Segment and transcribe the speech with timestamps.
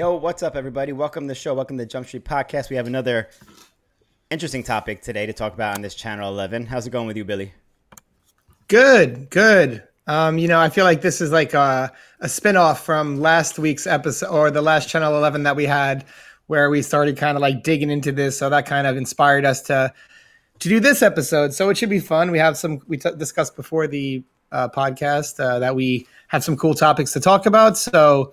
[0.00, 0.94] Yo, what's up, everybody?
[0.94, 1.52] Welcome to the show.
[1.52, 2.70] Welcome to the Jump Street Podcast.
[2.70, 3.28] We have another
[4.30, 6.64] interesting topic today to talk about on this channel 11.
[6.64, 7.52] How's it going with you, Billy?
[8.68, 9.82] Good, good.
[10.06, 13.86] Um, you know, I feel like this is like a, a spinoff from last week's
[13.86, 16.06] episode or the last channel 11 that we had
[16.46, 18.38] where we started kind of like digging into this.
[18.38, 19.92] So that kind of inspired us to
[20.60, 21.52] to do this episode.
[21.52, 22.30] So it should be fun.
[22.30, 26.56] We have some we t- discussed before the uh, podcast uh, that we had some
[26.56, 27.76] cool topics to talk about.
[27.76, 28.32] So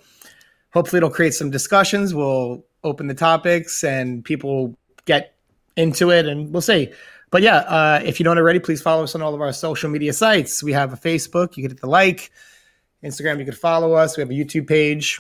[0.78, 2.14] hopefully it'll create some discussions.
[2.14, 5.34] We'll open the topics and people get
[5.76, 6.92] into it, and we'll see.
[7.32, 9.90] But yeah, uh, if you don't already, please follow us on all of our social
[9.90, 10.62] media sites.
[10.62, 12.32] We have a Facebook, you can hit the like.
[13.04, 14.18] Instagram, you can follow us.
[14.18, 15.20] We have a YouTube page.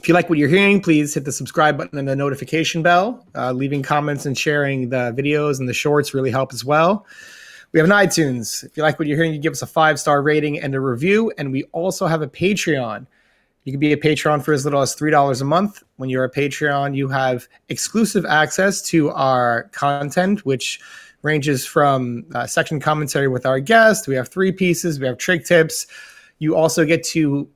[0.00, 3.26] If you like what you're hearing, please hit the subscribe button and the notification bell.
[3.34, 7.06] Uh, leaving comments and sharing the videos and the shorts really help as well.
[7.72, 8.64] We have an iTunes.
[8.64, 10.80] If you like what you're hearing, you give us a five star rating and a
[10.80, 11.30] review.
[11.36, 13.06] And we also have a Patreon.
[13.68, 15.82] You can be a Patreon for as little as $3 a month.
[15.96, 20.80] When you're a Patreon, you have exclusive access to our content, which
[21.20, 24.08] ranges from uh, section commentary with our guest.
[24.08, 25.86] We have three pieces, we have trick tips.
[26.38, 27.46] You also get to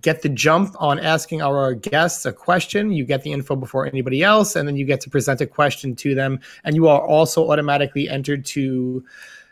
[0.00, 2.90] get the jump on asking our guests a question.
[2.90, 5.94] You get the info before anybody else, and then you get to present a question
[5.94, 6.40] to them.
[6.64, 9.04] And you are also automatically entered to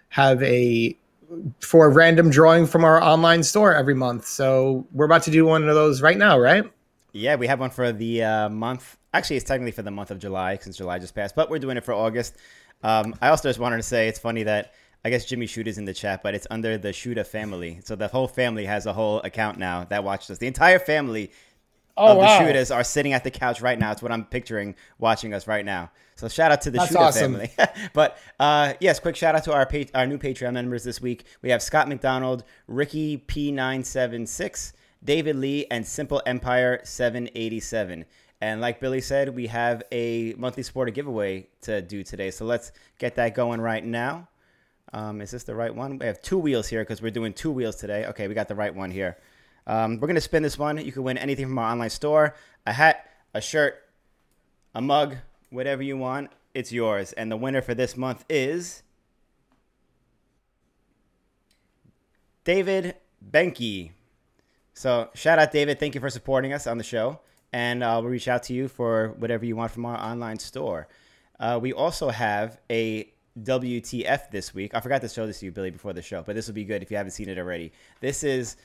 [0.09, 0.99] have a
[1.61, 4.27] for a random drawing from our online store every month.
[4.27, 6.71] So we're about to do one of those right now, right?
[7.13, 8.97] Yeah, we have one for the uh, month.
[9.15, 11.77] Actually, it's technically for the month of July since July just passed, but we're doing
[11.77, 12.37] it for August.
[12.83, 15.79] Um, I also just wanted to say it's funny that I guess Jimmy Shoot is
[15.79, 17.81] in the chat, but it's under the Shooter family.
[17.85, 20.39] So the whole family has a whole account now that watches us.
[20.39, 21.31] The entire family
[21.99, 22.39] Oh, of the wow.
[22.39, 23.93] shooters are sitting at the couch right now.
[23.93, 25.91] It's what I'm picturing watching us right now.
[26.15, 27.33] So shout out to the That's shooter awesome.
[27.35, 27.51] family.
[27.93, 31.25] but uh, yes, quick shout out to our pa- our new Patreon members this week.
[31.43, 34.73] We have Scott McDonald, Ricky P976,
[35.05, 38.05] David Lee, and Simple Empire 787.
[38.41, 42.31] And like Billy said, we have a monthly supporter giveaway to do today.
[42.31, 44.29] So let's get that going right now.
[44.93, 45.99] Um, is this the right one?
[45.99, 48.07] We have two wheels here because we're doing two wheels today.
[48.07, 49.19] Okay, we got the right one here.
[49.69, 50.85] Um, we're going to spin this one.
[50.85, 52.35] You can win anything from our online store
[52.67, 53.83] a hat, a shirt,
[54.75, 55.17] a mug,
[55.51, 56.31] whatever you want.
[56.55, 57.13] It's yours.
[57.13, 58.83] And the winner for this month is
[62.45, 62.97] David
[63.31, 63.93] Benke.
[64.75, 65.79] So shout out, David.
[65.79, 67.21] Thank you for supporting us on the show.
[67.53, 70.89] And uh, we'll reach out to you for whatever you want from our online store.
[71.39, 73.13] Uh, we also have a
[73.43, 74.75] WTF this week.
[74.75, 76.65] I forgot to show this to you, Billy, before the show, but this will be
[76.65, 77.73] good if you haven't seen it already.
[78.01, 78.57] This is,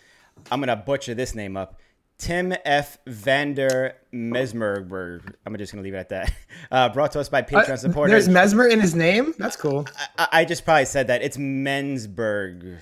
[0.51, 1.79] I'm going to butcher this name up.
[2.17, 2.99] Tim F.
[3.07, 5.33] Vander Mesmerberg.
[5.45, 6.33] I'm just going to leave it at that.
[6.71, 8.11] Uh, brought to us by Patreon Uh, supporters.
[8.11, 9.35] There's Mesmer in his name.
[9.37, 9.85] That's cool.
[10.17, 11.21] I, I just probably said that.
[11.21, 12.77] It's Mensberg.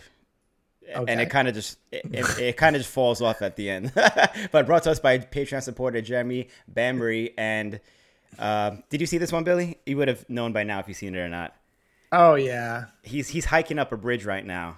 [0.95, 1.11] Okay.
[1.11, 3.69] And it kind of just it, it, it kind of just falls off at the
[3.69, 3.91] end.
[4.51, 7.33] but brought to us by Patreon supporter Jeremy Bambury.
[7.37, 7.79] And
[8.39, 9.77] uh, did you see this one, Billy?
[9.85, 11.53] You would have known by now if you've seen it or not.
[12.11, 12.85] Oh yeah.
[13.03, 14.77] He's he's hiking up a bridge right now.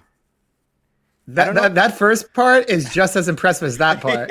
[1.26, 4.30] That, that that first part is just as impressive as that part.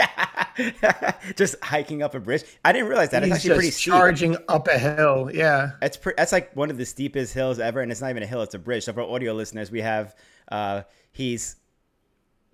[1.36, 2.44] just hiking up a bridge.
[2.64, 3.24] I didn't realize that.
[3.24, 3.94] It's He's actually just pretty steep.
[3.94, 5.32] charging up a hill.
[5.34, 5.72] Yeah.
[5.82, 8.28] That's pre- that's like one of the steepest hills ever, and it's not even a
[8.28, 8.84] hill; it's a bridge.
[8.84, 10.16] So for audio listeners, we have
[10.50, 11.56] uh, he's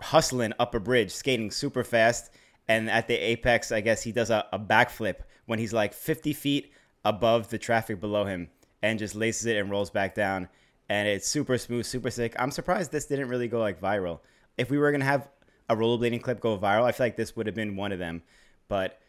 [0.01, 2.31] hustling up a bridge, skating super fast,
[2.67, 6.31] and at the apex, I guess he does a, a backflip when he's like 50
[6.33, 6.71] feet
[7.03, 8.49] above the traffic below him,
[8.81, 10.47] and just laces it and rolls back down,
[10.89, 12.35] and it's super smooth, super sick.
[12.39, 14.19] I'm surprised this didn't really go like viral.
[14.57, 15.29] If we were gonna have
[15.69, 18.23] a rollerblading clip go viral, I feel like this would have been one of them,
[18.67, 18.99] but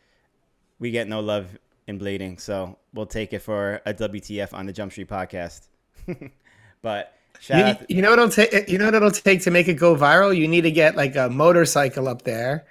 [0.78, 4.72] we get no love in blading, so we'll take it for a WTF on the
[4.72, 5.68] Jump Street podcast.
[6.82, 8.68] but shout You, out, you know what it'll take.
[8.68, 10.36] You know what it'll take to make it go viral.
[10.36, 12.66] You need to get like a motorcycle up there,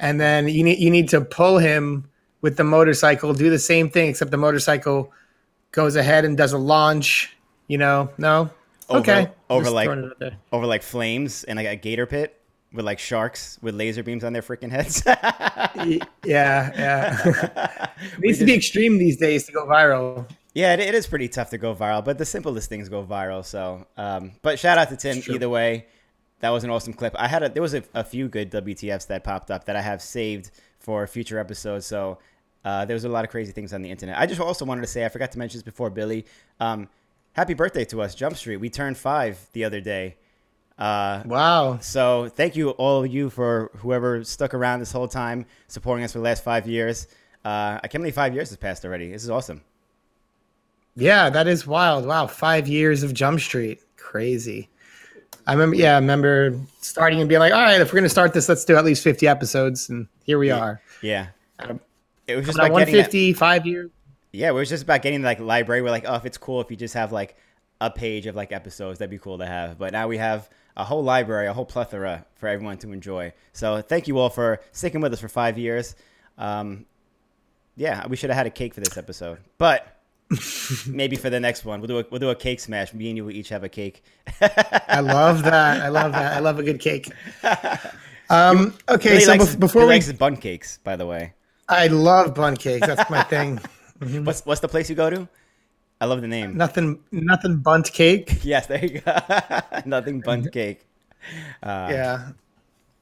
[0.00, 2.08] and then you need you need to pull him
[2.40, 3.32] with the motorcycle.
[3.34, 5.12] Do the same thing, except the motorcycle
[5.72, 7.36] goes ahead and does a launch.
[7.72, 8.50] You know, no.
[8.90, 9.30] Over- okay.
[9.48, 10.36] over Just like- throwing it out there.
[10.52, 12.38] over like flames and like a gator pit
[12.70, 15.02] with like sharks with laser beams on their freaking heads.
[16.24, 17.88] Yeah, yeah.
[18.14, 20.28] it needs to be extreme these days to go viral.
[20.54, 23.42] yeah, it, it is pretty tough to go viral, but the simplest things go viral.
[23.44, 25.86] So, um, but shout out to Tim either way.
[26.40, 27.14] That was an awesome clip.
[27.18, 29.80] I had a, there was a, a few good WTFs that popped up that I
[29.80, 31.86] have saved for future episodes.
[31.86, 32.18] So
[32.64, 34.18] uh, there was a lot of crazy things on the internet.
[34.18, 36.26] I just also wanted to say I forgot to mention this before, Billy.
[36.60, 36.88] Um,
[37.32, 38.56] happy birthday to us, Jump Street.
[38.58, 40.16] We turned five the other day.
[40.78, 41.78] Uh, Wow.
[41.80, 46.12] so thank you all of you for whoever stuck around this whole time, supporting us
[46.12, 47.06] for the last five years.
[47.44, 49.10] Uh, I can't believe five years has passed already.
[49.12, 49.62] This is awesome.
[50.96, 52.06] Yeah, that is wild.
[52.06, 54.68] Wow, five years of Jump Street, crazy.
[55.46, 58.32] I remember, yeah, I remember starting and being like, all right, if we're gonna start
[58.32, 60.80] this, let's do at least fifty episodes, and here we are.
[61.02, 61.28] Yeah.
[61.58, 61.80] Um,
[62.28, 62.94] It was just about getting
[63.32, 63.90] that, five years.
[64.32, 65.82] Yeah, it was just about getting like library.
[65.82, 67.36] We're like, oh, if it's cool if you just have like
[67.80, 69.78] a page of like episodes, that'd be cool to have.
[69.78, 73.34] But now we have a whole library, a whole plethora for everyone to enjoy.
[73.52, 75.94] So thank you all for sticking with us for five years.
[76.38, 76.86] Um,
[77.76, 79.98] yeah, we should have had a cake for this episode, but
[80.86, 82.94] maybe for the next one, we'll do a, we'll do a cake smash.
[82.94, 84.02] Me and you will each have a cake.
[84.40, 85.82] I love that.
[85.82, 86.36] I love that.
[86.36, 87.10] I love a good cake.
[88.30, 91.34] Um, okay, so likes, before we, likes bun cakes, by the way.
[91.68, 92.86] I love bun cakes.
[92.86, 93.60] That's my thing.
[94.02, 95.28] What's what's the place you go to?
[96.00, 96.56] I love the name.
[96.56, 98.40] Nothing, nothing Bundt cake.
[98.42, 99.18] Yes, there you go.
[99.86, 100.84] Nothing Bundt cake.
[101.62, 102.28] Uh, yeah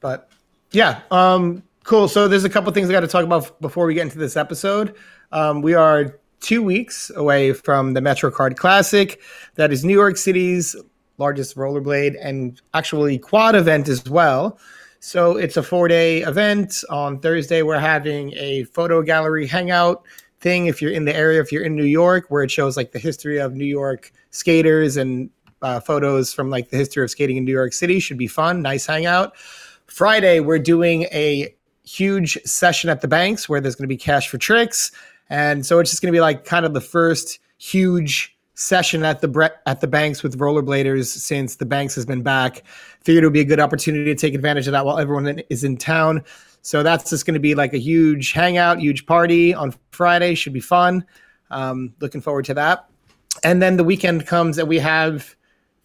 [0.01, 0.29] but
[0.71, 3.93] yeah um cool so there's a couple things i got to talk about before we
[3.93, 4.95] get into this episode
[5.31, 9.21] um, we are two weeks away from the MetroCard classic
[9.55, 10.75] that is new york city's
[11.17, 14.59] largest rollerblade and actually quad event as well
[14.99, 20.03] so it's a four day event on thursday we're having a photo gallery hangout
[20.41, 22.91] thing if you're in the area if you're in new york where it shows like
[22.91, 25.29] the history of new york skaters and
[25.61, 27.99] uh, photos from like the history of skating in New York City.
[27.99, 28.61] Should be fun.
[28.61, 29.35] Nice hangout.
[29.87, 31.53] Friday, we're doing a
[31.83, 34.91] huge session at the banks where there's going to be cash for tricks,
[35.29, 39.21] and so it's just going to be like kind of the first huge session at
[39.21, 42.63] the bre- at the banks with rollerbladers since the banks has been back.
[43.01, 45.63] Figured it would be a good opportunity to take advantage of that while everyone is
[45.63, 46.23] in town.
[46.61, 50.35] So that's just going to be like a huge hangout, huge party on Friday.
[50.35, 51.05] Should be fun.
[51.49, 52.87] Um, looking forward to that.
[53.43, 55.35] And then the weekend comes and we have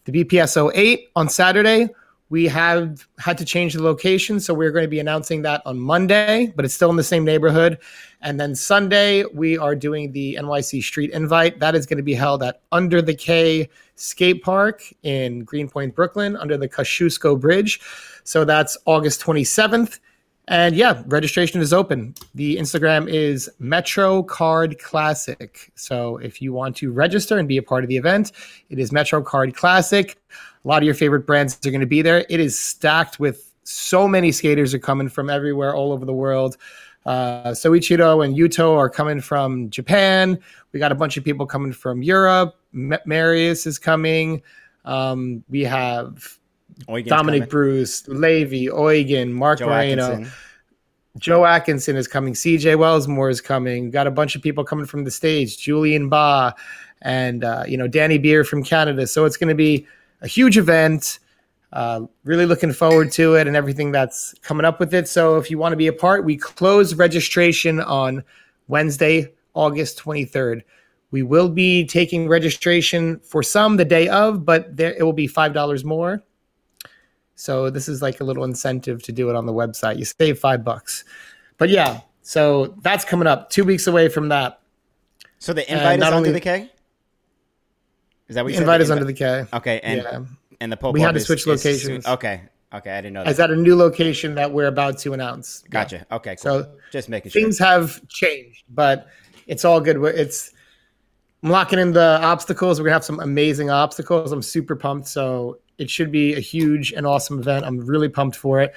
[0.05, 1.89] the BPS 08 on Saturday.
[2.29, 5.79] We have had to change the location, so we're going to be announcing that on
[5.79, 7.77] Monday, but it's still in the same neighborhood.
[8.21, 11.59] And then Sunday, we are doing the NYC Street Invite.
[11.61, 16.35] That is going to be held at Under the K Skate Park in Greenpoint, Brooklyn,
[16.35, 17.79] under the Kosciuszko Bridge.
[18.25, 19.99] So that's August 27th.
[20.49, 22.15] And yeah, registration is open.
[22.33, 25.71] The Instagram is Metro Card Classic.
[25.75, 28.31] So if you want to register and be a part of the event,
[28.69, 30.17] it is Metro Card Classic.
[30.63, 32.25] A lot of your favorite brands are going to be there.
[32.29, 36.55] It is stacked with so many skaters are coming from everywhere, all over the world.
[37.05, 40.39] Uh, Soichiro and Yuto are coming from Japan.
[40.71, 42.55] We got a bunch of people coming from Europe.
[42.73, 44.41] M- Marius is coming.
[44.85, 46.37] Um, we have
[46.87, 47.49] Eugen's Dominic coming.
[47.49, 50.31] Bruce, Levy, Eugen, Mark Joe Moreno, Atkinson.
[51.17, 53.89] Joe Atkinson is coming, CJ Wellsmore is coming.
[53.89, 56.53] Got a bunch of people coming from the stage, Julian Ba,
[57.01, 59.07] and uh, you know Danny Beer from Canada.
[59.07, 59.87] So it's going to be
[60.21, 61.19] a huge event.
[61.73, 65.07] Uh, really looking forward to it and everything that's coming up with it.
[65.07, 68.23] So if you want to be a part, we close registration on
[68.69, 70.61] Wednesday, August 23rd.
[71.11, 75.27] We will be taking registration for some the day of, but there it will be
[75.27, 76.23] five dollars more.
[77.37, 79.99] So this is like a little incentive to do it on the website.
[79.99, 81.05] You save five bucks.
[81.59, 84.59] But yeah, so that's coming up two weeks away from that.
[85.37, 86.71] So the invite is under only- the K.
[88.27, 89.45] Is that what you invite is under the K.
[89.53, 90.23] Okay, and yeah.
[90.59, 92.05] and the pop We had to switch locations.
[92.07, 92.41] okay,
[92.73, 93.29] okay, I didn't know that.
[93.29, 95.63] Is that a new location that we're about to announce?
[95.69, 96.05] Gotcha.
[96.11, 96.63] Okay, cool.
[96.63, 97.41] So just making sure.
[97.41, 99.07] things have changed, but
[99.45, 100.03] it's all good.
[100.03, 100.51] It's
[101.43, 102.79] I'm locking in the obstacles.
[102.79, 104.31] We're gonna have some amazing obstacles.
[104.31, 105.07] I'm super pumped.
[105.07, 107.65] So it should be a huge and awesome event.
[107.65, 108.73] I'm really pumped for it.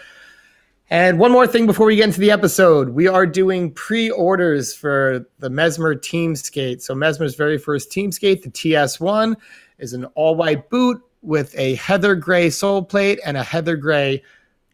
[0.92, 5.24] And one more thing before we get into the episode, we are doing pre-orders for
[5.38, 6.82] the Mesmer Team Skate.
[6.82, 9.36] So Mesmer's very first Team Skate, the TS1,
[9.78, 14.22] is an all-white boot with a heather gray sole plate and a heather gray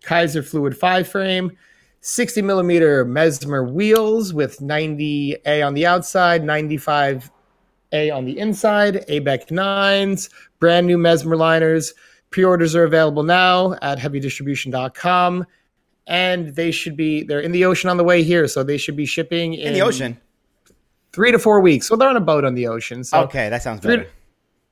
[0.02, 1.52] Kizer Fluid 5 frame.
[2.00, 7.28] 60 millimeter Mesmer wheels with 90A on the outside, 95A
[8.14, 10.30] on the inside, ABEC 9s,
[10.60, 11.92] brand new Mesmer liners.
[12.30, 15.46] Pre orders are available now at heavydistribution.com.
[16.08, 18.46] And they should be, they're in the ocean on the way here.
[18.46, 20.18] So they should be shipping in, in the ocean.
[21.12, 21.88] three to four weeks.
[21.88, 23.02] So they're on a boat on the ocean.
[23.02, 24.06] So Okay, that sounds better.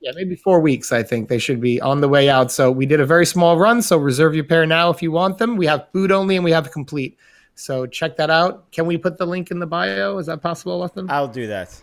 [0.00, 0.92] yeah, maybe four weeks.
[0.92, 2.52] I think they should be on the way out.
[2.52, 3.82] So we did a very small run.
[3.82, 5.56] So reserve your pair now if you want them.
[5.56, 7.18] We have boot only and we have complete.
[7.56, 8.70] So check that out.
[8.70, 10.18] Can we put the link in the bio?
[10.18, 11.08] Is that possible, Letham?
[11.10, 11.80] I'll do that.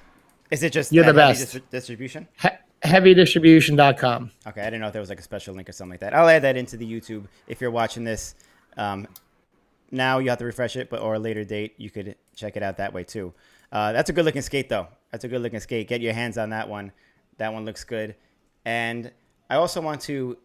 [0.49, 1.55] Is it just You're the Heavy best.
[1.55, 2.27] Distri- distribution?
[2.41, 2.49] He-
[2.83, 4.31] heavydistribution.com.
[4.47, 6.13] Okay, I didn't know if there was like a special link or something like that.
[6.13, 8.35] I'll add that into the YouTube if you're watching this.
[8.77, 9.07] Um,
[9.91, 12.63] now you have to refresh it, but or a later date you could check it
[12.63, 13.33] out that way too.
[13.71, 14.87] Uh, that's a good looking skate though.
[15.11, 15.87] That's a good looking skate.
[15.87, 16.91] Get your hands on that one.
[17.37, 18.15] That one looks good.
[18.65, 19.11] And
[19.49, 20.37] I also want to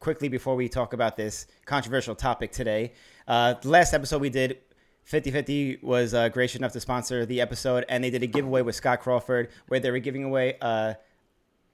[0.00, 2.92] quickly before we talk about this controversial topic today.
[3.28, 4.58] Uh, the last episode we did,
[5.10, 8.74] 50-50 was uh, gracious enough to sponsor the episode, and they did a giveaway with
[8.74, 10.94] Scott Crawford where they were giving away uh,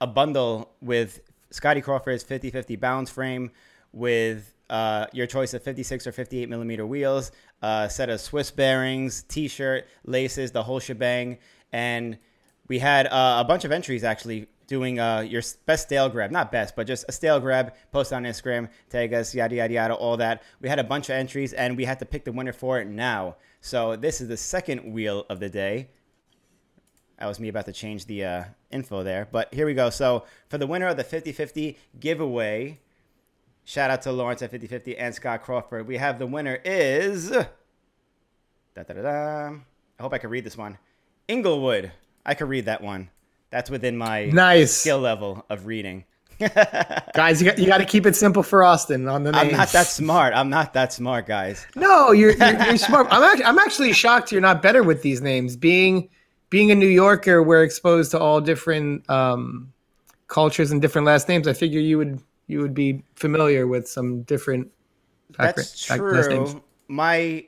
[0.01, 3.51] a bundle with Scotty Crawford's 50-50 balance frame
[3.93, 9.23] with uh, your choice of 56 or 58 millimeter wheels, a set of Swiss bearings,
[9.23, 11.37] T-shirt, laces, the whole shebang,
[11.71, 12.17] and
[12.67, 16.51] we had uh, a bunch of entries actually doing uh, your best stale grab, not
[16.51, 17.73] best, but just a stale grab.
[17.91, 20.43] Post on Instagram, tag us, yada yada yada, all that.
[20.61, 22.87] We had a bunch of entries, and we had to pick the winner for it
[22.87, 23.37] now.
[23.61, 25.89] So this is the second wheel of the day.
[27.19, 29.89] That was me about to change the uh, info there, but here we go.
[29.89, 32.79] So for the winner of the 50-50 giveaway,
[33.65, 35.87] shout out to Lawrence at 50-50 and Scott Crawford.
[35.87, 37.29] We have the winner is.
[37.29, 37.45] Da,
[38.75, 39.55] da, da, da.
[39.99, 40.77] I hope I can read this one.
[41.27, 41.91] Inglewood.
[42.25, 43.09] I could read that one.
[43.49, 44.73] That's within my Nice.
[44.73, 46.05] skill level of reading.
[46.39, 49.41] Guys, you got, you got to keep it simple for Austin on the name.
[49.47, 50.35] I'm not that smart.
[50.35, 51.65] I'm not that smart, guys.
[51.75, 53.07] No, you're you're, you're smart.
[53.09, 55.55] I'm actually, I'm actually shocked you're not better with these names.
[55.55, 56.09] Being
[56.49, 59.73] being a New Yorker, we're exposed to all different um,
[60.27, 61.47] cultures and different last names.
[61.47, 64.71] I figure you would you would be familiar with some different.
[65.37, 66.51] That's back- last names.
[66.53, 66.63] true.
[66.87, 67.45] My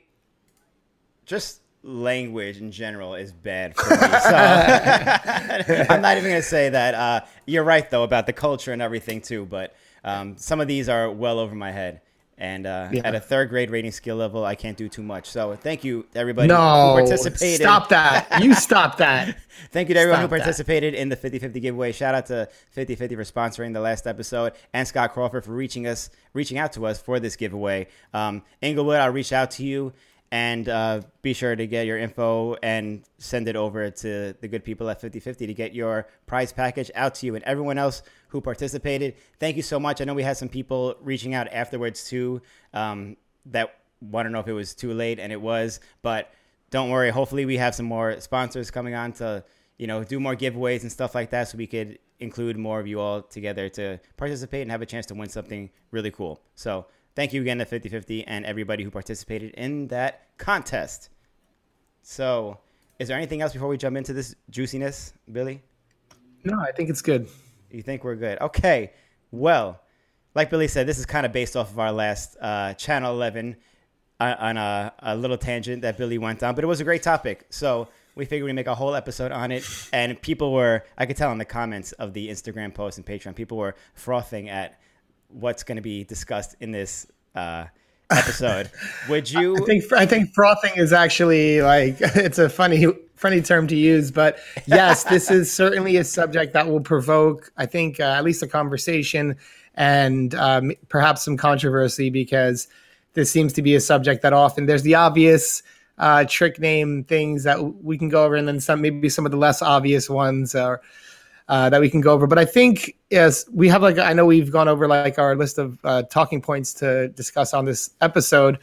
[1.24, 3.96] just language in general is bad for me.
[3.96, 6.94] So I'm not even gonna say that.
[6.94, 9.46] Uh, you're right though about the culture and everything too.
[9.46, 12.02] But um, some of these are well over my head.
[12.40, 13.02] And uh, Yeah.
[13.04, 15.28] at a third grade rating skill level, I can't do too much.
[15.28, 16.56] So thank you everybody No,
[16.96, 17.60] who participated.
[17.60, 18.26] stop that!
[18.42, 19.36] You stop that.
[19.72, 20.42] Thank you to everyone Stop who that.
[20.44, 21.92] participated in the 50-50 giveaway.
[21.92, 26.08] Shout out to 50-50 for sponsoring the last episode and Scott Crawford for reaching us,
[26.32, 27.88] reaching out to us for this giveaway.
[28.14, 29.92] Um, Inglewood, I'll reach out to you
[30.32, 34.64] and uh, be sure to get your info and send it over to the good
[34.64, 38.40] people at 50-50 to get your prize package out to you and everyone else who
[38.40, 39.16] participated.
[39.40, 40.00] Thank you so much.
[40.00, 44.40] I know we had some people reaching out afterwards too um, that want to know
[44.40, 46.32] if it was too late, and it was, but
[46.70, 47.10] don't worry.
[47.10, 49.44] Hopefully, we have some more sponsors coming on to
[49.78, 52.86] you know do more giveaways and stuff like that, so we could include more of
[52.86, 56.40] you all together to participate and have a chance to win something really cool.
[56.54, 61.10] So thank you again to 5050 and everybody who participated in that contest.
[62.02, 62.58] So,
[62.98, 65.62] is there anything else before we jump into this juiciness, Billy?
[66.44, 67.28] No, I think it's good.
[67.70, 68.40] You think we're good?
[68.40, 68.92] Okay.
[69.30, 69.80] Well,
[70.34, 73.56] like Billy said, this is kind of based off of our last uh, Channel 11
[74.20, 77.02] on, on a, a little tangent that Billy went on, but it was a great
[77.02, 77.46] topic.
[77.50, 79.64] So we figured we'd make a whole episode on it.
[79.92, 83.34] And people were, I could tell in the comments of the Instagram post and Patreon,
[83.34, 84.80] people were frothing at
[85.32, 87.66] what's going to be discussed in this uh,
[88.10, 88.70] episode.
[89.08, 89.56] Would you?
[89.56, 94.10] I think I think frothing is actually like it's a funny funny term to use,
[94.10, 98.42] but yes, this is certainly a subject that will provoke, I think, uh, at least
[98.42, 99.36] a conversation
[99.74, 102.66] and um, perhaps some controversy because
[103.14, 105.62] this seems to be a subject that often there's the obvious
[105.98, 109.32] uh, trick name things that we can go over, and then some maybe some of
[109.32, 110.80] the less obvious ones are.
[111.50, 114.24] Uh, that we can go over, but I think yes, we have like I know
[114.24, 118.56] we've gone over like our list of uh, talking points to discuss on this episode,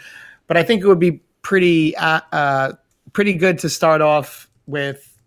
[0.48, 2.72] but I think it would be pretty uh, uh,
[3.12, 5.20] pretty good to start off with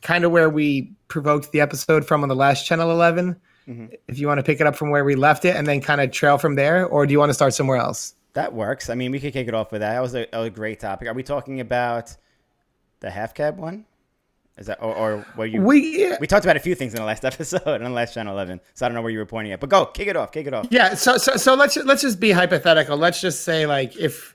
[0.00, 3.34] kind of where we provoked the episode from on the last channel 11
[4.06, 6.00] if you want to pick it up from where we left it and then kind
[6.00, 8.90] of trail from there or do you want to start somewhere else That works.
[8.90, 9.94] I mean, we could kick it off with that.
[9.94, 11.08] That was a, a great topic.
[11.08, 12.14] Are we talking about
[13.00, 13.84] the half cab one?
[14.58, 15.62] Is that or, or were you?
[15.62, 18.34] we We talked about a few things in the last episode on the last channel
[18.34, 19.60] 11, so I don't know where you were pointing at.
[19.60, 20.66] But go, kick it off, kick it off.
[20.70, 24.34] yeah so so so let's let's just be hypothetical let's just say like if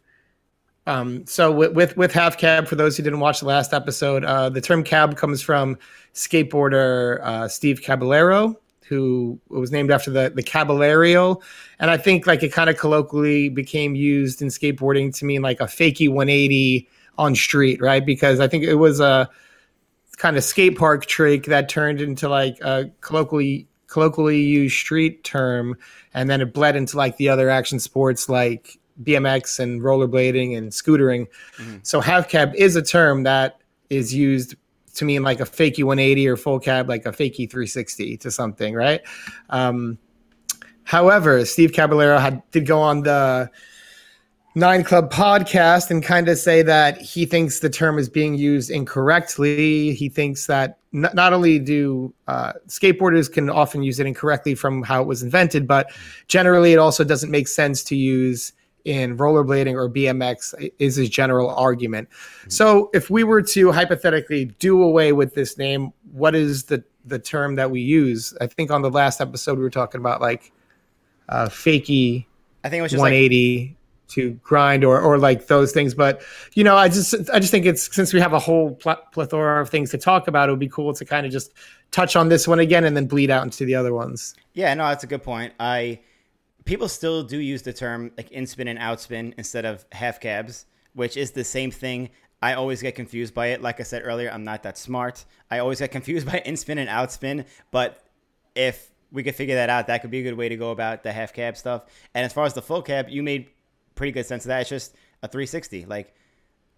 [0.87, 4.23] um so with with, with half cab for those who didn't watch the last episode
[4.25, 5.77] uh the term cab comes from
[6.13, 11.39] skateboarder uh steve caballero who was named after the the caballero
[11.79, 15.61] and i think like it kind of colloquially became used in skateboarding to mean like
[15.61, 16.87] a fakey 180
[17.17, 19.29] on street right because i think it was a
[20.17, 25.77] kind of skate park trick that turned into like a colloquially colloquially used street term
[26.13, 30.71] and then it bled into like the other action sports like BMX and rollerblading and
[30.71, 31.27] scootering.
[31.83, 34.55] So half cab is a term that is used
[34.95, 38.75] to mean like a fakey 180 or full cab like a fakey 360 to something,
[38.75, 39.01] right?
[39.49, 39.97] Um,
[40.83, 43.49] however, Steve Caballero had did go on the
[44.55, 48.69] Nine Club podcast and kind of say that he thinks the term is being used
[48.69, 49.95] incorrectly.
[49.95, 54.83] He thinks that n- not only do uh, skateboarders can often use it incorrectly from
[54.83, 55.91] how it was invented, but
[56.27, 58.53] generally it also doesn't make sense to use
[58.85, 62.07] in rollerblading or BMX is his general argument.
[62.47, 67.17] So if we were to hypothetically do away with this name, what is the the
[67.17, 68.35] term that we use?
[68.39, 70.51] I think on the last episode we were talking about like
[71.29, 72.25] uh, fakey
[72.63, 73.75] I think it was just like 180
[74.07, 76.21] to grind or or like those things but
[76.53, 79.61] you know i just i just think it's since we have a whole pl- plethora
[79.61, 81.53] of things to talk about it would be cool to kind of just
[81.91, 84.87] touch on this one again and then bleed out into the other ones Yeah, no,
[84.87, 85.53] that's a good point.
[85.59, 85.99] I
[86.65, 90.19] people still do use the term like in spin and out spin instead of half
[90.19, 92.09] cabs, which is the same thing.
[92.41, 93.61] I always get confused by it.
[93.61, 95.25] Like I said earlier, I'm not that smart.
[95.49, 97.45] I always get confused by in spin and out spin.
[97.71, 98.03] But
[98.55, 101.03] if we could figure that out, that could be a good way to go about
[101.03, 101.83] the half cab stuff.
[102.13, 103.49] And as far as the full cab, you made
[103.95, 104.61] pretty good sense of that.
[104.61, 106.13] It's just a 360, like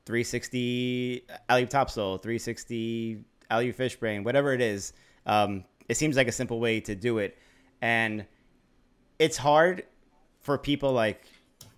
[0.06, 3.20] 360 alley topsoul, 360
[3.50, 4.94] alley fish brain, whatever it is.
[5.26, 7.38] Um, it seems like a simple way to do it,
[7.82, 8.26] and
[9.20, 9.84] it's hard
[10.42, 11.26] for people like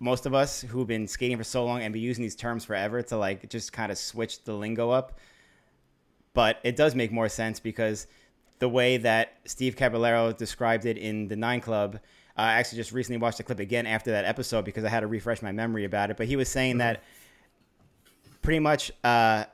[0.00, 3.02] most of us who've been skating for so long and be using these terms forever
[3.02, 5.18] to like just kind of switch the lingo up.
[6.34, 8.06] But it does make more sense because
[8.58, 11.98] the way that Steve Caballero described it in the Nine Club.
[12.38, 15.08] I actually just recently watched the clip again after that episode because I had to
[15.08, 16.16] refresh my memory about it.
[16.16, 16.78] But he was saying mm-hmm.
[16.78, 17.02] that
[18.42, 19.44] pretty much uh,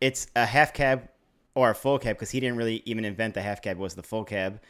[0.00, 1.08] it's a half cab
[1.54, 3.78] or a full cab because he didn't really even invent the half cab.
[3.78, 4.60] It was the full cab,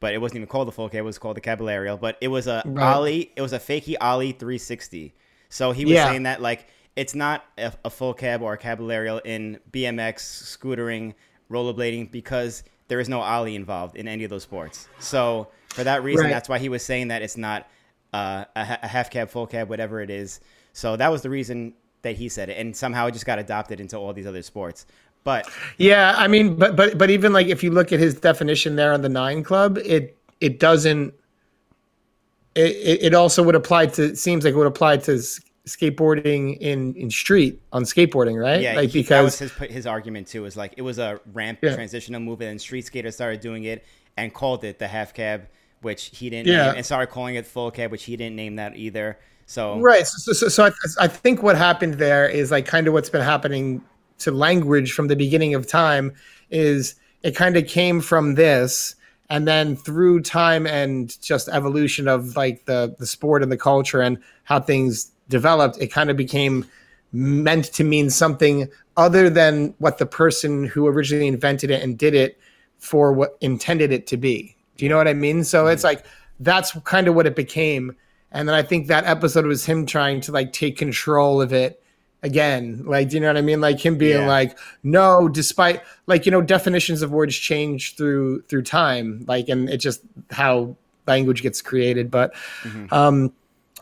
[0.00, 0.98] but it wasn't even called the full cab.
[0.98, 1.96] It was called the Caballero.
[1.96, 2.92] But it was a right.
[2.92, 3.32] Ollie.
[3.36, 5.14] It was a fakie Ollie 360.
[5.50, 6.08] So he was yeah.
[6.08, 11.14] saying that like it's not a, a full cab or a Caballero in BMX, scootering,
[11.50, 14.88] rollerblading because there is no ollie involved in any of those sports.
[14.98, 16.30] So for that reason, right.
[16.30, 17.68] that's why he was saying that it's not
[18.12, 20.40] uh, a, a, half cab, full cab, whatever it is.
[20.72, 23.80] So that was the reason that he said it, and somehow it just got adopted
[23.80, 24.86] into all these other sports.
[25.24, 28.76] But yeah, I mean, but but but even like if you look at his definition
[28.76, 31.14] there on the Nine Club, it it doesn't.
[32.54, 34.04] It, it also would apply to.
[34.04, 35.20] It seems like it would apply to
[35.68, 38.60] skateboarding in in street on skateboarding, right?
[38.60, 40.44] Yeah, like he, because that was his his argument too.
[40.44, 41.74] Is like it was a ramp yeah.
[41.74, 43.84] transitional move, and street skaters started doing it
[44.16, 45.48] and called it the half cab,
[45.82, 46.66] which he didn't yeah.
[46.66, 49.18] name, and started calling it full cab, which he didn't name that either.
[49.46, 50.70] So right, so so, so I,
[51.04, 53.82] I think what happened there is like kind of what's been happening
[54.18, 56.12] to language from the beginning of time
[56.50, 58.94] is it kind of came from this
[59.30, 64.00] and then through time and just evolution of like the the sport and the culture
[64.00, 66.66] and how things developed, it kind of became
[67.12, 72.14] meant to mean something other than what the person who originally invented it and did
[72.14, 72.38] it
[72.78, 74.56] for what intended it to be.
[74.76, 75.44] Do you know what I mean?
[75.44, 75.72] So mm-hmm.
[75.72, 76.04] it's like
[76.40, 77.96] that's kind of what it became.
[78.30, 81.82] And then I think that episode was him trying to like take control of it
[82.22, 82.84] again.
[82.84, 83.60] Like, do you know what I mean?
[83.60, 84.28] Like him being yeah.
[84.28, 89.24] like, no, despite like, you know, definitions of words change through through time.
[89.26, 92.10] Like, and it just how language gets created.
[92.10, 92.92] But mm-hmm.
[92.92, 93.32] um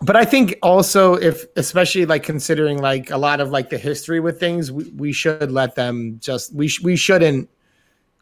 [0.03, 4.21] but I think also if especially like considering like a lot of like the history
[4.21, 7.49] with things, we, we should let them just we sh- we shouldn't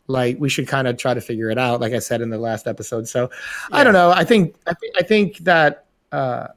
[0.06, 2.38] like we should kind of try to figure it out like I said in the
[2.38, 3.08] last episode.
[3.08, 3.30] So
[3.70, 3.78] yeah.
[3.78, 4.10] I don't know.
[4.10, 6.48] I think I think I think that uh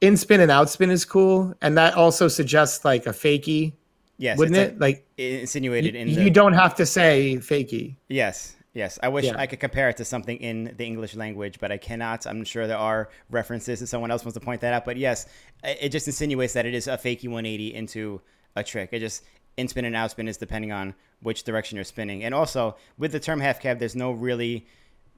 [0.00, 3.74] in spin and out spin is cool and that also suggests like a fakie.
[4.16, 4.78] Yes, wouldn't it?
[4.78, 6.22] Like, like insinuated in you, the...
[6.24, 7.96] you don't have to say fakie.
[8.08, 8.56] Yes.
[8.74, 9.38] Yes, I wish yeah.
[9.38, 12.26] I could compare it to something in the English language, but I cannot.
[12.26, 14.84] I'm sure there are references if someone else wants to point that out.
[14.84, 15.26] But yes,
[15.62, 18.20] it just insinuates that it is a fakey 180 into
[18.56, 18.88] a trick.
[18.92, 19.22] It just
[19.56, 22.24] in spin and out spin is depending on which direction you're spinning.
[22.24, 24.66] And also with the term half cab, there's no really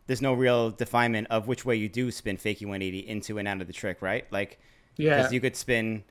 [0.07, 3.63] there's no real definement of which way you do spin fakey 180 into and out
[3.63, 4.31] of the trick, right?
[4.31, 4.61] Like,
[4.97, 6.05] yeah, because you could spin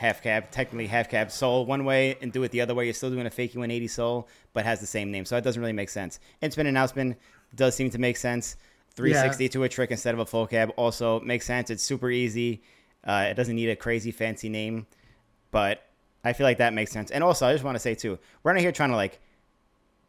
[0.00, 2.86] half cab, technically half cab soul one way and do it the other way.
[2.86, 5.26] You're still doing a fakey 180 soul, but has the same name.
[5.26, 6.20] So it doesn't really make sense.
[6.40, 7.16] In spin and out spin
[7.54, 8.56] does seem to make sense.
[8.94, 9.50] 360 yeah.
[9.50, 11.68] to a trick instead of a full cab also makes sense.
[11.68, 12.62] It's super easy.
[13.04, 14.86] Uh, it doesn't need a crazy fancy name,
[15.50, 15.86] but
[16.24, 17.10] I feel like that makes sense.
[17.10, 19.20] And also, I just want to say too, we're not here trying to like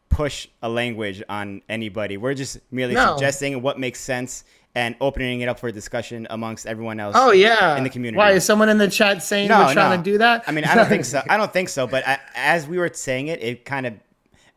[0.07, 2.15] push a language on anybody.
[2.15, 3.15] We're just merely no.
[3.17, 7.15] suggesting what makes sense and opening it up for discussion amongst everyone else.
[7.17, 8.17] Oh yeah, in the community.
[8.17, 9.97] Why is someone in the chat saying no, we're trying no.
[9.97, 10.43] to do that?
[10.47, 11.21] I mean, I don't think so.
[11.29, 11.87] I don't think so.
[11.87, 13.93] But I, as we were saying it, it kind of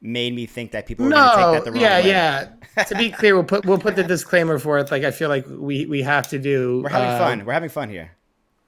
[0.00, 2.08] made me think that people were no, going to take that the wrong yeah, way.
[2.08, 4.90] Yeah, To be clear, we'll put we'll put the disclaimer forth.
[4.90, 6.82] Like I feel like we we have to do.
[6.82, 7.44] We're having uh, fun.
[7.44, 8.12] We're having fun here.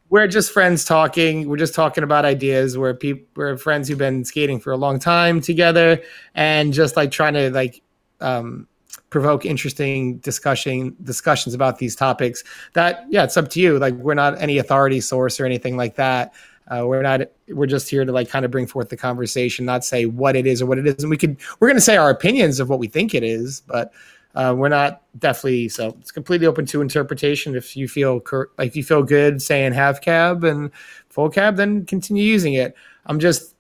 [0.08, 1.48] We're just friends talking.
[1.48, 2.78] We're just talking about ideas.
[2.78, 3.24] We're people.
[3.36, 6.02] We're friends who've been skating for a long time together,
[6.34, 7.82] and just like trying to like
[8.20, 8.66] um,
[9.10, 12.42] provoke interesting discussion discussions about these topics
[12.74, 13.78] that yeah it's up to you.
[13.78, 16.34] Like we're not any authority source or anything like that.
[16.68, 19.84] Uh, we're not we're just here to like kind of bring forth the conversation not
[19.84, 21.02] say what it is or what it is.
[21.02, 23.60] And we could we're going to say our opinions of what we think it is
[23.60, 23.92] but
[24.34, 27.54] uh, we're not definitely so it's completely open to interpretation.
[27.54, 30.70] If you feel cur- like you feel good saying half cab and
[31.08, 32.74] full cab then continue using it.
[33.06, 33.55] I'm just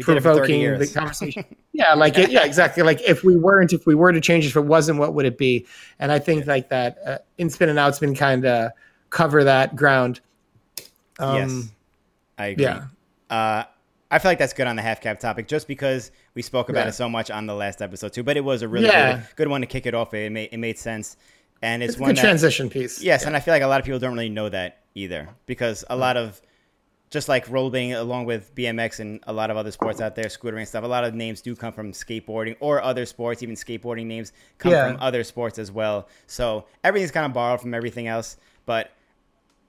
[0.00, 1.44] provoking the conversation.
[1.72, 2.82] yeah, like it, yeah, exactly.
[2.82, 5.38] Like if we weren't, if we were to change, if it wasn't, what would it
[5.38, 5.66] be?
[5.98, 8.72] And I think like that uh, in spin and out spin kind of
[9.10, 10.20] cover that ground.
[11.18, 11.68] Um, yes,
[12.38, 12.64] I agree.
[12.64, 12.86] Yeah.
[13.30, 13.64] Uh,
[14.10, 16.82] I feel like that's good on the half cab topic, just because we spoke about
[16.82, 16.88] yeah.
[16.88, 18.22] it so much on the last episode too.
[18.22, 19.16] But it was a really yeah.
[19.16, 20.12] good, good, one to kick it off.
[20.12, 21.16] It made it made sense.
[21.62, 23.02] and it's, It's one that, transition piece.
[23.02, 25.84] Yes, and I feel like a lot of people don't really know that either because
[25.88, 26.40] a lot of
[27.12, 30.58] just like rollerblading along with BMX and a lot of other sports out there, scootering
[30.60, 34.06] and stuff, a lot of names do come from skateboarding or other sports, even skateboarding
[34.06, 34.88] names come Yeah.
[34.88, 36.08] from other sports as well.
[36.26, 38.90] So everything's kind of borrowed from everything else, but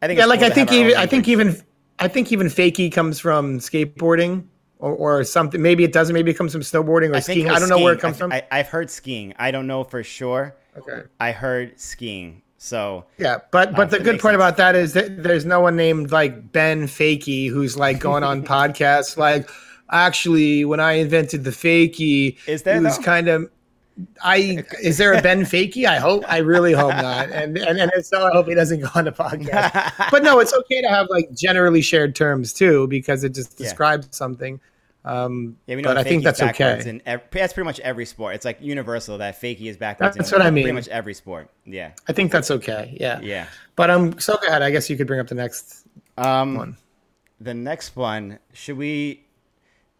[0.01, 1.61] I think Yeah, like cool I think have even I think even
[1.99, 4.45] I think even fakie comes from skateboarding
[4.79, 5.61] or, or something.
[5.61, 6.13] Maybe it doesn't.
[6.13, 7.49] Maybe it comes from snowboarding or I skiing.
[7.49, 8.11] I don't know where it skiing.
[8.11, 8.31] comes from.
[8.33, 9.33] I, I, I've heard skiing.
[9.39, 10.55] I don't know for sure.
[10.77, 11.03] okay.
[11.19, 12.41] I heard skiing.
[12.63, 14.35] So Yeah, but but Uh, the good part sense.
[14.35, 18.41] about that is that there's no one named like Ben Fakey who's like going on
[18.55, 19.49] podcasts like
[19.91, 23.49] actually when I invented the Fakey Is there, it was kind of
[24.23, 25.85] I is there a Ben Fakey?
[25.85, 27.29] I hope I really hope not.
[27.31, 29.91] And and and if so, I hope he doesn't go on the podcast.
[30.11, 33.65] but no, it's okay to have like generally shared terms too because it just Yeah.
[33.65, 34.61] describes something.
[35.05, 36.89] Um, Yeah, we know but I think that's backwards okay.
[36.89, 38.35] In ev- that's pretty much every sport.
[38.35, 40.15] It's like universal that fakie is backwards.
[40.15, 40.63] That's in what I mean.
[40.63, 41.49] Pretty much every sport.
[41.65, 42.95] Yeah, I think that's okay.
[42.99, 43.19] Yeah.
[43.21, 43.47] yeah.
[43.75, 44.61] But I'm so glad.
[44.61, 45.85] I guess you could bring up the next
[46.17, 46.77] Um, one.
[47.41, 48.39] the next one.
[48.53, 49.25] Should we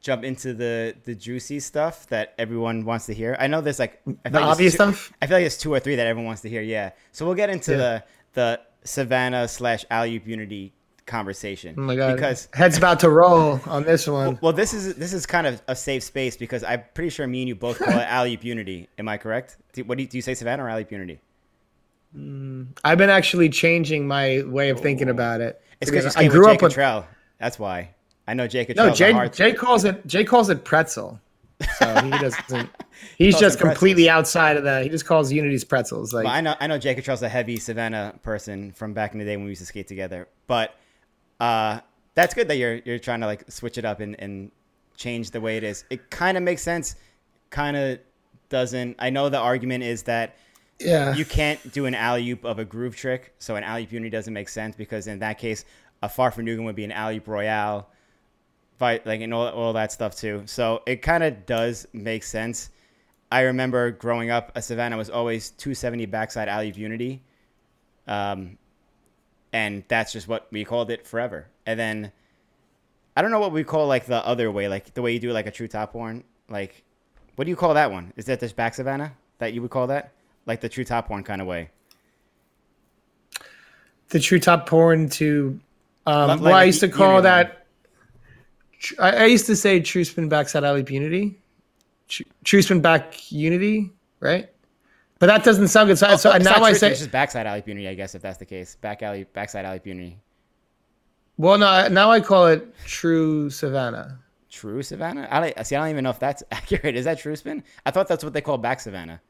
[0.01, 3.35] jump into the the juicy stuff that everyone wants to hear?
[3.39, 5.11] I know there's like I The like obvious two- stuff.
[5.21, 6.61] I feel like there's two or three that everyone wants to hear.
[6.61, 6.91] Yeah.
[7.11, 7.77] So we'll get into Yeah.
[7.77, 10.73] the the Savannah slash alley unity
[11.05, 11.75] conversation.
[11.77, 12.15] Oh my god!
[12.15, 14.37] Because head's about to roll on this one.
[14.41, 17.41] well, this is this is kind of a safe space because I'm pretty sure me
[17.41, 18.89] and you both call it alley unity.
[18.97, 19.57] Am I correct?
[19.73, 21.19] Do, what do you, do you say, Savannah or alley unity?
[22.17, 25.11] Mm, I've been actually changing my way of thinking oh.
[25.11, 25.61] about it.
[25.81, 27.07] It's because I grew up with Cottrell.
[27.39, 27.89] That's why.
[28.27, 28.73] I know Jake.
[28.75, 29.29] no Jay.
[29.29, 31.19] Jay calls it Jay calls it pretzel.
[31.77, 32.69] So he doesn't.
[33.17, 34.83] He's Calls just completely outside of that.
[34.83, 36.13] He just calls Unity's pretzels.
[36.13, 39.19] Like Well, I know I know Jay Cottrell's a heavy Savannah person from back in
[39.19, 40.27] the day when we used to skate together.
[40.47, 40.75] But
[41.39, 41.79] uh,
[42.15, 44.51] that's good that you're you're trying to like switch it up and, and
[44.95, 45.85] change the way it is.
[45.89, 46.95] It kind of makes sense.
[47.49, 47.99] Kind of
[48.49, 48.95] doesn't.
[48.99, 50.37] I know the argument is that
[50.79, 53.91] yeah, you can't do an alley oop of a groove trick, so an alley oop
[53.91, 55.65] unity doesn't make sense because in that case,
[56.01, 57.89] a far from Fahrvergnugen would be an alley oop royale,
[58.77, 60.43] fight like and all, all that stuff too.
[60.45, 62.69] So it kind of does make sense.
[63.31, 67.23] I remember growing up, a Savannah was always 270 backside alley oop unity,
[68.07, 68.57] um,
[69.53, 71.47] and that's just what we called it forever.
[71.65, 72.11] And then
[73.15, 75.31] I don't know what we call like the other way, like the way you do
[75.31, 76.23] like a true top horn.
[76.49, 76.83] Like,
[77.35, 78.11] what do you call that one?
[78.17, 80.11] Is that this back Savannah that you would call that?
[80.47, 81.69] Like the true top horn kind of way.
[84.09, 85.59] the true top porn to.
[86.05, 87.65] Um, Like- well, I used to call that.
[88.79, 91.39] tr- I, used to say true spin back backside alley unity,
[92.43, 93.89] true spin back unity,
[94.19, 94.52] right?
[95.23, 95.97] But that doesn't sound good.
[95.97, 98.39] So, so Oh, now I say, it's just backside alley unity, I guess if that's
[98.39, 98.75] the case.
[98.75, 100.19] Back alley, backside alley unity.
[101.37, 104.19] well, no, now I call it true Savannah.
[104.49, 105.25] True Savannah.
[105.31, 105.77] I don't, see.
[105.77, 106.97] I don't even know if that's accurate.
[106.97, 107.63] Is that true spin?
[107.85, 109.21] I thought that's what they call back Savannah.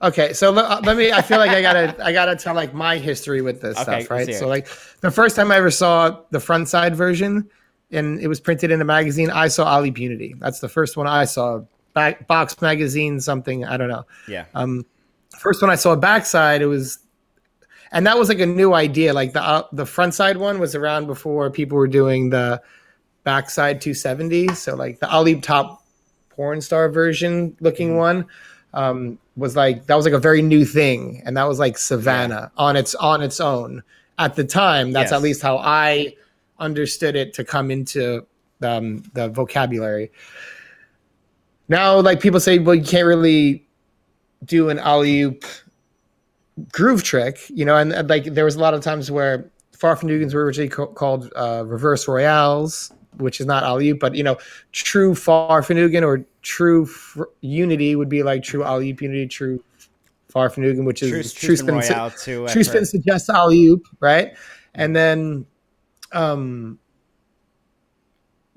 [0.00, 1.10] Okay, so let, let me.
[1.10, 1.96] I feel like I gotta.
[2.04, 4.32] I gotta tell like my history with this Okay, stuff, right?
[4.32, 4.68] So like
[5.00, 7.50] the first time I ever saw the front side version,
[7.90, 10.36] and it was printed in a magazine, I saw Alley Unity.
[10.38, 11.62] That's the first one I saw.
[11.94, 14.04] Back box magazine, something I don't know.
[14.28, 14.44] Yeah.
[14.54, 14.84] Um,
[15.38, 16.98] first one I saw a backside, it was,
[17.92, 19.12] and that was like a new idea.
[19.12, 22.60] Like the uh, the front side one was around before people were doing the
[23.24, 24.48] backside 270.
[24.54, 25.82] So like the Ali top
[26.30, 27.96] porn star version looking Mm-hmm.
[27.98, 28.26] one
[28.74, 32.50] um, was like that was like a very new thing, and that was like Savannah
[32.56, 33.82] on its on its own
[34.18, 34.92] at the time.
[34.92, 35.16] That's Yes.
[35.18, 36.14] at least how I
[36.58, 38.26] understood it to come into
[38.62, 40.10] um, the vocabulary.
[41.68, 43.65] Now, like people say, well, you can't really
[44.44, 45.44] do an alley oop
[46.72, 50.34] groove trick, you know, and, and, like there was a lot of times where Fahrvergnugens
[50.34, 54.36] were originally ca- called uh, reverse royales, which is not alley oop, but you know,
[54.72, 59.62] true Far Fahrvergnugen or true fr- unity would be like true alley oop unity, true
[60.28, 61.94] Far Fahrvergnugen, which is True, true, spin too.
[62.52, 64.36] True spin suggests alley oop, right?
[64.74, 65.46] And then,
[66.12, 66.78] um,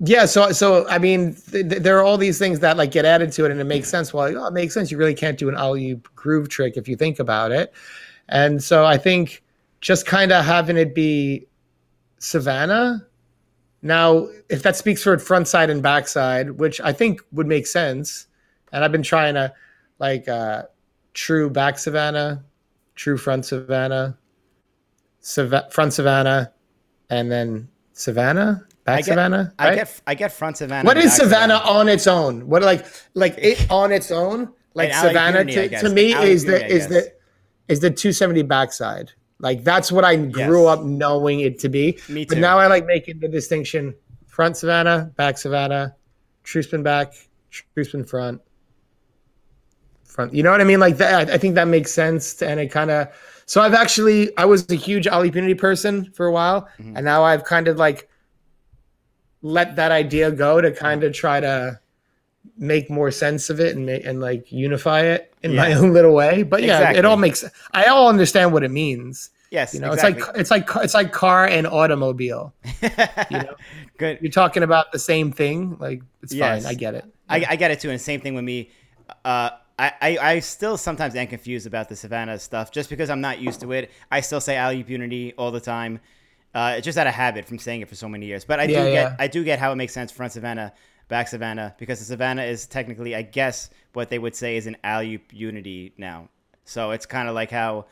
[0.00, 0.24] yeah.
[0.24, 3.32] So, so I mean, th- th- there are all these things that like get added
[3.32, 4.12] to it, and it makes sense.
[4.12, 4.90] Well, oh, it makes sense.
[4.90, 7.72] You really can't do an alley groove trick if you think about it.
[8.28, 9.42] And so, I think
[9.80, 11.46] just kind of having it be
[12.18, 13.06] Savannah.
[13.82, 18.26] Now, if that speaks for front side and backside, which I think would make sense,
[18.72, 19.52] and I've been trying to
[19.98, 20.64] like uh,
[21.14, 22.44] true back Savannah,
[22.94, 24.18] true front Savannah,
[25.20, 26.52] Sav- front Savannah,
[27.08, 29.54] and then Savannah, I get, Savannah.
[29.58, 30.86] I get, I get front Savannah.
[30.86, 32.46] What is back Savannah on its own?
[32.48, 34.52] What like like it on its own?
[34.74, 37.12] Like An Savannah to, to me is the is the
[37.68, 39.12] is the 270 backside.
[39.38, 40.78] Like that's what I grew Yes.
[40.78, 41.98] up knowing it to be.
[42.08, 42.34] Me too.
[42.34, 43.94] But now I like making the distinction:
[44.26, 45.96] front Savannah, back Savannah,
[46.44, 47.14] true spin back,
[47.50, 48.40] true spin front,
[50.04, 50.34] front.
[50.34, 50.80] You know what I mean?
[50.80, 51.30] Like that.
[51.30, 53.08] I think that makes sense, and it kind of.
[53.46, 56.96] So I've actually I was a huge Ali Punity person for a while, mm-hmm.
[56.96, 58.08] and now I've kind of like
[59.42, 61.80] let that idea go to kind of try to
[62.56, 65.56] make more sense of it and make and like unify it in yeah.
[65.56, 66.42] my own little way.
[66.42, 66.98] But yeah, exactly.
[66.98, 69.30] it all makes I all understand what it means.
[69.50, 70.22] Yes, you know, exactly.
[70.22, 72.54] it's like it's like it's like car and automobile.
[72.82, 72.88] you
[73.30, 73.56] know,
[73.98, 74.18] good.
[74.20, 75.76] You're talking about the same thing.
[75.80, 76.62] Like it's yes.
[76.62, 76.70] fine.
[76.70, 77.04] I get it.
[77.04, 77.34] Yeah.
[77.36, 77.90] I, I, get it too.
[77.90, 78.70] And same thing with me.
[79.24, 83.20] Uh, I, I, I still sometimes am confused about the Savannah stuff just because I'm
[83.20, 83.90] not used to it.
[84.10, 86.00] I still say alley unity all the time.
[86.54, 88.44] Uh, it's just out of habit from saying it for so many years.
[88.44, 90.72] But I yeah, do get I do get how it makes sense front Savannah,
[91.08, 94.76] back Savannah, because the Savannah is technically, I guess, what they would say is an
[94.82, 96.28] alley unity now.
[96.64, 97.86] So it's kind of like how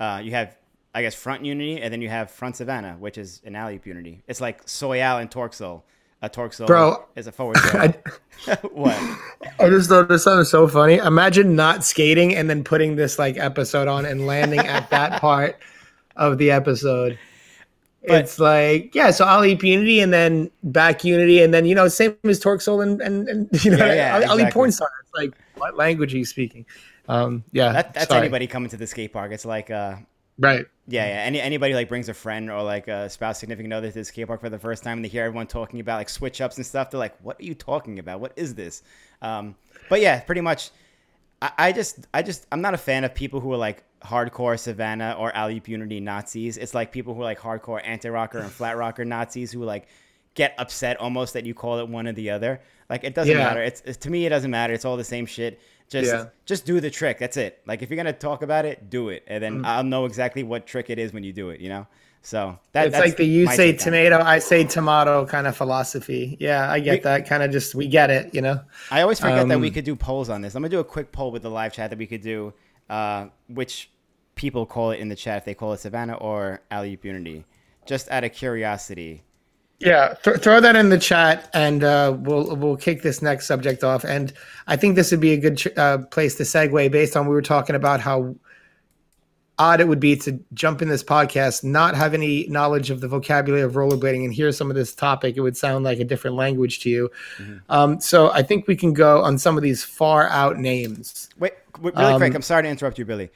[0.00, 0.56] uh, you have
[0.94, 4.22] I guess front unity, and then you have front Savannah, which is an alley unity.
[4.26, 5.82] It's like Soyale and Torxel.
[6.24, 7.88] A Torxel Bro, is a forward I,
[8.70, 8.96] what?
[9.58, 10.98] I just thought this sounded so funny.
[10.98, 15.58] Imagine not skating and then putting this like episode on and landing at that part
[16.14, 17.18] of the episode.
[18.06, 21.86] But, it's like yeah, so Alley Unity and then back Unity and then you know
[21.88, 24.62] same as Torxel and and, and you know yeah, yeah, Ali exactly.
[24.62, 24.88] Pornstar.
[25.02, 26.66] It's like what language are you speaking?
[27.08, 28.20] Um, yeah, that, that's sorry.
[28.20, 29.32] anybody coming to the skate park.
[29.32, 29.96] It's like uh,
[30.38, 30.66] Right.
[30.88, 31.22] Yeah, yeah.
[31.22, 34.26] Any anybody like brings a friend or like a spouse, significant other to the skate
[34.26, 36.66] park for the first time, and they hear everyone talking about like switch ups and
[36.66, 36.90] stuff.
[36.90, 38.20] They're like, "What are you talking about?
[38.20, 38.82] What is this?"
[39.20, 39.54] Um,
[39.88, 40.70] but yeah, pretty much.
[41.40, 44.58] I, I, just, I just, I'm not a fan of people who are like hardcore
[44.58, 46.56] Savannah or alley Unity Nazis.
[46.56, 49.88] It's like people who are like hardcore anti rocker and flat rocker Nazis who like
[50.34, 52.60] get upset almost that you call it one or the other.
[52.88, 53.44] Like it doesn't yeah.
[53.44, 53.62] matter.
[53.62, 54.72] It's, it's to me, it doesn't matter.
[54.72, 55.60] It's all the same shit.
[55.88, 56.26] Just yeah.
[56.46, 57.18] just do the trick.
[57.18, 57.60] That's it.
[57.66, 59.66] Like if you're gonna talk about it, do it, and then mm.
[59.66, 61.60] I'll know exactly what trick it is when you do it.
[61.60, 61.86] You know.
[62.22, 66.36] So that, it's like the you say tomato, I say tomato kind of philosophy.
[66.40, 67.26] Yeah, I get we, that.
[67.26, 68.34] Kind of just we get it.
[68.34, 68.60] You know.
[68.90, 70.54] I always forget um, that we um, could do polls on this.
[70.54, 72.54] I'm gonna do a quick poll with the live chat that we could do,
[72.88, 73.90] uh, which
[74.34, 77.44] people call it in the chat if they call it Savannah or Alley Unity,
[77.86, 79.22] just out of curiosity.
[79.78, 83.82] Yeah, th- throw that in the chat, and uh, we'll we'll kick this next subject
[83.82, 84.04] off.
[84.04, 84.32] And
[84.68, 87.42] I think this would be a good uh, place to segue, based on we were
[87.42, 88.36] talking about how
[89.58, 93.08] odd it would be to jump in this podcast, not have any knowledge of the
[93.08, 95.36] vocabulary of rollerblading, and hear some of this topic.
[95.36, 97.10] It would sound like a different language to you.
[97.38, 97.58] Mm-hmm.
[97.68, 101.28] Um, so I think we can go on some of these far out names.
[101.38, 102.34] Wait, really um, quick.
[102.34, 103.30] I'm sorry to interrupt you, Billy.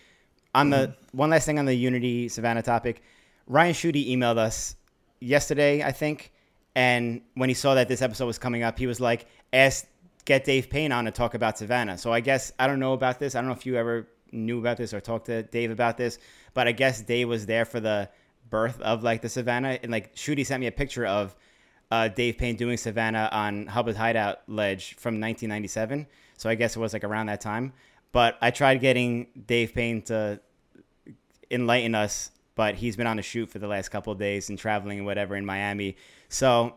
[0.57, 1.17] On the mm-hmm.
[1.19, 3.03] one last thing on the Unity Savannah topic,
[3.47, 4.75] Ryan Schutte emailed us
[5.21, 6.33] yesterday, I think
[6.77, 9.87] and when he saw that this episode was coming up, he was like, ask,
[10.27, 11.97] get Dave Payne on to talk about Savannah.
[11.97, 13.35] So I guess, I don't know about this.
[13.35, 16.19] I don't know if you ever knew about this or talked to Dave about this,
[16.53, 18.11] but I guess Dave was there for the
[18.51, 19.79] birth of like the Savannah.
[19.83, 21.35] And like, Schutte sent me a picture of
[21.91, 26.07] uh, Dave Payne doing Savannah on Hubba Hideout Ledge from 1997.
[26.37, 27.73] So I guess it was like around that time.
[28.17, 30.41] But I tried getting Dave Payne to
[31.51, 34.59] enlighten us, but he's been on a shoot for the last couple of days and
[34.59, 35.99] traveling and whatever in Miami.
[36.31, 36.77] So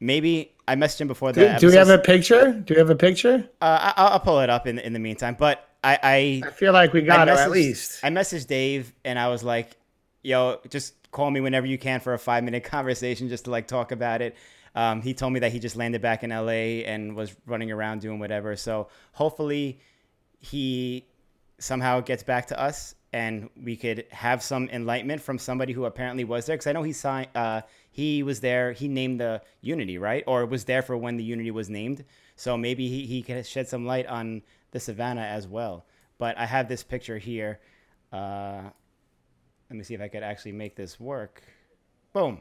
[0.00, 1.60] maybe I messaged him before that.
[1.60, 2.50] Do, do we have a picture?
[2.50, 3.48] Do we have a picture?
[3.62, 5.36] Uh, I, will pull it up in in the meantime.
[5.38, 8.00] But I I, I feel like we got it at least.
[8.02, 9.76] I messaged Dave and I was like,
[10.24, 13.68] "Yo, just call me whenever you can for a five minute conversation just to like
[13.68, 14.34] talk about it."
[14.74, 18.00] Um, he told me that he just landed back in LA and was running around
[18.00, 18.56] doing whatever.
[18.56, 19.78] So hopefully
[20.44, 21.06] he
[21.58, 26.24] somehow gets back to us and we could have some enlightenment from somebody who apparently
[26.24, 27.28] was there because I know he signed.
[27.34, 28.72] Uh, he was there.
[28.72, 30.24] He named the Unity, right?
[30.26, 32.04] Or was there for when the Unity was named.
[32.36, 35.86] So maybe he, he can shed some light on the Savannah as well.
[36.18, 37.60] But I have this picture here.
[38.12, 38.62] Uh,
[39.70, 41.42] let me see if I could actually make this work.
[42.12, 42.40] Boom.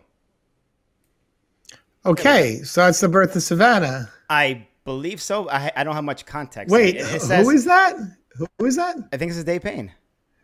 [2.06, 4.12] Okay, so that's the birth of Savannah.
[4.30, 5.50] I believe so.
[5.50, 6.72] I, I don't have much context.
[6.72, 7.96] Wait, it, it says, who is that?
[8.36, 8.98] Who is that?
[9.12, 9.92] I think this is Dave Payne.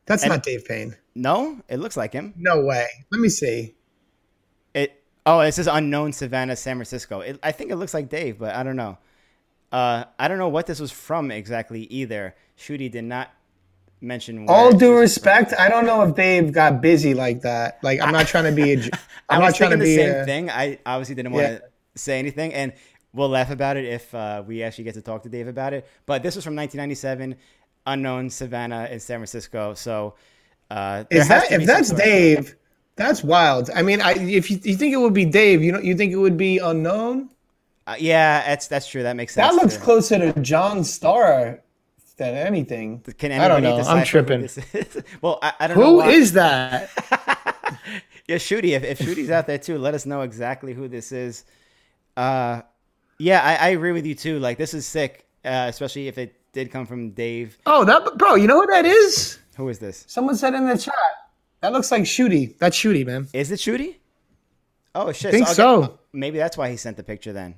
[0.05, 0.95] That's and not Dave Payne.
[1.13, 2.33] No, it looks like him.
[2.35, 2.87] No way.
[3.11, 3.75] Let me see.
[4.73, 7.21] It oh, it says unknown Savannah, San Francisco.
[7.21, 8.97] It, I think it looks like Dave, but I don't know.
[9.71, 12.35] Uh, I don't know what this was from exactly either.
[12.57, 13.31] Schutte did not
[14.01, 14.45] mention.
[14.49, 15.59] All due respect, from.
[15.61, 17.83] I don't know if Dave got busy like that.
[17.83, 18.73] Like I'm not trying to be.
[18.73, 18.89] A,
[19.29, 20.49] I'm not trying to be the same a, thing.
[20.49, 21.61] I obviously didn't want to
[21.95, 22.73] say anything, and
[23.13, 25.87] we'll laugh about it if uh, we actually get to talk to Dave about it.
[26.05, 27.35] But this was from 1997
[27.85, 29.73] unknown Savannah in San Francisco.
[29.73, 30.15] So
[30.69, 32.55] uh, is that if that's Dave?
[32.95, 33.69] That's wild.
[33.73, 36.11] I mean, I, if you, you, think it would be Dave, you know, you think
[36.11, 37.29] it would be unknown?
[37.87, 39.03] Uh, yeah, that's that's true.
[39.03, 39.49] That makes sense.
[39.49, 39.83] That looks too.
[39.83, 41.61] closer to John Starr
[42.17, 42.99] than anything.
[43.17, 43.77] Can I don't know.
[43.77, 44.47] I'm tripping.
[45.21, 46.01] well, I, I, don't who know.
[46.01, 46.89] Who is that?
[48.27, 48.71] yeah, Shooty.
[48.71, 51.45] If, if Schutte's out there too, let us know exactly who this is.
[52.15, 52.61] Uh,
[53.19, 54.39] yeah, I, I agree with you too.
[54.39, 57.57] Like, this is sick, uh, especially if it did come from Dave.
[57.65, 59.37] Oh, that bro, you know what that is?
[59.57, 60.05] Who is this?
[60.07, 60.95] Someone said in the chat.
[61.61, 62.57] That looks like Shooty.
[62.57, 63.27] That's Shooty, man.
[63.33, 63.97] Is it Shooty?
[64.95, 65.31] Oh shit!
[65.31, 65.81] Think I'll so.
[65.81, 67.55] get- maybe that's why he sent the picture then.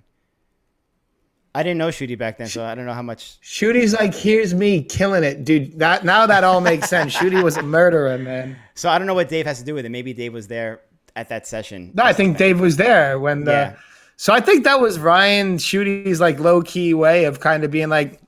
[1.53, 3.39] I didn't know Shooty back then, so I don't know how much.
[3.41, 5.79] Shooty's like, here's me killing it, dude.
[5.79, 7.15] That now that all makes sense.
[7.17, 8.55] Shooty was a murderer, man.
[8.73, 9.89] So I don't know what Dave has to do with it.
[9.89, 10.81] Maybe Dave was there
[11.15, 11.91] at that session.
[11.93, 13.51] No, I think Dave was there when the.
[13.51, 13.75] Yeah.
[14.21, 17.89] So I think that was Ryan Shooty's like low key way of kind of being
[17.89, 18.21] like,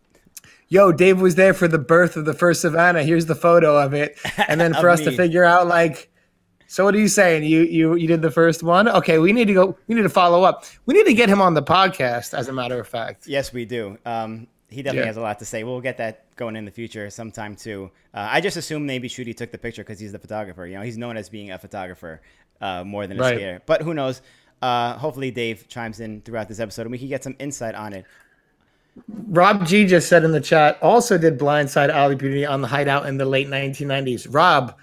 [0.67, 3.03] "Yo, Dave was there for the birth of the first Savannah.
[3.03, 6.09] Here's the photo of it," and then for us to figure out like,
[6.65, 7.43] so what are you saying?
[7.43, 8.89] You you you did the first one?
[8.89, 9.77] Okay, we need to go.
[9.85, 10.65] We need to follow up.
[10.87, 12.33] We need to get him on the podcast.
[12.35, 13.27] As a matter of fact.
[13.27, 13.99] Yes, we do.
[14.03, 15.05] Um, he definitely Yeah.
[15.09, 15.63] has a lot to say.
[15.63, 17.91] We'll get that going in the future sometime too.
[18.15, 20.65] Uh, I just assume maybe Shooty took the picture because he's the photographer.
[20.65, 22.19] You know, he's known as being a photographer
[22.61, 23.35] uh, more than a Right.
[23.35, 23.61] skater.
[23.67, 24.23] But who knows?
[24.63, 27.91] Uh, hopefully, Dave chimes in throughout this episode and we can get some insight on
[27.91, 28.05] it.
[29.27, 33.05] Rob G just said in the chat, also did Blindside Ollie Beauty on the Hideout
[33.05, 34.25] in the late 1990s.
[34.29, 34.77] Rob,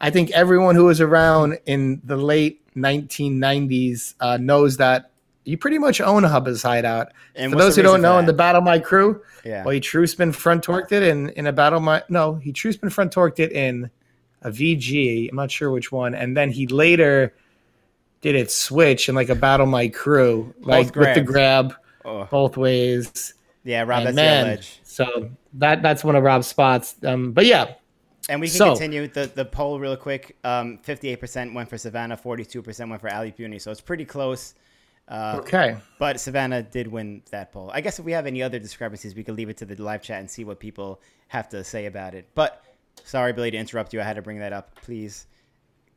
[0.00, 5.10] I think everyone who was around in the late 1990s uh, knows that
[5.44, 7.12] you pretty much own Hubba's Hideout.
[7.34, 9.64] And for those who don't know, in the Battle My Crew, Yeah.
[9.64, 12.02] well, he true spin front torqued it in, in a Battle My.
[12.08, 13.90] No, he true spin front torqued it in
[14.40, 15.28] a VG.
[15.28, 16.14] I'm not sure which one.
[16.14, 17.34] And then he later
[18.26, 22.56] did it switch in like a Battle My Crew, like with the grab Oh, both
[22.56, 23.34] ways.
[23.62, 24.80] yeah, Rob, And that's man, ledge.
[24.82, 26.96] so that that's one of Rob's spots.
[27.04, 27.74] Um, but yeah,
[28.28, 30.36] And we can So- continue the, the poll real quick.
[30.42, 33.60] Um, 58% went for Savannah, 42% went for Alley Unity.
[33.60, 34.54] So it's pretty close.
[35.08, 35.76] Uh, okay.
[36.00, 37.70] But Savannah did win that poll.
[37.72, 40.02] I guess if we have any other discrepancies, we could leave it to the live
[40.02, 42.28] chat and see what people have to say about it.
[42.34, 42.64] But
[43.04, 44.00] sorry, Billy, to interrupt you.
[44.00, 44.74] I had to bring that up.
[44.82, 45.28] Please.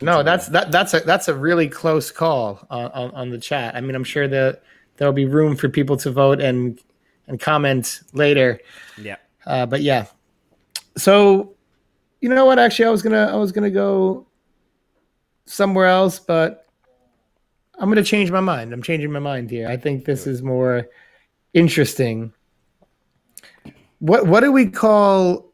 [0.02, 3.76] No, that's that that's a that's a really close call on, on, on the chat.
[3.76, 4.64] I mean, I'm sure that
[4.98, 6.80] there'll be room for people to vote and
[7.28, 8.60] and comment later.
[8.98, 9.18] Yeah.
[9.46, 10.06] Uh, but yeah,
[10.98, 11.56] so
[12.22, 12.60] you know what?
[12.60, 14.28] Actually, I was gonna I was gonna go
[15.46, 16.68] somewhere else, but
[17.78, 18.74] I'm gonna change my mind.
[18.74, 19.68] I'm changing my mind here.
[19.68, 20.88] I think this is more
[21.54, 22.34] interesting.
[24.00, 25.54] What what do we call?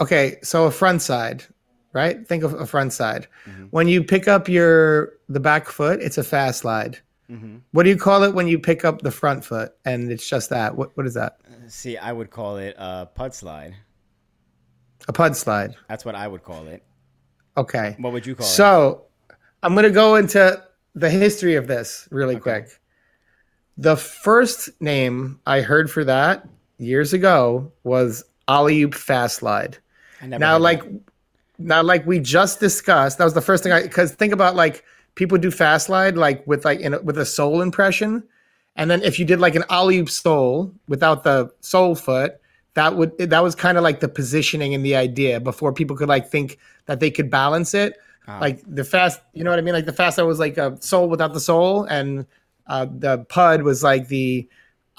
[0.00, 1.44] Okay, so a front side,
[1.92, 2.26] right?
[2.26, 3.26] Think of a front side.
[3.70, 6.98] When you pick up your the back foot, it's a fast slide.
[7.28, 10.28] hmm What do you call it when you pick up the front foot and it's
[10.28, 10.76] just that?
[10.76, 11.38] What what is that?
[11.68, 13.74] See, I would call it a pud slide.
[15.08, 15.74] A pud slide.
[15.88, 16.82] That's what I would call it.
[17.56, 17.96] Okay.
[17.98, 18.50] What would you call it?
[18.50, 19.04] So
[19.62, 20.62] I'm going to go into
[20.94, 22.68] the history of this really quick.
[23.78, 26.46] The first name I heard for that
[26.78, 29.78] years ago was Alley Oop Fast Slide.
[30.20, 31.00] I never Now, like, that.
[31.64, 34.84] Now, like we just discussed, that was the first thing I because think about like
[35.14, 38.22] people do fast slide like with like in a, with a sole impression,
[38.76, 42.40] and then if you did like an alley sole without the sole foot,
[42.74, 46.08] that would that was kind of like the positioning and the idea before people could
[46.08, 47.98] like think that they could balance it.
[48.26, 48.38] Ah.
[48.40, 49.74] Like the fast, you know what I mean?
[49.74, 52.26] Like the fast slide was like a sole without the sole, and
[52.66, 54.48] uh, the pud was like the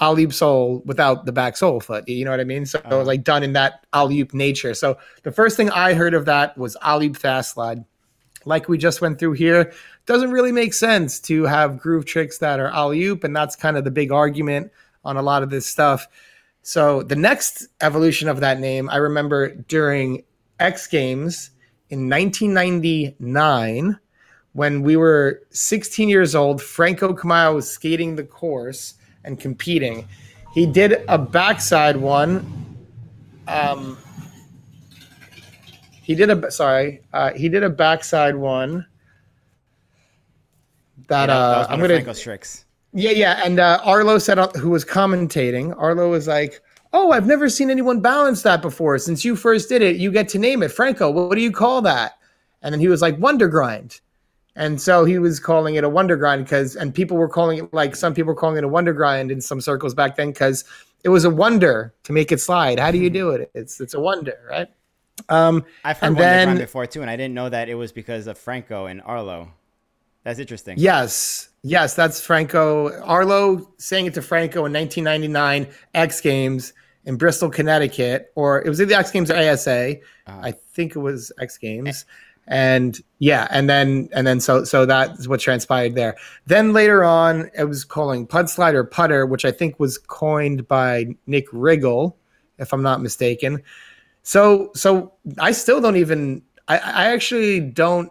[0.02, 2.08] oop sole without the back sole foot.
[2.08, 2.66] You know what I mean?
[2.66, 4.74] So it was like done in that alley nature.
[4.74, 7.84] So the first thing I heard of that was alley fast slide.
[8.44, 9.72] Like we just went through here,
[10.06, 13.84] doesn't really make sense to have groove tricks that are oop, and that's kind of
[13.84, 14.70] the big argument
[15.04, 16.06] on a lot of this stuff.
[16.62, 20.24] So the next evolution of that name, I remember during
[20.60, 21.50] X Games
[21.90, 23.98] in 1999
[24.52, 30.06] when we were 16 years old, Franco Kamau was skating the course and competing.
[30.52, 32.46] He did a backside one.
[33.48, 33.98] Um,
[36.02, 38.86] he did a sorry, uh, he did a backside one.
[41.08, 42.64] That, Yeah, that uh, one I'm gonna Franco's tricks.
[42.92, 43.42] yeah, yeah.
[43.44, 46.60] And uh, Arlo said, uh, who was commentating, Arlo was like,
[46.92, 48.98] "Oh, I've never seen anyone balance that before.
[48.98, 51.10] Since you first did it, you get to name it, Franco.
[51.10, 52.12] What do you call that?"
[52.62, 54.00] And then he was like, "Wonder grind."
[54.56, 57.74] And so he was calling it a wonder grind because, and people were calling it
[57.74, 60.64] like some people were calling it a wonder grind in some circles back then because
[61.02, 62.78] it was a wonder to make it slide.
[62.78, 63.50] How do you do it?
[63.54, 64.68] It's it's a wonder, right?
[65.28, 67.74] Um, I've heard And Wonder then- Grind before too, and I didn't know that it
[67.74, 69.48] was because of Franco and Arlo.
[70.24, 70.76] That's interesting.
[70.78, 76.72] Yes, yes, that's Franco Arlo saying it to Franco in 1999 X Games
[77.04, 79.96] in Bristol, Connecticut, or it was either X Games or ASA.
[80.26, 82.06] I think it was X Games,
[82.46, 86.16] and yeah, and then and then so so that's what transpired there.
[86.46, 90.68] Then later on, it was calling Pud Slide or Putter, which I think was coined
[90.68, 92.14] by Nick Riggle,
[92.58, 93.62] if I'm not mistaken.
[94.22, 98.10] So so I still don't even I, I actually don't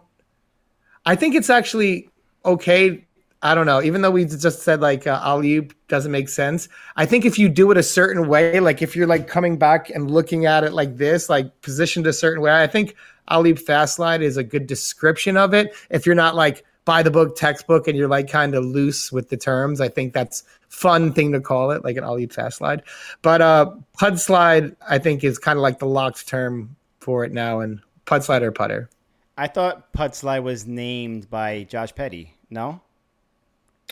[1.06, 2.08] I think it's actually
[2.44, 3.04] okay.
[3.44, 3.82] I don't know.
[3.82, 6.66] Even though we just said like uh, alley doesn't make sense,
[6.96, 9.90] I think if you do it a certain way, like if you're like coming back
[9.90, 12.96] and looking at it like this, like positioned a certain way, I think
[13.28, 15.74] alley fast slide is a good description of it.
[15.90, 19.28] If you're not like by the book textbook and you're like kind of loose with
[19.28, 22.82] the terms, I think that's fun thing to call it, like an alley fast slide.
[23.20, 27.32] But uh, pud slide, I think, is kind of like the locked term for it
[27.32, 28.88] now, and pud slide or putter.
[29.36, 32.38] I thought pud slide was named by Josh Petty.
[32.48, 32.80] No.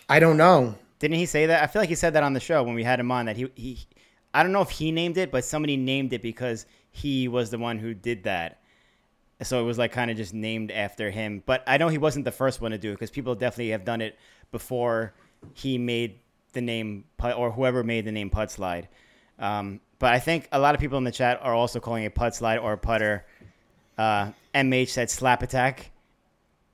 [0.08, 0.76] I don't know.
[0.98, 1.62] Didn't he say that?
[1.62, 3.26] I feel like he said that on the show when we had him on.
[3.26, 3.78] That he he,
[4.32, 7.58] I don't know if he named it, but somebody named it because he was the
[7.58, 8.60] one who did that.
[9.42, 11.42] So it was like kind of just named after him.
[11.44, 13.84] But I know he wasn't the first one to do it because people definitely have
[13.84, 14.16] done it
[14.52, 15.14] before
[15.54, 16.18] he made
[16.52, 18.88] the name or whoever made the name Pud Slide.
[19.38, 22.14] Um, but I think a lot of people in the chat are also calling it
[22.14, 23.24] Pud Slide or Putter.
[23.98, 25.90] Uh, MH said Slap Attack.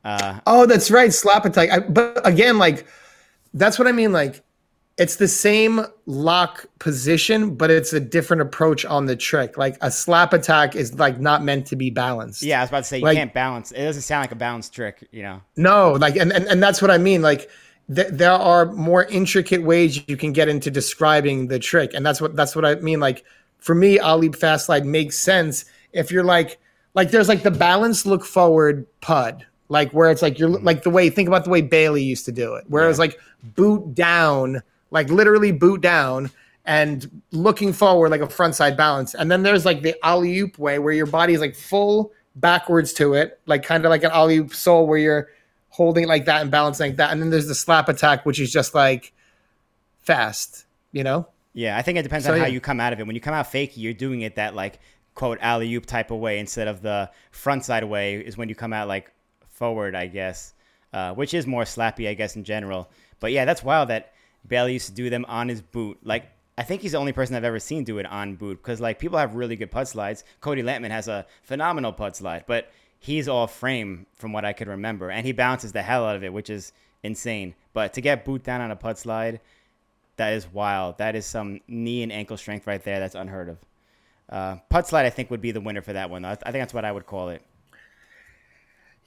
[0.05, 1.71] Uh, oh, that's right, Slap Attack.
[1.71, 2.87] I, but again, like
[3.59, 4.13] that's what I mean.
[4.13, 4.43] Like
[4.99, 9.57] it's the same lock position, but it's a different approach on the trick.
[9.57, 12.43] Like a slap attack is like not meant to be balanced.
[12.43, 13.71] Yeah, I was about to say you like, can't balance.
[13.71, 15.41] It doesn't sound like a balanced trick, you know.
[15.57, 17.23] No, like and and, and that's what I mean.
[17.23, 17.49] Like
[17.95, 22.21] th- there are more intricate ways you can get into describing the trick, and that's
[22.21, 22.99] what that's what I mean.
[22.99, 23.25] Like
[23.59, 26.59] for me, alley fast slide makes sense if you're like
[26.95, 30.65] like there's like the balance look forward pud like where it's like you're mm-hmm.
[30.65, 32.87] like the way think about the way Bailey used to do it, where yeah.
[32.87, 33.19] it was like
[33.55, 36.31] boot down like literally boot down
[36.65, 39.15] and looking forward like a front side balance.
[39.15, 42.93] And then there's like the alley oop way where your body is like full backwards
[42.95, 45.29] to it, like kind of like an alley oop soul where you're
[45.71, 47.11] holding it like that and balancing like that.
[47.11, 49.13] And then there's the slap attack, which is just like
[50.01, 51.29] fast, you know?
[51.55, 53.07] Yeah, I think it depends so, on how you come out of it.
[53.07, 54.79] When you come out fakey, you're doing it that like
[55.15, 58.55] quote alley oop type of way instead of the front side way is when you
[58.55, 59.11] come out like
[59.59, 60.55] forward, I guess,
[60.93, 62.89] uh, which is more slappy, I guess, in general.
[63.21, 64.13] But yeah, that's wild that
[64.47, 65.99] Bailey used to do them on his boot.
[66.03, 68.81] Like I think he's the only person I've ever seen do it on boot because
[68.81, 70.25] like people have really good pud slides.
[70.41, 74.69] Cody Lampman has a phenomenal pud slide, but he's all frame from what I could
[74.69, 77.55] remember, and he bounces the hell out of it, which is insane.
[77.73, 79.41] But to get boot down on a pud slide,
[80.17, 80.99] that is wild.
[80.99, 82.99] That is some knee and ankle strength right there.
[82.99, 83.59] That's unheard of.
[84.29, 86.25] Uh, pud slide, I think, would be the winner for that one.
[86.25, 87.43] I think that's what I would call it.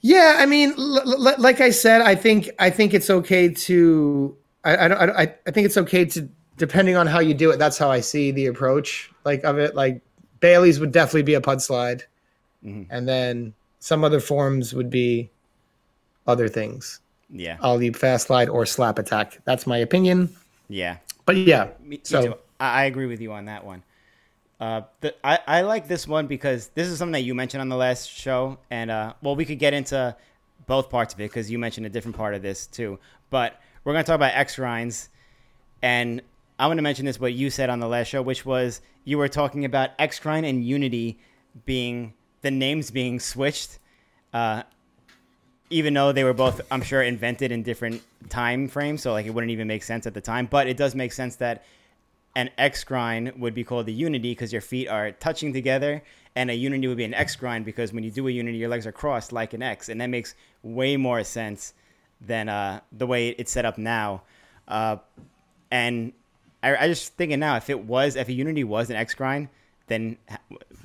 [0.02, 4.36] Yeah, I mean, l- l- like I said, I think I think it's okay to
[4.64, 7.58] I, I, I, I think it's okay to depending on how you do it.
[7.58, 9.74] That's how I see the approach like of it.
[9.74, 10.02] Like
[10.40, 12.04] Bailey's would definitely be a pud slide,
[12.64, 12.92] mm-hmm.
[12.92, 15.30] and then some other forms would be
[16.26, 17.00] other things.
[17.30, 19.40] Yeah, I'll alley fast slide or slap attack.
[19.44, 20.34] That's my opinion.
[20.68, 20.96] Yeah,
[21.26, 23.82] but yeah, me, so me I, I agree with you on that one.
[24.62, 27.68] Uh, the, I, I like this one because this is something that you mentioned on
[27.68, 30.14] the last show, and uh, well, we could get into
[30.68, 33.00] both parts of it because you mentioned a different part of this too.
[33.28, 35.08] But we're going to talk about X Grinds.
[35.82, 36.22] And
[36.60, 39.18] I'm going to mention this, what you said on the last show, which was you
[39.18, 41.18] were talking about X Grind and Unity
[41.64, 43.80] being the names being switched,
[44.32, 44.62] uh,
[45.70, 49.02] even though they were both, I'm sure, invented in different time frames.
[49.02, 50.46] So, like, it wouldn't even make sense at the time.
[50.46, 51.64] But it does make sense that
[52.34, 56.02] an X grind would be called the unity because your feet are touching together,
[56.34, 58.68] and a unity would be an X grind because when you do a unity, your
[58.68, 61.74] legs are crossed like an X, and that makes way more sense
[62.20, 64.22] than uh, the way it's set up now.
[64.66, 64.96] Uh,
[65.70, 66.12] and
[66.62, 69.48] I, I just thinking now, if it was, if a Unity was an X grind,
[69.88, 70.16] then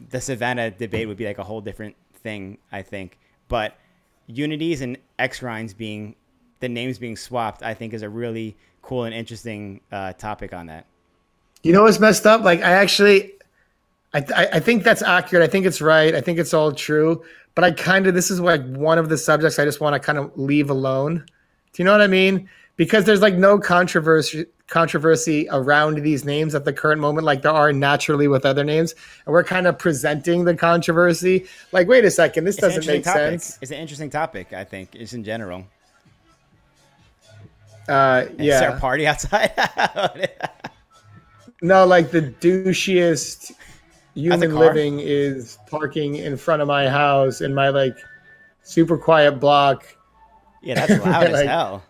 [0.09, 3.17] the Savannah debate would be like a whole different thing, I think.
[3.47, 3.77] But
[4.25, 6.15] Unities and X grinds being
[6.59, 10.65] the names being swapped, I think is a really cool and interesting uh, topic on
[10.67, 10.85] that.
[11.67, 12.41] You know what's messed up?
[12.41, 13.33] Like I actually,
[14.13, 15.43] I, I think that's accurate.
[15.43, 16.15] I think it's right.
[16.15, 17.23] I think it's all true
[17.57, 19.99] but I kind of this is like one of the subjects I just want to
[19.99, 21.25] kind of leave alone.
[21.73, 22.47] Do you know what I mean?
[22.75, 27.51] Because there's like no controversy controversy around these names at the current moment, like there
[27.51, 28.93] are naturally with other names,
[29.25, 31.47] and we're kind of presenting the controversy.
[31.71, 33.41] Like, wait a second, this it's doesn't make topic.
[33.41, 33.57] sense.
[33.59, 35.65] It's an interesting topic, I think, just in general.
[37.89, 38.53] Uh, yeah.
[38.53, 39.51] Is there a party outside?
[41.61, 43.51] no, like the douchiest
[44.13, 47.95] human living is parking in front of my house in my like
[48.63, 49.85] super quiet block.
[50.61, 51.83] Yeah, that's loud as hell.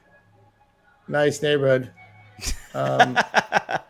[1.08, 1.92] Nice neighborhood.
[2.74, 3.18] Um,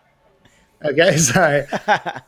[0.85, 1.65] okay, sorry.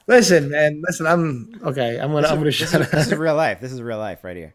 [0.08, 0.82] listen, man.
[0.86, 2.00] Listen, I'm okay.
[2.00, 2.22] I'm gonna.
[2.24, 2.90] This I'm gonna shut up.
[2.90, 3.60] This is real life.
[3.60, 4.54] This is real life right here.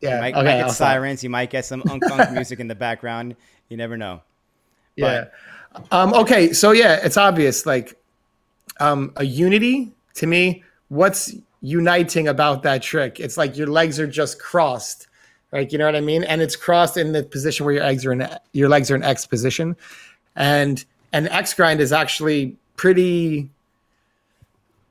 [0.00, 0.16] Yeah.
[0.16, 1.20] You might, okay, might get I'll sirens.
[1.20, 1.24] Stop.
[1.24, 3.36] You might get some unk unk music in the background.
[3.68, 4.22] You never know.
[4.96, 5.26] Yeah.
[5.90, 6.14] um.
[6.14, 6.52] Okay.
[6.52, 7.66] So yeah, it's obvious.
[7.66, 7.99] Like,
[8.80, 13.18] um, a unity to me what's uniting about that trick?
[13.18, 15.06] It's like your legs are just crossed.
[15.52, 16.22] Like you know what I mean?
[16.24, 19.02] And it's crossed in the position where your eggs are in your legs are in
[19.02, 19.76] X position,
[20.36, 23.50] and an X grind is actually pretty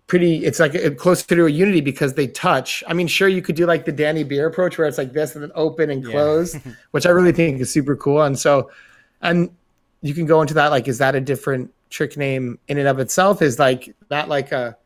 [0.08, 3.56] pretty it's like closer to a unity because they touch i mean sure you could
[3.56, 6.56] do like the danny beer approach where it's like this and then open and close
[6.56, 6.72] yeah.
[6.92, 8.72] which i really think is super cool and so
[9.22, 9.52] and
[10.02, 13.00] you can go into that like is that a different trick name in and of
[13.00, 14.78] itself is like that like a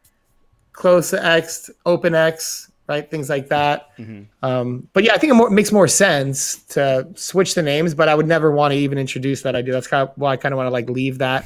[0.72, 4.24] close x open x right things like that mm-hmm.
[4.46, 8.10] um, but yeah i think it more, makes more sense to switch the names but
[8.10, 10.54] i would never want to even introduce that idea that's kind of why i kind
[10.54, 11.46] of want to like leave that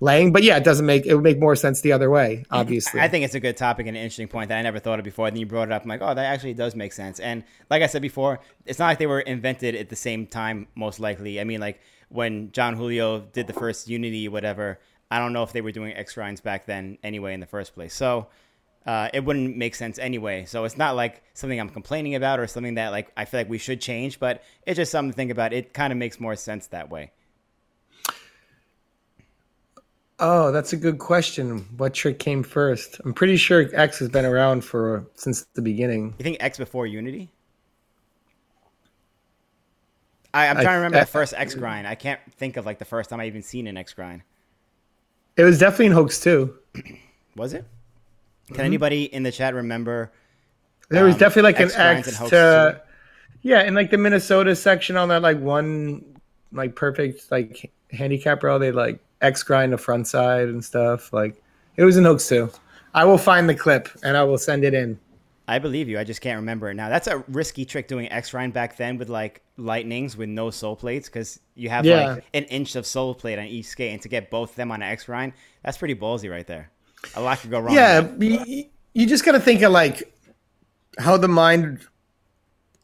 [0.00, 0.32] laying.
[0.32, 2.44] But yeah, it doesn't make it would make more sense the other way.
[2.50, 4.98] Obviously, I think it's a good topic and an interesting point that I never thought
[4.98, 5.30] of before.
[5.30, 5.82] Then you brought it up.
[5.82, 7.20] I'm like, oh, that actually does make sense.
[7.20, 10.68] And like I said before, it's not like they were invented at the same time.
[10.74, 14.78] Most likely, I mean, like when John Julio did the first Unity, whatever.
[15.10, 17.74] I don't know if they were doing X grinds back then anyway in the first
[17.74, 17.94] place.
[17.94, 18.28] So.
[18.86, 20.46] Uh, it wouldn't make sense anyway.
[20.46, 23.50] So it's not like something I'm complaining about or something that like I feel like
[23.50, 25.52] we should change, but it's just something to think about.
[25.52, 27.10] It kind of makes more sense that way.
[30.20, 31.58] Oh, that's a good question.
[31.76, 33.00] What trick came first?
[33.04, 36.14] I'm pretty sure X has been around for since the beginning.
[36.18, 37.30] You think X before Unity?
[40.34, 41.86] I, am trying I, to remember I, the first X grind.
[41.86, 44.22] I can't think of like the first time I even seen an X grind.
[45.38, 46.52] It was definitely in Hoax 2.
[47.36, 47.64] was it?
[48.48, 48.64] Can mm-hmm.
[48.64, 50.12] anybody in the chat remember?
[50.90, 52.82] There was um, definitely like X an X to,
[53.42, 56.04] yeah, in like the Minnesota section on that like one
[56.50, 61.12] like perfect like handicap row, they like X grind the front side and stuff.
[61.12, 61.40] Like
[61.76, 62.50] it was in Hoax too.
[62.94, 64.98] I will find the clip and I will send it in.
[65.48, 65.98] I believe you.
[65.98, 66.90] I just can't remember it now.
[66.90, 70.76] That's a risky trick doing X grind back then with like lightnings with no soul
[70.76, 72.14] plates because you have yeah.
[72.14, 74.70] like an inch of soul plate on each skate, and to get both of them
[74.70, 75.32] on X grind,
[75.64, 76.70] that's pretty ballsy right there.
[77.14, 77.74] A lot could go wrong.
[77.74, 80.12] Yeah, you, you just got to think of like
[80.98, 81.86] how the mind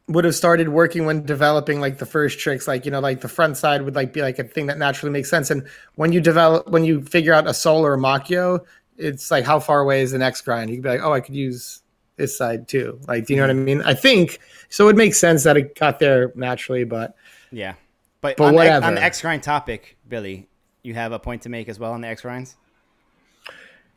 [0.08, 3.28] would have started working when developing like the first tricks like you know like the
[3.28, 6.20] front side would like be like a thing that naturally makes sense and when you
[6.20, 8.60] develop when you figure out a soul or a makio
[8.98, 11.20] it's like how far away is the next grind you could be like oh i
[11.20, 11.83] could use
[12.16, 12.98] this side too.
[13.08, 13.82] Like do you know what i mean?
[13.82, 17.14] I think so it makes sense that it got there naturally but
[17.50, 17.74] yeah.
[18.20, 18.80] But, but on, whatever.
[18.80, 20.48] The, on the x grind topic billy
[20.82, 22.56] you have a point to make as well on the x grinds?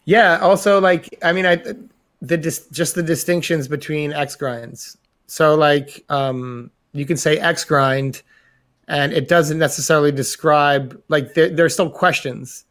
[0.05, 1.61] Yeah also like i mean i
[2.22, 4.97] the just the distinctions between x grinds.
[5.28, 8.24] So like um, you can say X grind,
[8.88, 12.65] and it doesn't necessarily describe like there, are still questions.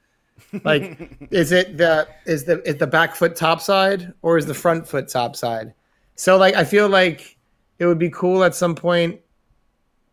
[0.65, 4.55] Like, is it the is the is the back foot top side or is the
[4.55, 5.75] front foot top side?
[6.15, 7.37] So like I feel like
[7.79, 9.21] it would be cool at some point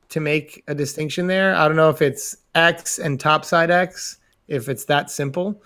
[0.09, 1.55] to make a distinction there.
[1.55, 4.17] I don't know if it's X and top side X,
[4.47, 5.61] if it's that simple.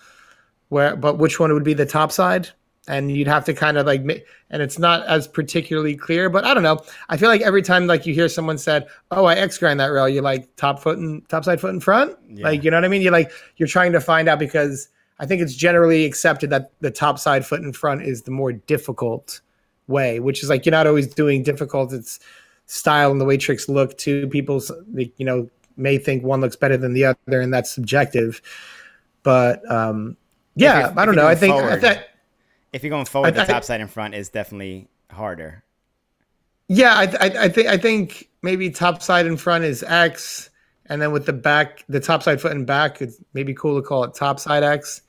[0.69, 2.49] Where but which one would be the top side?
[2.87, 4.01] And you'd have to kind of like
[4.49, 6.79] and it's not as particularly clear but i don't know.
[7.09, 9.87] I feel like every time like you hear someone said oh i x grind that
[9.87, 12.17] rail you're like top foot and top side foot in front?
[12.29, 12.45] Yeah.
[12.45, 13.01] like you know what i mean?
[13.01, 16.91] You're like you're trying to find out because i think it's generally accepted that the
[16.91, 19.41] top side foot in front is the more difficult
[19.87, 21.93] way which is like you're not always doing difficult.
[21.93, 22.19] It's
[22.65, 23.97] style and the way tricks look.
[23.99, 24.61] To people
[24.95, 28.41] you know may think one looks better than the other and that's subjective.
[29.23, 30.17] But um
[30.55, 31.27] yeah i don't know.
[31.27, 31.83] I think forward.
[31.83, 32.03] I
[32.73, 35.63] if you're going forward, I, the top side in front is definitely harder.
[36.67, 40.49] Yeah, I, I, I think I think maybe top side in front is X,
[40.87, 43.87] and then with the back, the top side foot and back, it's maybe cool to
[43.87, 45.01] call it top side X,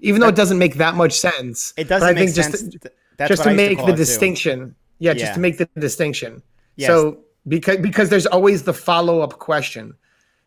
[0.00, 1.72] even though it doesn't make that much sense.
[1.76, 2.62] It doesn't make sense.
[2.62, 2.90] Just to,
[3.28, 4.74] just to make to the distinction.
[4.98, 6.42] Yeah, yeah, just to make the distinction.
[6.76, 6.88] Yes.
[6.88, 9.94] So because because there's always the follow up question.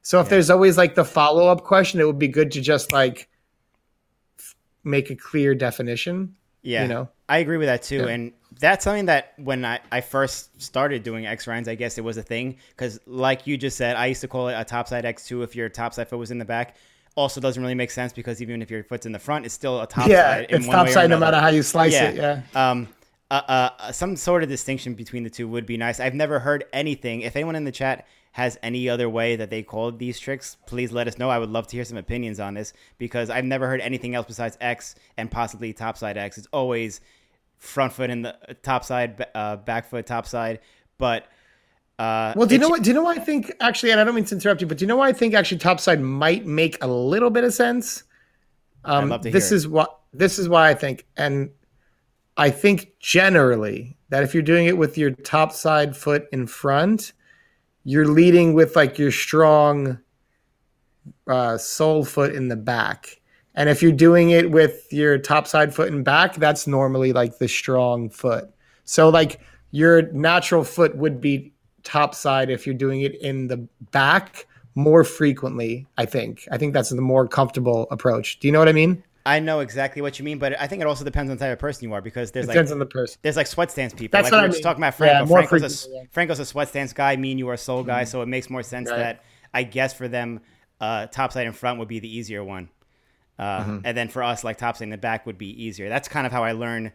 [0.02, 0.30] So if yeah.
[0.32, 3.28] there's always like the follow up question, it would be good to just like
[4.84, 6.36] make a clear definition.
[6.62, 8.08] Yeah, you know, I agree with that too, yeah.
[8.08, 12.04] and that's something that when I, I first started doing X grinds, I guess it
[12.04, 15.06] was a thing because, like you just said, I used to call it a topside
[15.06, 16.76] X two if your topside foot was in the back.
[17.16, 19.82] Also, doesn't really make sense because even if your foot's in the front, it's still
[19.82, 20.12] a topside.
[20.12, 22.10] Yeah, it's topside no matter how you slice yeah.
[22.10, 22.16] it.
[22.16, 22.42] Yeah.
[22.54, 22.88] Um,
[23.32, 23.42] uh,
[23.80, 26.00] uh, some sort of distinction between the two would be nice.
[26.00, 27.22] I've never heard anything.
[27.22, 28.08] If anyone in the chat
[28.40, 31.30] has any other way that they called these tricks, please let us know.
[31.30, 34.28] I would love to hear some opinions on this because I've never heard anything else
[34.28, 36.38] besides X and possibly topside X.
[36.38, 37.02] It's always
[37.58, 40.62] front foot in the top side, uh, back foot, top side.
[40.98, 41.26] But
[42.00, 42.82] uh, well, do you know what?
[42.82, 43.92] Do you know why I think actually?
[43.92, 45.58] And I don't mean to interrupt you, but do you know why I think actually
[45.58, 48.04] topside might make a little bit of sense?
[48.86, 51.50] Um, this is what this is why I think, and
[52.38, 57.12] I think generally that if you're doing it with your top side foot in front,
[57.90, 59.98] you're leading with like your strong
[61.28, 63.20] uh, sole foot in the back.
[63.56, 67.40] And if you're doing it with your top side foot and back, that's normally like
[67.40, 68.48] the strong foot.
[68.84, 69.40] So like
[69.72, 75.04] your natural foot would be top side if you're doing it in the back more
[75.04, 75.88] frequently.
[75.98, 76.48] I think.
[76.52, 78.40] I think that's the more comfortable approach.
[78.40, 79.04] Do you know what I mean?
[79.26, 81.54] I know exactly what you mean, but I think it also depends on the type
[81.54, 83.20] of person you are because there's Depends like on the person.
[83.22, 84.18] there's like sweat stance people.
[84.18, 84.64] That's like what we I were just mean.
[84.64, 85.26] talking about Yeah, Franco.
[85.28, 86.04] more Franco's, a, yeah.
[86.12, 87.16] Franco's a sweat stance guy.
[87.18, 88.98] Me and you are a soul guy, so it makes more sense Right.
[88.98, 90.40] that I guess for them,
[90.80, 92.70] uh, topside in front would be the easier one,
[93.38, 93.80] uh, Mm-hmm.
[93.84, 95.90] and then for us, like topside in the back would be easier.
[95.90, 96.94] That's kind of how I learned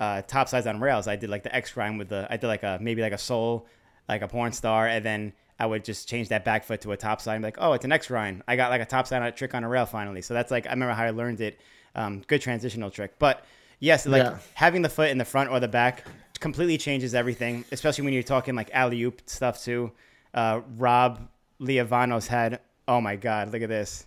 [0.00, 1.08] uh, topsides on rails.
[1.08, 3.18] I did like the X grind with the I did like a maybe like a
[3.18, 3.66] soul,
[4.08, 6.96] like a porn star, and then I would just change that back foot to a
[6.96, 7.34] topside.
[7.36, 8.42] And be like, oh, it's an X grind.
[8.46, 10.22] I got like a topside on a trick on a rail finally.
[10.22, 11.60] So that's like I remember how I learned it.
[11.94, 13.44] Um, good transitional trick, but
[13.80, 14.38] yes, like Yeah.
[14.54, 16.04] having the foot in the front or the back
[16.38, 19.90] completely changes everything, especially when you're talking like alley oop stuff too.
[20.32, 21.28] Uh, Rob
[21.60, 24.06] Liavanos had, oh my God, look at this.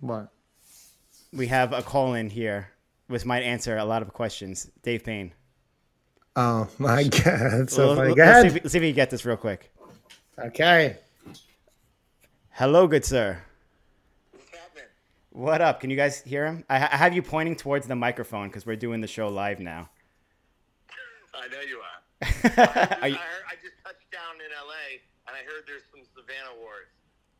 [0.00, 0.32] What?
[1.32, 2.70] We have a call in here,
[3.06, 4.70] which might answer a lot of questions.
[4.82, 5.32] Dave Payne.
[6.36, 8.14] Oh my god, that's so Well, funny.
[8.14, 9.72] let's see, if, let's see if you get this real quick.
[10.38, 10.98] Okay.
[12.50, 13.40] Hello, good sir.
[15.30, 15.80] What up?
[15.80, 16.64] Can you guys hear him?
[16.68, 19.88] I, I have you pointing towards the microphone because we're doing the show live now.
[21.34, 21.82] I know you are.
[22.22, 26.58] Are I, heard, I just touched down in LA and I heard there's some Savannah
[26.58, 26.86] Wars.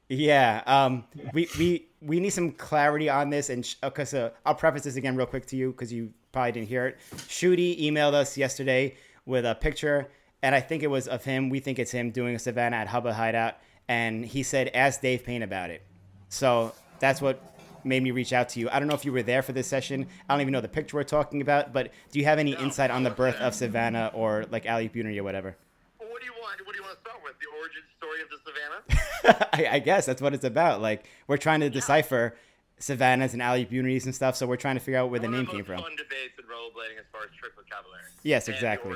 [0.08, 4.84] Yeah, um, we, we we need some clarity on this, and because uh, I'll preface
[4.84, 6.98] this again real quick to you because you probably didn't hear it.
[7.14, 10.06] Shooty emailed us yesterday with a picture,
[10.42, 11.48] and I think it was of him.
[11.48, 13.54] We think it's him doing a Savannah at Hubba Hideout,
[13.88, 15.80] and he said, "Ask Dave Payne about it."
[16.28, 17.40] So that's what
[17.84, 18.68] made me reach out to you.
[18.70, 20.06] I don't know if you were there for this session.
[20.28, 22.90] I don't even know the picture we're talking about, but do you have any insight
[22.90, 25.56] on the birth of Savannah or like Ali Unity or whatever?
[25.98, 26.60] Well, what do you want?
[26.66, 27.32] What do you want to start with?
[27.40, 29.48] The origin story of the Savannah?
[29.54, 30.82] I, I guess that's what it's about.
[30.82, 32.36] Like we're trying to decipher
[32.78, 35.46] Savannahs and alley unities and stuff, so we're trying to figure out where the name
[35.46, 35.80] the came from.
[35.80, 38.04] Fun debates in rollerblading as far as trick vocabulary.
[38.22, 38.92] Yes, exactly.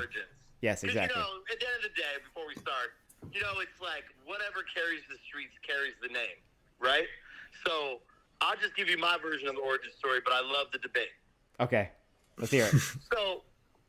[0.61, 1.19] Yes, exactly.
[1.19, 2.93] You know, at the end of the day, before we start,
[3.33, 6.37] you know, it's like whatever carries the streets carries the name,
[6.79, 7.09] right?
[7.65, 8.01] So
[8.41, 11.13] I'll just give you my version of the origin story, but I love the debate.
[11.59, 11.89] Okay,
[12.37, 12.75] let's hear it.
[13.13, 13.41] So,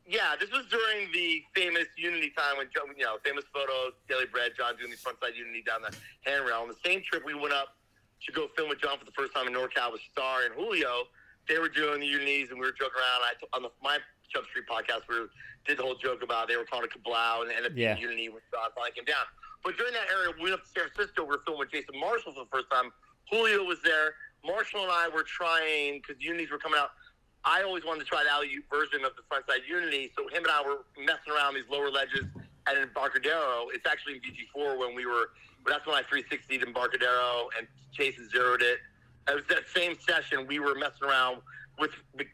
[0.09, 2.69] yeah, this was during the famous Unity time when,
[2.99, 6.61] you know, famous photos, Daily Bread, John doing the frontside Unity down the handrail.
[6.61, 7.77] On the same trip, we went up
[8.27, 11.05] to go film with John for the first time in NorCal with Star and Julio.
[11.49, 13.21] They were doing the Unities, and we were joking around.
[13.27, 13.99] I, on the, my
[14.33, 15.31] Jump Street podcast, we were,
[15.67, 17.95] did the whole joke about they were calling it Kablau, and it ended up Yeah.
[17.95, 19.27] being Unity when John finally came down.
[19.65, 21.23] But during that era, we went up to San Francisco.
[21.23, 22.91] We were filming with Jason Marshall for the first time.
[23.31, 24.15] Julio was there.
[24.47, 26.91] Marshall and I were trying because Unities were coming out.
[27.45, 30.51] I always wanted to try the alley version of the frontside Unity, so him and
[30.51, 32.23] I were messing around these lower ledges
[32.67, 33.67] and in Barcadero.
[33.75, 35.31] It's actually in VG4 when we were.
[35.67, 38.79] That's when I 360'd in Barcadero and Chase zeroed it.
[39.29, 41.43] It was that same session we were messing around
[41.79, 41.91] with,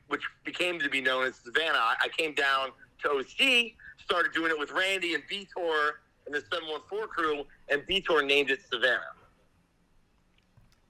[0.09, 1.79] which became to be known as Savannah.
[1.79, 2.71] I, I came down
[3.03, 3.73] to OC,
[4.03, 5.91] started doing it with Randy and Vitor
[6.27, 9.01] and the 714 crew, and Vitor named it Savannah.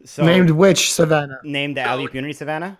[0.05, 1.41] So Named which Savannah?
[1.43, 2.78] named the So- alley unity Savannah.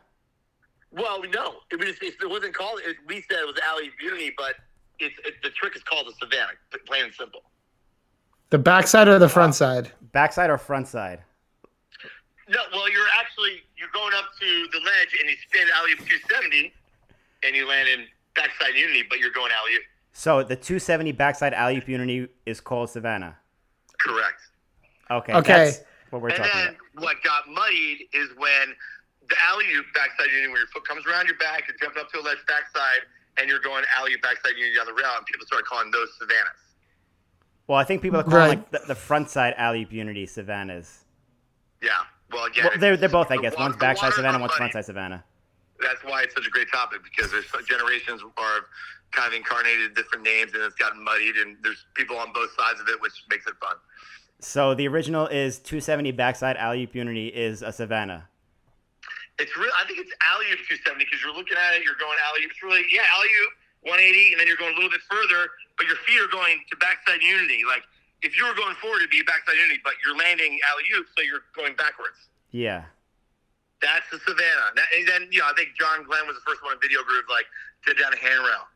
[0.91, 2.81] Well, no, it, was, it wasn't called.
[2.83, 4.55] It, we said it was Alley Unity, but
[4.99, 6.53] it's it, the trick is called the Savannah,
[6.87, 7.43] plain and simple.
[8.51, 9.93] The backside or the uh, front side?
[10.13, 11.21] Backside or front side?
[12.49, 16.73] No, well, you're actually you're going up to the ledge and you spin alley 270,
[17.45, 19.79] and you land in backside Unity, but you're going alley.
[20.13, 23.37] So the 270 backside alley unity is called Savannah.
[24.01, 24.41] Correct.
[25.11, 25.35] Okay.
[25.35, 25.65] Okay.
[25.65, 25.81] That's
[26.11, 27.03] what we're and talking then about.
[27.05, 28.75] what got muddied is when
[29.29, 32.11] the alley oop backside unity, where your foot comes around your back, you're jumping up
[32.13, 33.05] to a ledge backside,
[33.37, 36.09] and you're going alley oop backside unity on the rail, and people started calling those
[36.19, 36.68] Savannahs.
[37.69, 38.49] Well, I think people are calling Right.
[38.49, 41.05] like the, the front side alley unity Savannahs.
[41.83, 41.91] Yeah.
[42.33, 43.55] Well, again, Well, they're they're both, I guess.
[43.57, 44.73] wa- One's backside waters Savannah, one's muddy.
[44.73, 45.25] frontside Savannah.
[45.81, 48.67] That's why it's such a great topic because there's generations are
[49.13, 52.81] kind of incarnated different names, and it's gotten muddied, and there's people on both sides
[52.81, 53.77] of it, which makes it fun.
[54.41, 58.29] So the original is 270 backside alley unity is a Savannah.
[59.39, 59.71] It's real.
[59.79, 62.51] I think it's alley oop 270 because you're looking at it, you're going alley oop.
[62.51, 63.53] It's really yeah, alley oop
[63.83, 66.77] 180, and then you're going a little bit further, but your feet are going to
[66.79, 67.63] backside unity.
[67.67, 67.83] Like
[68.23, 71.23] if you were going forward, it'd be backside unity, but you're landing alley oop, so
[71.23, 72.19] you're going backwards.
[72.51, 72.85] Yeah.
[73.81, 74.75] That's the Savannah.
[74.75, 77.03] That- And then you know, I think John Glenn was the first one in Video
[77.05, 77.47] Groove, like
[77.87, 78.67] did down a handrail.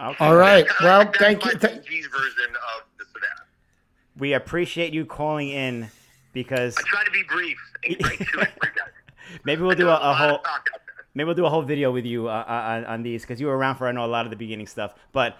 [0.00, 0.24] Okay.
[0.24, 0.66] All right.
[0.66, 1.58] That's Well, that's thank my you.
[1.58, 3.44] Th- PG's version of the Savannah.
[4.18, 5.88] We appreciate you calling in
[6.32, 8.28] because I try to be brief and right to it.
[8.28, 8.90] for you guys.
[9.44, 10.85] maybe we'll I do know a, a whole talk out there.
[11.16, 13.56] Maybe we'll do a whole video with you uh, on, on these because you were
[13.56, 14.94] around for I know a lot of the beginning stuff.
[15.12, 15.36] But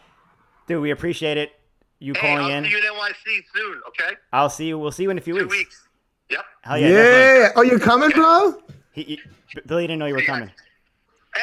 [0.67, 1.53] dude, we appreciate it.
[1.99, 2.65] You Hey, calling I'll in.
[2.65, 3.81] see you in NYC soon.
[3.89, 4.79] Okay, I'll see you.
[4.79, 5.57] We'll see you in a few two weeks.
[5.57, 5.83] weeks.
[6.31, 6.45] Yep.
[6.63, 6.89] Hell yeah.
[6.89, 6.93] yeah.
[7.03, 7.53] definitely.
[7.57, 8.63] Oh, you're coming, bro?
[8.93, 9.21] He, he,
[9.67, 10.51] Billy didn't know you were coming.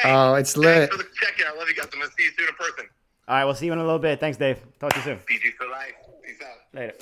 [0.02, 0.92] Hey, Oh, it's thanks lit.
[0.92, 1.46] for the check-in.
[1.48, 1.86] I love you guys.
[1.94, 2.86] I'm gonna see you soon in person.
[3.28, 4.20] All right, we'll see you in a little bit.
[4.20, 4.58] Thanks, Dave.
[4.80, 5.18] Talk to you soon.
[5.20, 5.94] PG for life.
[6.26, 6.58] Peace out.
[6.80, 6.94] Later.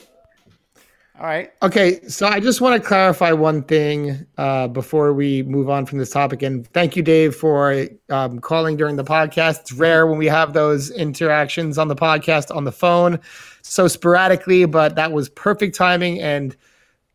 [1.20, 1.52] All right.
[1.62, 6.00] Okay, so I just want to clarify one thing uh, before we move on from
[6.00, 6.42] this topic.
[6.42, 9.62] And thank you, Dave, for um, calling during the podcast.
[9.62, 13.20] It's rare when we have those interactions on the podcast on the phone
[13.62, 16.56] so sporadically, but that was perfect timing and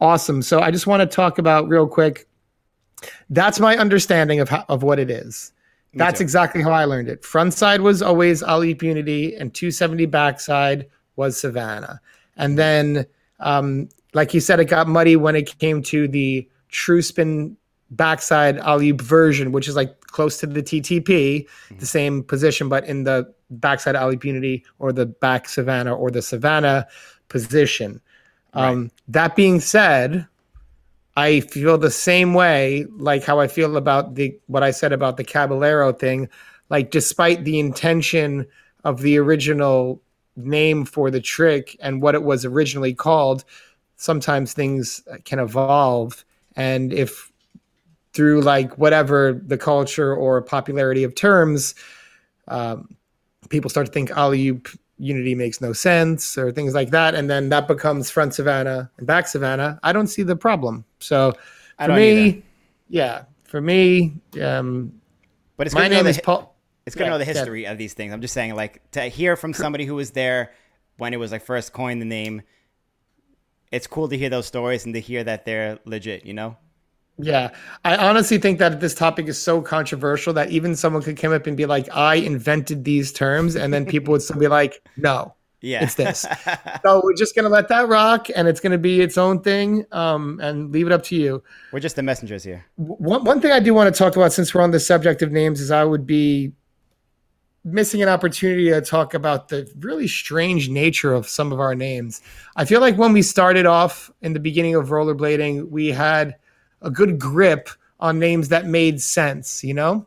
[0.01, 0.43] awesome.
[0.43, 2.29] So I just want to talk about real quick.
[3.31, 5.53] That's my understanding of how, of what it is.
[5.95, 6.25] That's too.
[6.25, 7.25] exactly how I learned it.
[7.25, 10.87] Front side was always Alley Unity, and 270 backside
[11.17, 12.01] was Savannah.
[12.37, 13.07] And then,
[13.41, 17.57] um, like you said, it got muddy when it came to the true spin
[17.91, 21.47] backside Alip version, which is like close to the TTP,
[21.79, 26.23] the same position, but in the backside Alley Unity or the back Savannah or the
[26.23, 26.87] Savannah
[27.29, 28.01] position.
[28.55, 30.27] Um, That being said,
[31.17, 35.17] I feel the same way, like how I feel about the what I said about
[35.17, 36.29] the Caballero thing.
[36.69, 38.47] Like, despite the intention
[38.85, 40.03] of the original
[40.37, 43.45] name for the trick and what it was originally called,
[43.97, 46.25] sometimes things can evolve.
[46.55, 47.33] And if
[48.13, 51.75] through like whatever the culture or popularity of terms,
[52.49, 52.97] um,
[53.49, 54.61] people start to think alley
[54.99, 59.07] unity makes no sense or things like that, and then that becomes front Savannah and
[59.07, 59.79] back Savannah.
[59.83, 60.85] I don't see the problem.
[61.01, 61.35] So
[61.79, 62.43] for me, either.
[62.89, 64.93] yeah, for me, um,
[65.57, 66.56] But it's my good to know name is Paul.
[66.87, 67.33] It's good to know the yeah.
[67.33, 68.13] history of these things.
[68.13, 70.53] I'm just saying, like, to hear from somebody who was there
[70.99, 72.43] when it was like first coined the name.
[73.73, 76.25] It's cool to hear those stories and to hear that they're legit.
[76.25, 76.57] You know.
[77.19, 81.33] Yeah, I honestly think that this topic is so controversial that even someone could come
[81.33, 84.83] up and be like, "I invented these terms," and then people would still be like,
[84.99, 85.83] "No, Yeah.
[85.83, 86.27] it's this."
[86.85, 90.39] so we're just gonna let that rock, and it's gonna be its own thing, um,
[90.43, 91.43] and leave it up to you.
[91.73, 92.67] We're just the messengers here.
[92.77, 95.33] One, one thing I do want to talk about since we're on the subject of
[95.33, 96.53] names is I would be
[97.67, 102.23] missing an opportunity to talk about the really strange nature of some of our names.
[102.55, 106.37] I feel like when we started off in the beginning of rollerblading, we had
[106.81, 110.07] a good grip on names that made sense, you know?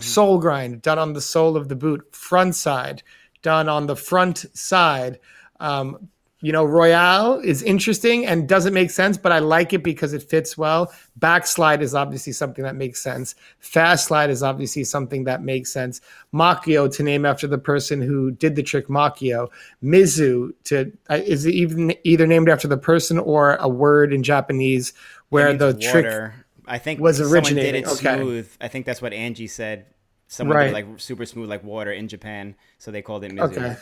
[0.00, 3.02] Soul grind done on the sole of the boot, front side
[3.40, 5.20] done on the front side.
[5.60, 6.08] Um,
[6.40, 10.22] you know, Royale is interesting and doesn't make sense, but I like it because it
[10.22, 10.92] fits well.
[11.16, 13.34] Backslide is obviously something that makes sense.
[13.58, 16.02] Fast slide is obviously something that makes sense.
[16.34, 19.48] Makio to name after the person who did the trick Makio.
[19.82, 24.22] Mizu to uh, is it even either named after the person or a word in
[24.22, 24.92] Japanese
[25.30, 26.34] where the means trick water.
[26.66, 28.16] I think was someone did it Okay.
[28.16, 28.50] smooth.
[28.60, 29.86] I think that's what Angie said.
[30.28, 30.64] Someone Right.
[30.64, 33.56] did like super smooth like water in Japan, so they called it Mizu.
[33.56, 33.76] Okay.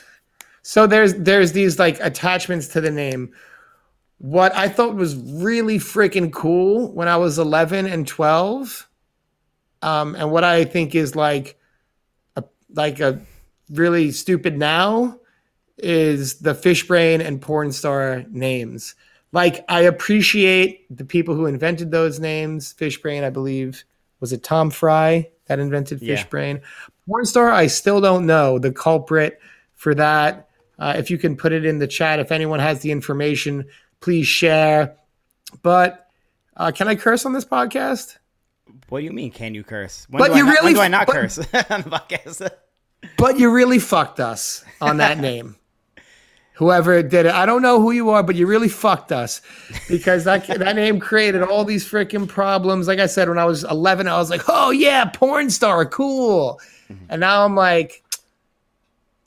[0.67, 3.35] So there's there's these like attachments to the name.
[4.17, 8.89] What I thought was really freaking cool when I was 11 and 12,
[9.83, 11.59] um, and what I think is like
[12.35, 12.45] a
[12.75, 13.21] like a
[13.69, 15.21] really stupid now
[15.77, 18.95] is the fish brain and Porn Star names.
[19.33, 22.73] Like I appreciate the people who invented those names.
[22.73, 23.85] Fish brain, I believe,
[24.21, 26.17] was it Tom Fry that invented Yeah.
[26.17, 26.63] Fishbrain?
[27.07, 29.39] Porn Star, I still don't know the culprit
[29.75, 30.49] for that.
[30.79, 33.65] Uh, if you can put it in the chat, if anyone has the information,
[34.01, 34.97] please share.
[35.63, 36.09] But
[36.57, 38.17] uh, can I curse on this podcast?
[38.89, 39.31] What do you mean?
[39.31, 40.07] Can you curse?
[40.11, 41.39] When But do I you not, really- do I not but- curse
[41.71, 42.51] on the podcast?
[43.19, 45.57] But you really fucked us on that name.
[46.55, 49.43] Whoever did it, I don't know who you are, but you really fucked us
[49.89, 52.87] because that that name created all these freaking problems.
[52.87, 56.61] Like I said, when I was 11, I was like, "Oh yeah, porn star, cool,"
[57.09, 58.04] and now I'm like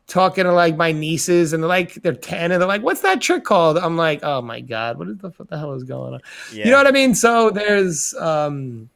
[0.07, 3.21] talking to like my nieces, and they're like, they're 10, and they're like, "What's that
[3.21, 6.15] trick called?" I'm like, "Oh my god, what is the what the hell is going
[6.15, 6.21] on?"
[6.53, 6.65] yeah.
[6.65, 7.13] You know what I mean?
[7.13, 8.89] So there's, um,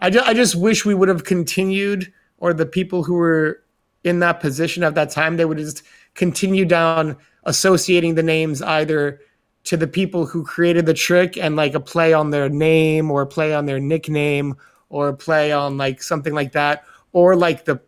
[0.00, 3.62] I, ju- I just wish we would have continued, or the people who were
[4.04, 5.82] in that position at that time, they would just
[6.14, 9.20] continue down associating the names either
[9.64, 13.22] to the people who created the trick and like a play on their name or
[13.22, 14.56] a play on their nickname
[14.88, 17.80] or a play on like something like that, or like the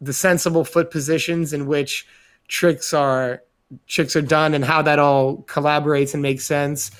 [0.00, 2.06] the sensible foot positions in which
[2.48, 3.42] tricks are
[3.86, 6.90] tricks are done and how that all collaborates and makes sense.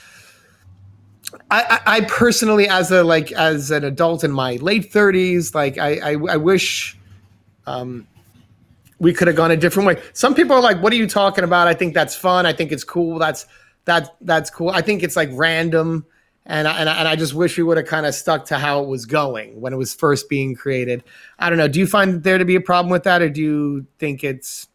[1.50, 6.12] I, I, personally, as a like as an adult in my late thirties, like I,
[6.12, 6.96] I, I wish
[7.66, 8.06] um,
[8.98, 10.02] we could have gone a different way.
[10.12, 12.46] Some people are like, "What are you talking about?" I think that's fun.
[12.46, 13.18] I think it's cool.
[13.18, 13.46] That's
[13.84, 14.70] that that's cool.
[14.70, 16.06] I think it's like random,
[16.46, 18.58] and I, and I, and I just wish we would have kind of stuck to
[18.58, 21.02] how it was going when it was first being created.
[21.38, 21.68] I don't know.
[21.68, 24.68] Do you find there to be a problem with that, or do you think it's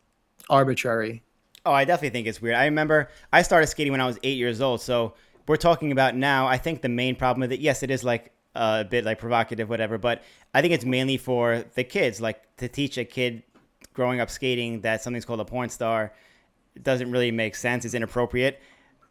[0.50, 1.24] arbitrary?
[1.66, 2.56] Oh, I definitely think it's weird.
[2.56, 4.82] I remember I started skating when I was eight years old.
[4.82, 5.14] So
[5.48, 6.48] we're talking about now.
[6.48, 9.70] I think the main problem with it, yes, it is like a bit like provocative,
[9.70, 9.98] whatever.
[9.98, 13.44] But I think it's mainly for the kids, like to teach a kid
[13.94, 16.14] growing up skating that something's called a porn star
[16.82, 17.86] doesn't really make sense.
[17.86, 18.62] It's inappropriate.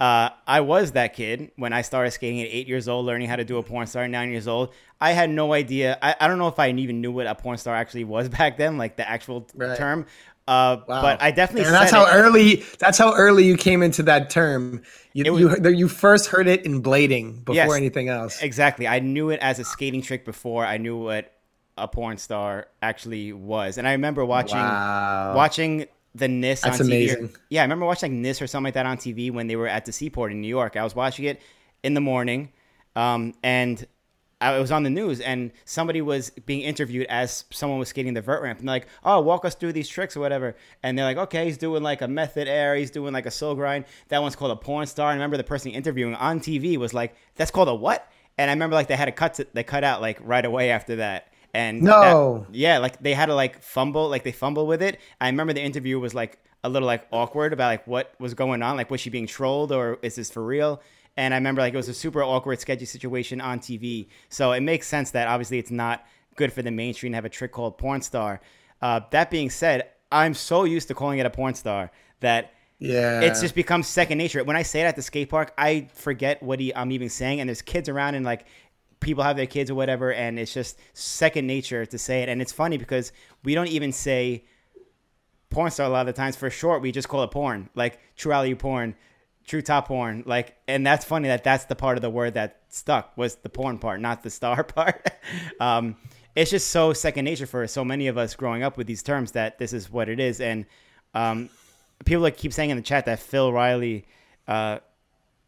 [0.00, 3.34] Uh, I was that kid when I started skating at eight years old, learning how
[3.36, 4.06] to do a porn star.
[4.06, 5.98] Nine years old, I had no idea.
[6.00, 8.58] I, I don't know if I even knew what a porn star actually was back
[8.58, 9.76] then, like the actual Right.
[9.76, 10.06] term.
[10.46, 11.02] Uh, Wow.
[11.02, 12.10] But I definitely and that's how it.
[12.12, 12.64] early.
[12.78, 14.82] That's how early you came into that term.
[15.12, 17.74] You was- you, you first heard it in blading before Yes.
[17.76, 18.40] anything else.
[18.40, 18.86] Exactly.
[18.86, 21.32] I knew it as a skating trick before I knew what
[21.76, 23.78] a porn star actually was.
[23.78, 25.34] And I remember watching Wow.
[25.36, 26.88] watching the NIS That's on TV.
[26.88, 27.30] amazing.
[27.50, 29.68] Yeah, I remember watching like NIS or something like that on TV when they were
[29.68, 30.76] at the Seaport in New York.
[30.76, 31.40] I was watching it
[31.82, 32.50] in the morning,
[32.96, 33.86] um, and
[34.40, 38.14] I it was on the news, and somebody was being interviewed as someone was skating
[38.14, 40.96] the vert ramp, and they're like, "Oh, walk us through these tricks or whatever." And
[40.96, 43.84] they're like, "Okay, he's doing like a method air, he's doing like a soul grind.
[44.08, 46.94] That one's called a porn star." And I remember the person interviewing on TV was
[46.94, 49.64] like, "That's called a what?" And I remember like they had a cut it, they
[49.64, 51.32] cut out like right away after that.
[51.54, 52.44] And No.
[52.48, 54.98] that- yeah, like they had to like fumble, like they fumble with it.
[55.20, 58.62] I remember the interview was like a little like awkward about like what was going
[58.62, 60.82] on, like was she being trolled or is this for real?
[61.16, 64.08] And I remember like it was a super awkward, sketchy situation on TV.
[64.28, 66.04] So it makes sense that obviously it's not
[66.36, 68.40] good for the mainstream to have a trick called porn star.
[68.82, 71.90] Uh, that being said, I'm so used to calling it a porn star
[72.20, 73.20] that Yeah.
[73.22, 74.44] it's just become second nature.
[74.44, 77.40] When I say it at the skate park, I forget what he, I'm even saying,
[77.40, 78.46] and there's kids around and like
[79.00, 82.28] people have their kids or whatever, and it's just second nature to say it.
[82.28, 83.12] And it's funny because
[83.44, 84.44] we don't even say
[85.50, 86.82] porn star a lot of the times for short.
[86.82, 88.94] We just call it porn, like true alley porn,
[89.46, 90.56] true top porn, like.
[90.66, 93.78] And that's funny that that's the part of the word that stuck was the porn
[93.78, 95.08] part, not the star part.
[95.60, 95.96] um,
[96.34, 99.32] it's just so second nature for so many of us growing up with these terms
[99.32, 100.66] that this is what it is, and
[101.14, 101.50] um,
[102.04, 104.06] people like keep saying in the chat that Phil Riley
[104.46, 104.78] uh,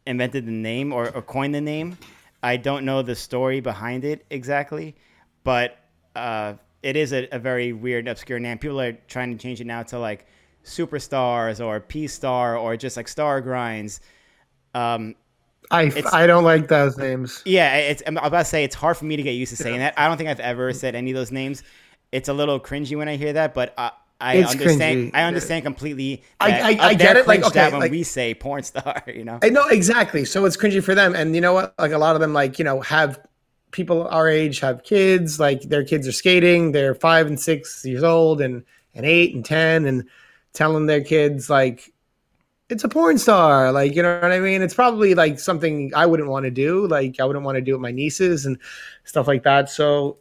[0.07, 1.97] invented the name or, or coined the name.
[2.43, 4.97] I don't know the story behind it exactly,
[5.45, 5.76] but
[6.16, 8.59] uh, it is a, a very weird, obscure name.
[8.59, 10.26] People are trying to change it now to like
[10.64, 14.01] superstars or P Star or just like Star Grinds.
[14.74, 15.14] Um,
[15.70, 17.43] I I don't like those names.
[17.45, 19.78] yeah, it's, I'm about to say it's hard for me to get used to saying
[19.78, 19.95] that.
[19.97, 21.62] I don't think I've ever said any of those names.
[22.12, 23.91] It's a little cringy when I hear that, but uh,
[24.21, 25.12] I It's understand.
[25.12, 25.16] cringy.
[25.16, 26.23] I understand completely.
[26.41, 29.39] I- I- I get it, like, okay, when like- we say porn star, you know.
[29.43, 30.25] I know exactly.
[30.25, 31.14] So it's cringy for them.
[31.14, 31.75] And you know what?
[31.79, 33.18] Like a lot of them, like, you know, have
[33.71, 38.03] people our age have kids, like their kids are skating, they're five and six years
[38.03, 38.64] old and,
[38.95, 40.05] and eight and 10 and
[40.53, 41.93] telling their kids like,
[42.68, 43.73] it's a porn star.
[43.73, 44.62] Like, you know what I mean?
[44.62, 46.87] It's probably like something I wouldn't want to do.
[46.87, 48.59] Like I wouldn't want to do with my nieces and
[49.05, 49.68] stuff like that.
[49.71, 50.18] So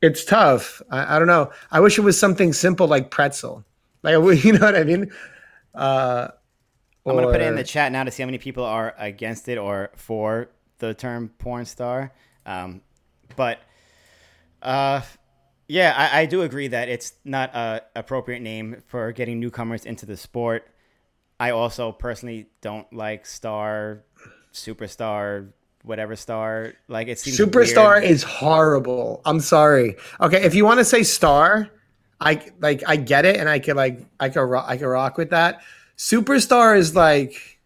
[0.00, 0.82] it's tough.
[0.90, 1.50] I, I don't know.
[1.70, 3.64] I wish it was something simple like pretzel.
[4.02, 5.10] Like, you know what I mean?
[5.74, 6.28] Uh,
[7.06, 9.48] I'm gonna put it in the chat now to see how many people are against
[9.48, 12.12] it or for the term porn star.
[12.44, 12.82] Um,
[13.36, 13.60] but
[14.62, 15.02] uh,
[15.68, 20.06] yeah, I, I do agree that it's not a appropriate name for getting newcomers into
[20.06, 20.68] the sport.
[21.40, 24.02] I also personally don't like star,
[24.52, 25.52] superstar,
[25.88, 26.74] whatever star.
[26.86, 28.04] Like it seems Superstar weird.
[28.04, 29.20] is horrible.
[29.24, 29.96] I'm sorry.
[30.20, 31.68] Okay, if you want to say star,
[32.20, 35.16] I like I get it, and I could like I could ro- I could rock
[35.18, 35.60] with that.
[35.96, 37.58] Superstar is like,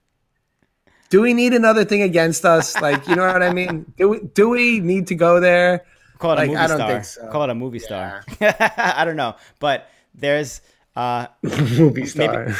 [1.10, 2.74] do we need another thing against us?
[2.80, 3.92] Like, you know what I mean?
[3.98, 5.84] Do we, do we need to go there?
[6.18, 6.88] Call it Like, a movie I don't star.
[6.88, 7.28] think so.
[7.30, 8.24] Call it a movie star.
[8.40, 10.60] I don't know, but there's
[10.96, 12.54] uh, Movie star.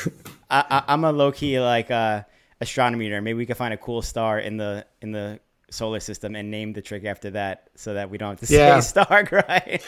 [0.50, 2.22] I, I, I'm a low key like uh,
[2.60, 3.22] astronomy nerd.
[3.22, 5.38] Maybe we could find a cool star in the in the
[5.72, 8.78] solar system and name the trick after that, so that we don't have to Yeah.
[8.80, 9.82] say star right.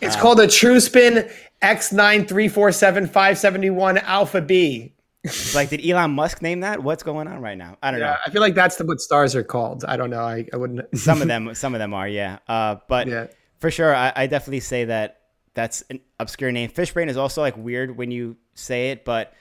[0.00, 1.28] It's called a True Spin
[1.62, 4.92] X nine three four seven five seventy one Alpha B.
[5.54, 6.82] Like, did Elon Musk name that?
[6.82, 7.78] What's going on right now?
[7.82, 8.16] I don't Yeah, know.
[8.26, 9.82] I feel like that's the, what stars are called.
[9.86, 10.20] I don't know.
[10.22, 10.98] I, I wouldn't.
[10.98, 12.40] Some of them, some of them are, yeah.
[12.46, 13.28] Uh, but Yeah.
[13.58, 15.20] for sure, I, I definitely say that
[15.54, 16.68] that's an obscure name.
[16.68, 19.32] Fishbrain is also like weird when you say it, but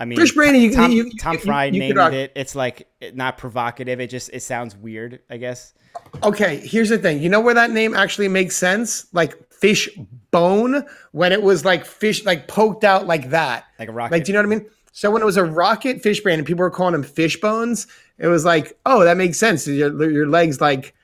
[0.00, 2.32] I mean, Fishbrain, you- Tom, you- Tom Fry you could named rock- it.
[2.36, 4.00] It's like not provocative.
[4.00, 5.74] It just it sounds weird, I guess.
[6.22, 7.20] Okay, here's the thing.
[7.20, 9.06] You know where that name actually makes sense?
[9.12, 9.88] Like fish
[10.30, 13.64] bone, when it was like fish, like poked out like that.
[13.78, 14.12] Like a rocket.
[14.12, 14.68] Like, do you know what I mean?
[14.92, 17.86] So when it was a rocket fish brand and people were calling them fish bones,
[18.18, 19.66] it was like, oh, that makes sense.
[19.66, 20.94] Your, your legs like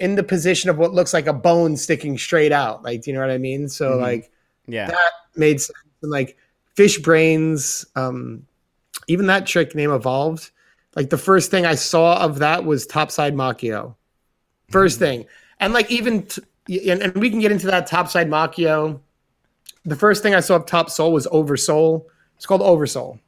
[0.00, 2.82] in the position of what looks like a bone sticking straight out.
[2.82, 3.68] Like, do you know what I mean?
[3.68, 4.00] So Mhm.
[4.00, 4.30] like
[4.66, 4.86] yeah.
[4.88, 5.76] that made sense.
[6.02, 6.36] And like
[6.78, 8.46] fish brains, um,
[9.08, 10.52] even that trick name evolved.
[10.94, 13.96] Like the first thing I saw of that was topside Makio.
[14.70, 15.26] 1st thing.
[15.58, 16.40] And like even t-
[16.88, 19.00] and, and we can get into that topside Makio.
[19.86, 22.06] The first thing I saw of top soul was oversoul.
[22.36, 23.18] It's called oversoul.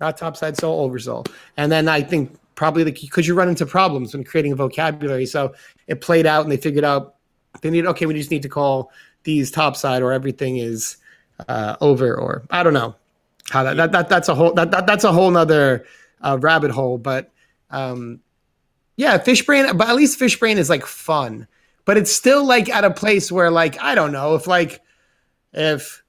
[0.00, 1.24] Not topside soul, oversoul.
[1.56, 5.26] And then I think probably the because you run into problems when creating a vocabulary.
[5.26, 5.52] So
[5.88, 7.16] it played out and they figured out
[7.60, 8.92] they need okay, we just need to call
[9.24, 10.98] these topside or everything is
[11.48, 12.94] uh, over, or I don't know
[13.50, 15.86] how that, that, that that's a whole that, that that's a whole nother
[16.20, 16.98] uh, rabbit hole.
[16.98, 17.30] But
[17.70, 18.20] um,
[18.96, 19.76] yeah, fish brain.
[19.76, 21.46] but at least fish brain is like fun,
[21.84, 24.80] but it's still like at a place where like I don't know if like
[25.52, 26.02] if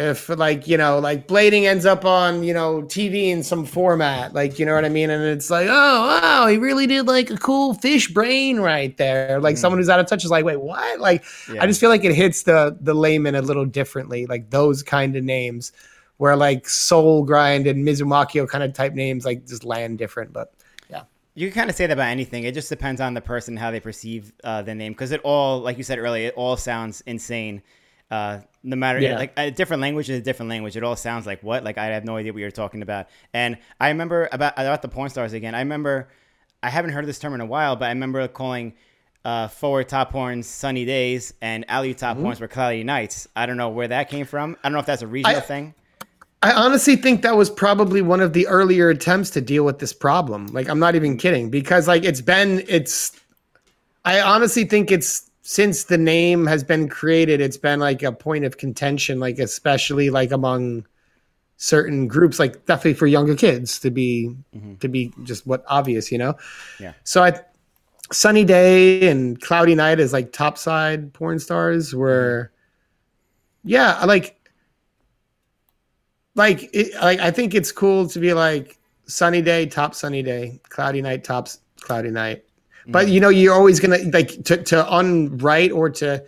[0.00, 4.32] if like you know like blading ends up on you know tv in some format
[4.32, 5.10] like you know what i mean?
[5.10, 9.38] And it's like oh wow he really did like a cool fish brain right there.
[9.40, 9.58] Like mm.
[9.58, 11.00] someone who's out of touch is like wait what?
[11.00, 11.22] Like
[11.52, 11.62] yeah.
[11.62, 15.16] i just feel like it hits the the layman a little differently like those kind
[15.16, 15.72] of names
[16.16, 20.54] where like soul grind and mizumakio kind of type names like just land different but
[20.88, 21.02] yeah.
[21.34, 22.44] You can kind of say that about anything.
[22.44, 25.60] It just depends on the person how they perceive uh, the name because it all
[25.60, 27.62] like you said earlier it all sounds insane
[28.10, 29.16] uh, no matter yeah.
[29.16, 30.76] like a different language is a different language.
[30.76, 31.64] It all sounds like what?
[31.64, 33.08] Like I have no idea what you're talking about.
[33.32, 35.54] And I remember about about the porn stars again.
[35.54, 36.08] I remember
[36.62, 38.74] I haven't heard this term in a while, but I remember calling
[39.24, 42.24] uh, forward top horns sunny days and alley top mm-hmm.
[42.24, 43.28] horns were cloudy nights.
[43.34, 44.56] I don't know where that came from.
[44.62, 45.74] I don't know if that's a regional I, thing.
[46.42, 49.92] I honestly think that was probably one of the earlier attempts to deal with this
[49.92, 50.46] problem.
[50.48, 53.12] Like I'm not even kidding because like it's been it's
[54.04, 58.44] I honestly think it's since the name has been created, it's been like a point
[58.44, 60.86] of contention, like especially like among
[61.56, 64.74] certain groups, like definitely for younger kids to be mm-hmm.
[64.76, 66.36] to be just what obvious, you know.
[66.78, 66.92] Yeah.
[67.04, 67.40] So I,
[68.12, 72.52] sunny day and cloudy night is like topside porn stars were,
[73.64, 74.36] yeah, like.
[76.36, 80.60] Like, it, like I think it's cool to be like sunny day, top sunny day,
[80.68, 82.44] cloudy night, tops cloudy night
[82.86, 86.24] but you know, you're always gonna like to to unwrite or to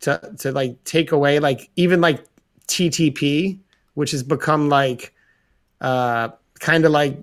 [0.00, 2.24] to to like take away like even like
[2.68, 3.58] TTP,
[3.94, 5.14] which has become like
[5.80, 6.28] uh
[6.58, 7.22] kind of like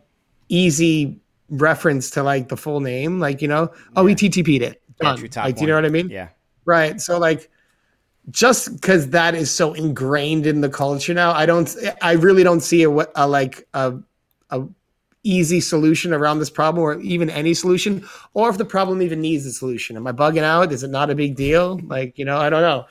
[0.49, 4.81] easy reference to like the full name, like you know, oh we TTP'd it.
[4.99, 5.17] Done.
[5.17, 6.09] Yeah, like, do you know what I mean?
[6.09, 6.29] Yeah.
[6.65, 6.99] Right.
[6.99, 7.49] So like
[8.29, 12.61] just because that is so ingrained in the culture now, I don't, I really don't
[12.61, 13.97] see a, a like a,
[14.49, 14.63] a
[15.27, 19.45] easy solution around this problem or even any solution or if the problem even needs
[19.45, 19.97] a solution.
[19.97, 20.71] Am i bugging out?
[20.71, 21.79] Is it not a big deal?
[21.83, 22.85] Like you know i don't know.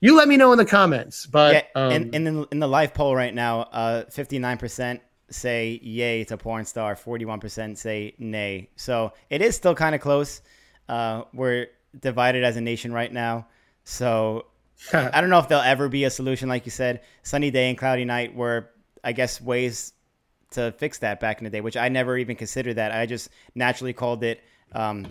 [0.00, 2.68] You let me know in the comments but yeah, um, in, in, the, in the
[2.68, 8.70] live poll right now uh, 59% say yay to porn star 41% say nay.
[8.76, 10.42] So it is still kind of close.
[10.88, 11.68] Uh, we're
[11.98, 13.46] divided as a nation right now.
[13.84, 14.46] So
[14.92, 17.00] i don't know if there'll ever be a solution like you said.
[17.22, 18.70] Sunny day and cloudy night were
[19.04, 19.92] i guess ways
[20.52, 22.92] to fix that back in the day, which I never even considered that.
[22.92, 24.42] I just naturally called it
[24.72, 25.06] um,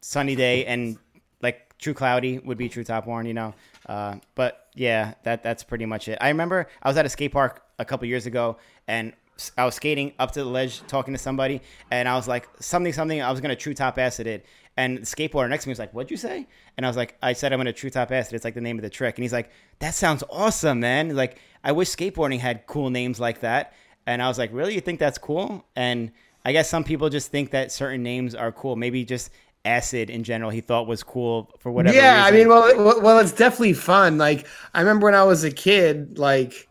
[0.00, 0.98] sunny day and
[1.42, 3.54] like true cloudy would be true top horn, you know.
[3.86, 6.18] Uh, but yeah, that that's pretty much it.
[6.20, 8.56] I remember I was at a skate park a couple years ago
[8.88, 9.12] and
[9.56, 11.60] I was skating up to the ledge talking to somebody
[11.90, 15.02] and I was like something something I was gonna true top acid it and the
[15.02, 17.52] skateboarder next to me was like what'd you say and I was like I said
[17.52, 19.50] I'm gonna true top acid it's like the name of the trick and he's like
[19.80, 23.74] that sounds awesome man like I wish skateboarding had cool names like that
[24.06, 24.74] and I was like, really?
[24.74, 25.64] You think that's cool?
[25.74, 26.12] And
[26.44, 28.76] I guess some people just think that certain names are cool.
[28.76, 29.30] Maybe just
[29.66, 32.34] acid in general he thought was cool for whatever yeah reason.
[32.34, 36.18] i mean well well it's definitely fun like i remember when i was a kid
[36.18, 36.68] like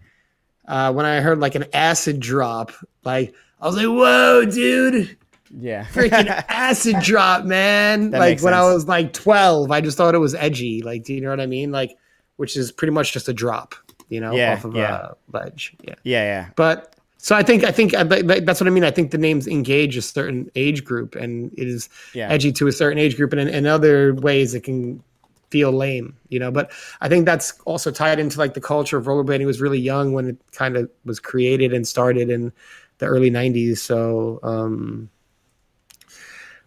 [0.67, 2.71] uh, when i heard like an acid drop
[3.03, 5.17] like i was like whoa dude
[5.51, 10.15] yeah freaking acid drop man that like when i was like 12 i just thought
[10.15, 11.97] it was edgy like do you know what i mean like
[12.37, 13.75] which is pretty much just a drop
[14.09, 15.07] you know yeah, off of yeah.
[15.07, 16.94] a ledge yeah yeah yeah but
[17.25, 18.83] so I think I think uh, that's what I mean.
[18.83, 22.29] I think the names engage a certain age group, and it is yeah.
[22.29, 25.03] edgy to a certain age group, and in, in other ways it can
[25.49, 26.51] feel lame, you know.
[26.51, 26.69] But
[27.01, 30.29] I think that's also tied into like the culture of rollerblading was really young when
[30.29, 32.53] it kind of was created and started in
[32.99, 33.79] the early '90s.
[33.79, 35.09] So um,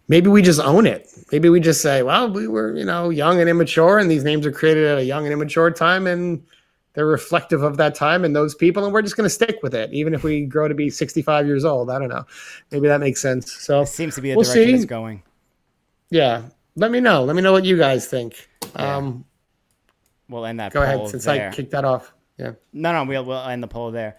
[0.09, 1.07] maybe we just own it.
[1.31, 4.45] Maybe we just say, well, we were you know young and immature, and these names
[4.45, 6.43] are created at a young and immature time, and
[6.93, 9.75] they're reflective of that time and those people and we're just going to stick with
[9.75, 11.89] it even if we grow to be 65 years old.
[11.89, 12.25] I don't know.
[12.71, 13.51] Maybe that makes sense.
[13.51, 14.73] So it seems to be the we'll direction see.
[14.73, 15.23] it's going.
[16.09, 16.43] Yeah.
[16.75, 17.23] Let me know.
[17.23, 18.49] Let me know what you guys think.
[18.75, 18.97] Yeah.
[18.97, 19.25] um
[20.27, 21.49] we'll end that go ahead since there.
[21.49, 22.13] i kicked that off.
[22.37, 22.53] Yeah.
[22.73, 24.17] No no we'll, we'll end the poll there.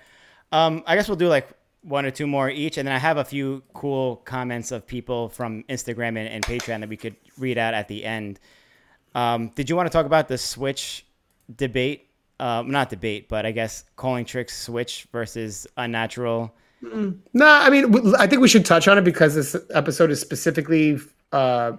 [0.52, 1.48] Um i guess we'll do like
[1.82, 5.30] one or two more each and then i have a few cool comments of people
[5.30, 8.38] from instagram and, and patreon that we could read out at the end.
[9.14, 11.04] Um, did you want to talk about the switch
[11.56, 12.09] debate
[12.40, 16.54] uh, not debate, but I guess calling tricks switch versus unnatural.
[16.82, 17.18] Mm.
[17.34, 20.98] No, I mean, I think we should touch on it because this episode is specifically
[21.32, 21.72] uh,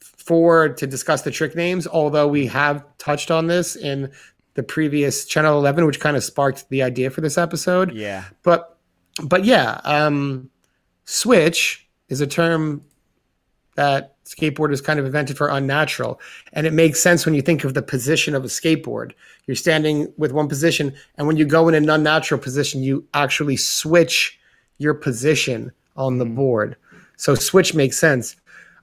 [0.00, 1.86] for to discuss the trick names.
[1.86, 4.10] Although we have touched on this in
[4.54, 7.92] the previous channel 11, which kind of sparked the idea for this episode.
[7.92, 8.78] Yeah, but
[9.22, 10.50] but yeah, um,
[11.04, 12.82] switch is a term
[13.74, 16.20] that skateboard skateboarders kind of invented for unnatural.
[16.52, 19.12] And it makes sense when you think of the position of a skateboard.
[19.46, 23.56] You're standing with one position, and when you go in an unnatural position, you actually
[23.56, 24.38] switch
[24.78, 26.36] your position on the mm-hmm.
[26.36, 26.76] board.
[27.16, 28.36] So switch makes sense.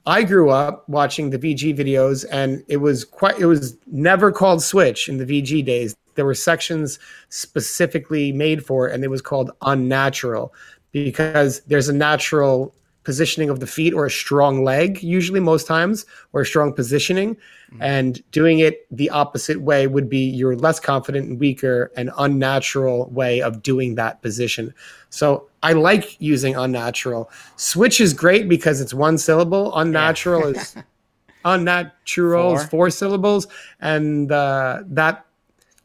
[0.04, 3.38] I grew up watching the VG videos, and it was quite.
[3.38, 5.94] It was never called switch in the VG days.
[6.14, 10.52] There were sections specifically made for it, and it was called unnatural
[10.90, 12.74] because there's a natural
[13.04, 17.34] positioning of the feet or a strong leg, usually most times, or a strong positioning.
[17.34, 17.82] Mm-hmm.
[17.82, 23.08] And doing it the opposite way would be your less confident and weaker and unnatural
[23.10, 24.74] way of doing that position.
[25.10, 27.30] So I like using unnatural.
[27.56, 29.76] Switch is great because it's one syllable.
[29.76, 30.60] Unnatural yeah.
[30.60, 30.76] is
[31.44, 32.66] unnatural four.
[32.66, 33.46] four syllables,
[33.80, 35.26] and uh, that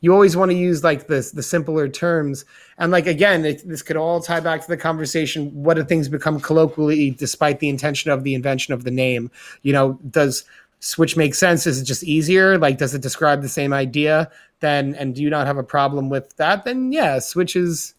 [0.01, 2.45] you always want to use like this the simpler terms.
[2.77, 6.07] And like again it, this could all tie back to the conversation what do things
[6.09, 9.31] become colloquially despite the intention of the invention of the name?
[9.63, 10.43] You know does
[10.79, 11.65] switch make sense?
[11.65, 12.57] Is it just easier?
[12.57, 14.29] Like does it describe the same idea?
[14.59, 16.65] Then and do you not have a problem with that?
[16.65, 17.93] Then yeah switch is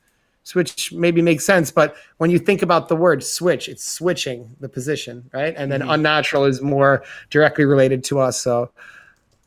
[0.44, 1.70] switch maybe makes sense.
[1.70, 5.54] But when you think about the word switch it's switching the position right?
[5.56, 5.90] And then mm-hmm.
[5.90, 8.40] unnatural is more directly related to us.
[8.40, 8.70] So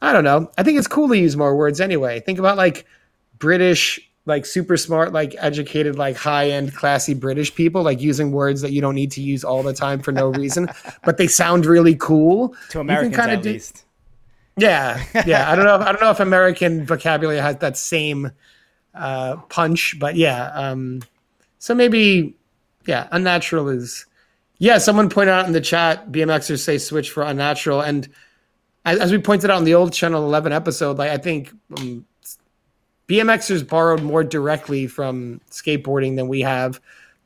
[0.02, 0.52] I don't know.
[0.58, 2.20] I think it's cool to use more words anyway.
[2.20, 2.86] Think about like
[3.38, 8.62] British, like super smart, like educated, like high end, classy British people, like using words
[8.62, 10.70] that you don't need to use all the time for no reason,
[11.04, 12.56] but they sound really cool.
[12.70, 13.86] To Americans, at do, least.
[14.58, 15.52] Yeah, yeah.
[15.52, 15.76] I don't know.
[15.76, 18.32] If, I don't know if American vocabulary has that same
[18.94, 20.52] uh, punch, but yeah.
[20.54, 21.02] Um,
[21.60, 22.36] so maybe,
[22.86, 24.06] yeah, unnatural is.
[24.58, 28.08] Yeah, someone pointed out in the chat, BMXers say switch for unnatural, and
[28.86, 32.06] as, as, we pointed out in the old Channel 11 episode, like I think um,
[33.08, 36.80] BMXers borrowed more directly from skateboarding than we have.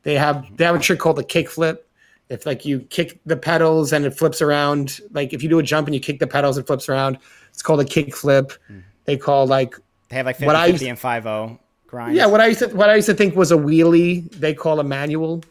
[0.04, 1.88] They have they have a trick called the kick flip.
[2.30, 5.64] If like you kick the pedals and it flips around, like if you do a
[5.64, 7.20] jump and you kick the pedals, it flips around.
[7.50, 8.52] It's called a kick flip.
[8.70, 8.84] Mm.
[9.06, 9.76] They call like
[10.10, 12.16] they have like 50, what 50 I used, and 5 grind.
[12.16, 14.80] Yeah, what I used to what I used to think was a wheelie, they call
[14.80, 15.44] a manual.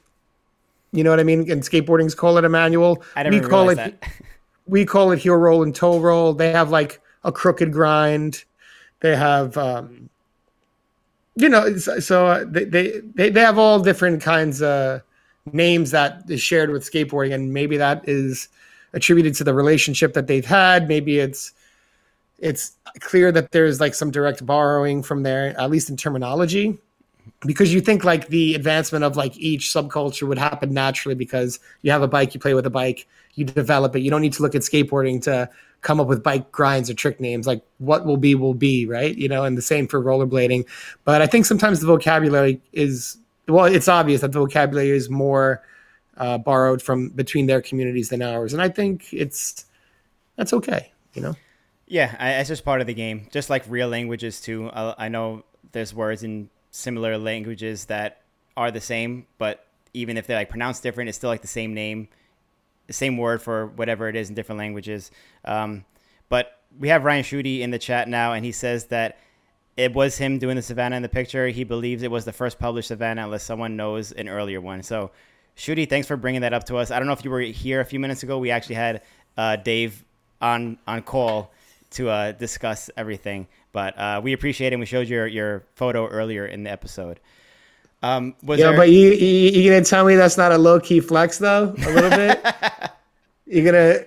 [0.92, 1.50] You know what I mean?
[1.50, 3.02] And skateboarding's call it a manual.
[3.16, 4.02] I never we call it that.
[4.66, 6.32] We call it heel roll and toe roll.
[6.32, 8.44] They have like a crooked grind.
[9.00, 10.08] They have, um,
[11.36, 15.02] you know, so uh, they, they, they, they have all different kinds of
[15.52, 17.34] names that is shared with skateboarding.
[17.34, 18.48] And maybe that is
[18.92, 20.88] attributed to the relationship that they've had.
[20.88, 21.52] Maybe it's,
[22.38, 26.78] it's clear that there's like some direct borrowing from there, at least in terminology
[27.46, 31.90] because you think like the advancement of like each subculture would happen naturally because you
[31.90, 34.00] have a bike, you play with a bike, you develop it.
[34.00, 35.48] You don't need to look at skateboarding to
[35.80, 37.46] come up with bike grinds or trick names.
[37.46, 39.16] Like what will be will be, right?
[39.16, 40.66] You know, and the same for rollerblading.
[41.04, 43.18] But I think sometimes the vocabulary is
[43.48, 45.62] well, it's obvious that the vocabulary is more
[46.16, 49.66] uh, borrowed from between their communities than ours, and I think it's
[50.36, 50.92] that's okay.
[51.12, 51.36] You know.
[51.86, 53.28] Yeah, I, it's just part of the game.
[53.30, 54.70] Just like real languages too.
[54.70, 58.22] I, I know there's words in similar languages that
[58.56, 61.74] are the same, but even if they're like pronounced different, it's still like the same
[61.74, 62.08] name,
[62.90, 65.10] same word for whatever it is in different languages.
[65.44, 65.84] Um,
[66.28, 69.18] but we have Ryan Schude in the chat now, and he says that
[69.76, 71.48] it was him doing the Savannah in the picture.
[71.48, 74.82] He believes it was the first published Savannah, unless someone knows an earlier one.
[74.82, 75.10] So,
[75.56, 76.90] Schude, thanks for bringing that up to us.
[76.90, 78.38] I don't know if you were here a few minutes ago.
[78.38, 79.02] We actually had
[79.36, 80.04] uh, Dave
[80.40, 81.52] on on call
[81.90, 83.46] to uh, discuss everything.
[83.72, 84.74] But uh, we appreciate it.
[84.74, 87.20] and We showed your your photo earlier in the episode.
[88.04, 88.76] Um, was yeah, there...
[88.76, 91.74] but you, you you gonna tell me that's not a low key flex though?
[91.86, 92.44] A little bit.
[93.46, 94.04] You're gonna,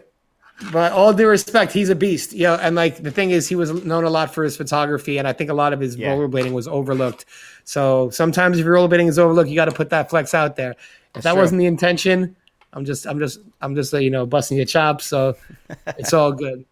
[0.71, 2.31] but all due respect, he's a beast.
[2.31, 5.27] Yeah, and like the thing is, he was known a lot for his photography, and
[5.27, 6.09] I think a lot of his yeah.
[6.09, 7.25] rollerblading was overlooked.
[7.63, 10.71] So sometimes if your rollerblading is overlooked, you got to put that flex out there.
[10.71, 10.77] If
[11.13, 11.41] that's that true.
[11.41, 12.35] wasn't the intention,
[12.73, 15.07] I'm just I'm just I'm just uh, you know busting your chops.
[15.07, 15.35] So
[15.97, 16.65] it's all good.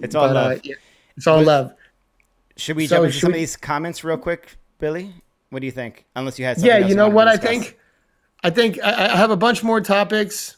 [0.00, 0.52] It's all but, love.
[0.52, 0.74] Uh, yeah,
[1.18, 1.74] it's all was, love.
[2.56, 3.34] Should we so jump into some we...
[3.34, 5.12] of these comments real quick, Billy?
[5.54, 6.04] What do you think?
[6.16, 7.78] Unless you had yeah, you know what I think.
[8.42, 10.56] I think I, I, have a bunch more topics.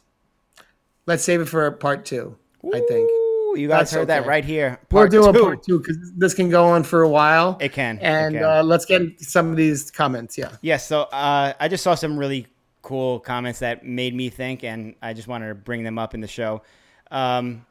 [1.05, 2.39] Let's save it for part two.
[2.65, 3.11] Ooh, I think
[3.59, 4.21] you guys That's heard okay.
[4.21, 4.81] that right here.
[4.89, 5.39] Part we'll do two.
[5.39, 7.59] a part two because this can go on for a while.
[7.61, 7.99] It can.
[7.99, 8.49] And it can.
[8.49, 10.39] Uh, let's get some of these comments.
[10.39, 10.45] Yeah.
[10.47, 10.61] Yes.
[10.63, 12.47] Yeah, so uh, I just saw some really
[12.81, 16.23] cool comments that made me think, and I just wanted to bring them up in
[16.23, 16.63] the show.
[17.11, 17.67] Um,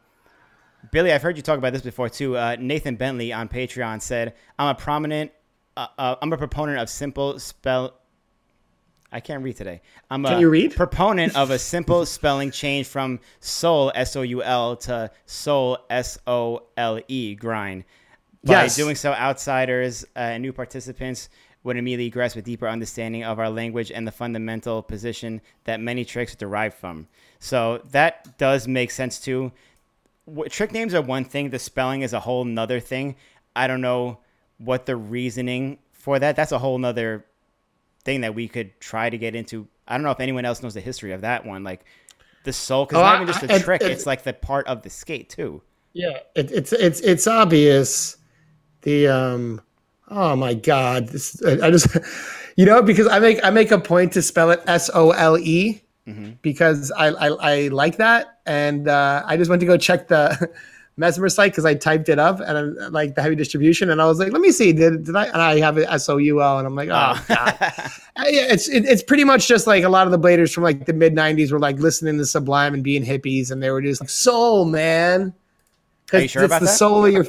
[0.91, 2.37] Billy, I've heard you talk about this before too.
[2.37, 5.31] Uh, Nathan Bentley on Patreon said, "I'm a prominent,
[5.77, 7.99] uh, uh, I'm a proponent of simple spell."
[9.11, 9.81] I can't read today.
[10.09, 10.75] I'm Can a you read?
[10.75, 16.17] proponent of a simple spelling change from soul S O U L to soul S
[16.27, 17.85] O L E grind.
[18.43, 18.75] By yes.
[18.75, 21.29] doing so, outsiders uh, and new participants
[21.63, 26.05] would immediately grasp a deeper understanding of our language and the fundamental position that many
[26.05, 27.07] tricks derive from.
[27.39, 29.51] So that does make sense too.
[30.49, 33.15] Trick names are one thing, the spelling is a whole nother thing.
[33.55, 34.19] I don't know
[34.57, 36.35] what the reasoning for that.
[36.35, 37.25] That's a whole nother
[38.03, 39.67] thing that we could try to get into.
[39.87, 41.63] I don't know if anyone else knows the history of that one.
[41.63, 41.85] Like
[42.43, 44.81] the soul, because oh, not even just a trick; it, it's like the part of
[44.81, 45.61] the skate too.
[45.93, 48.17] Yeah, it, it's it's it's obvious.
[48.81, 49.61] The um,
[50.09, 51.97] oh my god, this I, I just
[52.55, 55.37] you know because I make I make a point to spell it S O L
[55.37, 56.31] E mm-hmm.
[56.41, 60.51] because I, I, I like that, and uh, I just went to go check the
[60.97, 64.05] Mesmer site because I typed it up and I, like the heavy distribution, and I
[64.05, 65.25] was like, let me see, did, did I?
[65.25, 67.25] And I have it S O U L, and I'm like, oh, oh.
[67.27, 70.53] god, uh, yeah, it's it, it's pretty much just like a lot of the bladers
[70.53, 73.71] from like the mid '90s were like listening to Sublime and being hippies, and they
[73.71, 75.33] were just like soul, man.
[76.13, 76.77] Are you sure it's the that?
[76.77, 77.25] soul of your.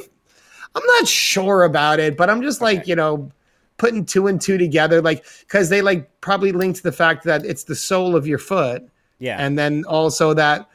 [0.73, 2.77] I'm not sure about it, but I'm just okay.
[2.77, 3.29] like you know
[3.75, 7.65] putting two and two together, like because they like probably linked the fact that it's
[7.65, 8.87] the sole of your foot,
[9.19, 10.69] yeah, and then also that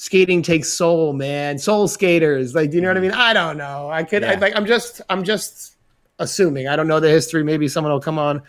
[0.00, 1.58] skating takes soul, man.
[1.58, 2.54] Soul skaters.
[2.54, 3.12] Like, do you know what I mean?
[3.12, 3.90] I don't know.
[3.90, 4.32] I could yeah.
[4.32, 5.76] I, like I'm just I'm just
[6.18, 6.68] assuming.
[6.68, 7.44] I don't know the history.
[7.44, 8.42] Maybe someone will come on.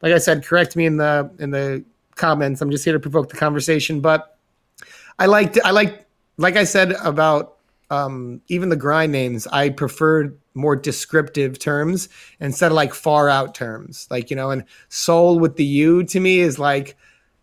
[0.00, 1.84] Like I said, correct me in the in the
[2.14, 2.60] comments.
[2.60, 4.00] I'm just here to provoke the conversation.
[4.00, 4.38] But
[5.18, 6.06] I liked I like
[6.36, 7.56] like I said about
[7.90, 12.08] um, even the grind names, I preferred more descriptive terms
[12.38, 14.06] instead of like far out terms.
[14.08, 16.96] Like, you know, and soul with the U to me is like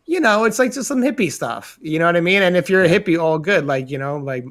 [0.10, 1.77] you know, it's like just some hippie stuff.
[1.84, 2.41] You know what I mean?
[2.41, 3.68] And if you're a hippie, all good.
[3.68, 4.44] Like, you know, like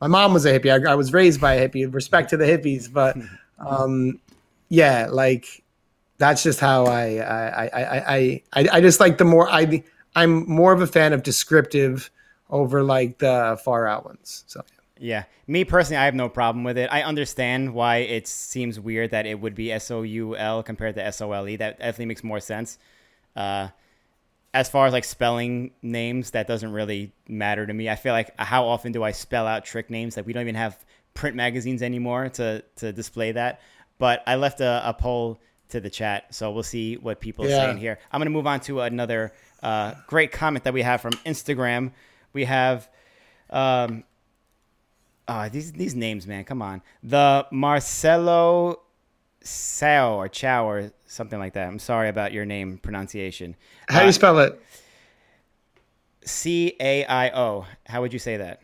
[0.00, 0.72] my mom was a hippie.
[0.72, 1.92] I, I was raised by a hippie.
[1.92, 3.14] Respect to the hippies, but
[3.58, 4.18] um,
[4.70, 5.62] yeah, like
[6.16, 10.48] that's just how I I I I I, I just like the more I I'm
[10.48, 12.10] more of a fan of descriptive
[12.48, 14.44] over like the far out ones.
[14.46, 14.62] So.
[14.98, 16.88] Yeah, me personally, I have no problem with it.
[16.90, 20.94] I understand why it seems weird that it would be S O U L compared
[20.94, 21.56] to S O L E.
[21.56, 22.78] That definitely makes more sense.
[23.36, 23.68] Uh,
[24.56, 27.90] as far as like spelling names, that doesn't really matter to me.
[27.90, 30.16] I feel like how often do I spell out trick names?
[30.16, 33.60] Like we don't even have print magazines anymore to to display that.
[33.98, 35.38] But I left a, a poll
[35.68, 37.98] to the chat, so we'll see what people are saying here.
[38.10, 41.92] I'm gonna move on to another uh, great comment that we have from Instagram.
[42.32, 42.88] We have
[43.50, 44.04] um,
[45.28, 46.80] oh, these these names, man, come on.
[47.02, 48.80] The Marcelo
[49.42, 51.68] Sao or Chow or something like that.
[51.68, 53.56] I'm sorry about your name pronunciation.
[53.88, 54.60] How do you uh, spell it?
[56.24, 57.66] C A I O.
[57.86, 58.62] How would you say that?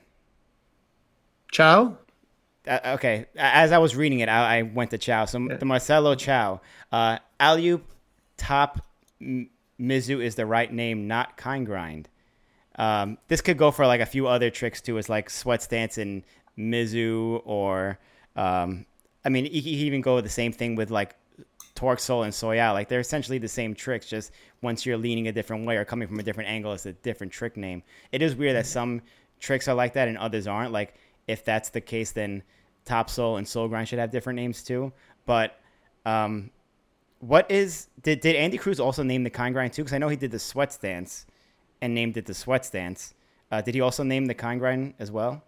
[1.51, 1.97] Chow.
[2.67, 3.27] Uh, okay.
[3.37, 5.25] As I was reading it, I, I went to Chow.
[5.25, 5.57] So yeah.
[5.57, 6.61] the Marcelo Chow.
[6.91, 7.81] Uh, Alley
[8.37, 8.85] Top
[9.21, 12.09] Mizu is the right name, not Kind Grind.
[12.77, 14.97] Um, this could go for like a few other tricks too.
[14.97, 16.23] It's like Sweat Stance and
[16.59, 17.99] Mizu, or
[18.35, 18.87] um,
[19.25, 21.15] I mean, you can even go with the same thing with like
[21.83, 22.75] Torque sole and Soyale.
[22.75, 24.31] Like they're essentially the same tricks, just
[24.61, 27.33] once you're leaning a different way or coming from a different angle, it's a different
[27.33, 27.83] trick name.
[28.13, 29.03] It is weird that some
[29.41, 30.71] tricks are like that and others aren't.
[30.71, 30.95] Like
[31.27, 32.45] if that's the case, then
[32.85, 34.93] Top Soul and Soul Grind should have different names too.
[35.27, 35.59] But
[36.07, 36.51] um,
[37.19, 39.83] what is did did Andy Cruz also name the Kind Grind too?
[39.83, 41.27] Because I know he did the Sweat Stance
[41.81, 43.13] and named it the Sweat Stance.
[43.51, 45.43] Uh, did he also name the Kind Grind as well?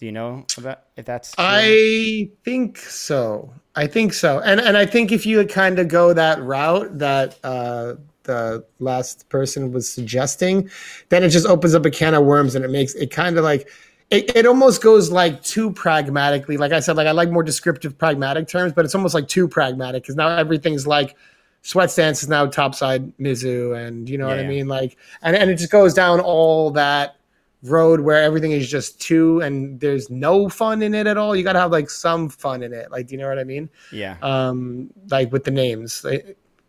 [0.00, 1.34] Do you know about if that's?
[1.36, 3.52] I think so.
[3.76, 7.38] I think so, and and I think if you kind of go that route that
[7.44, 10.70] uh, the last person was suggesting,
[11.10, 13.44] then it just opens up a can of worms, and it makes it kind of
[13.44, 13.68] like
[14.08, 16.56] it, it almost goes like too pragmatically.
[16.56, 19.46] Like I said, like I like more descriptive, pragmatic terms, but it's almost like too
[19.46, 21.14] pragmatic because now everything's like
[21.60, 24.66] sweat stance is now topside Mizu, and you know yeah, what I mean.
[24.66, 27.16] Like, and and it just goes down all that
[27.62, 31.36] road where everything is just two and there's no fun in it at all.
[31.36, 32.90] You got to have like some fun in it.
[32.90, 33.68] Like, do you know what I mean?
[33.92, 34.16] Yeah.
[34.22, 36.04] Um, like with the names.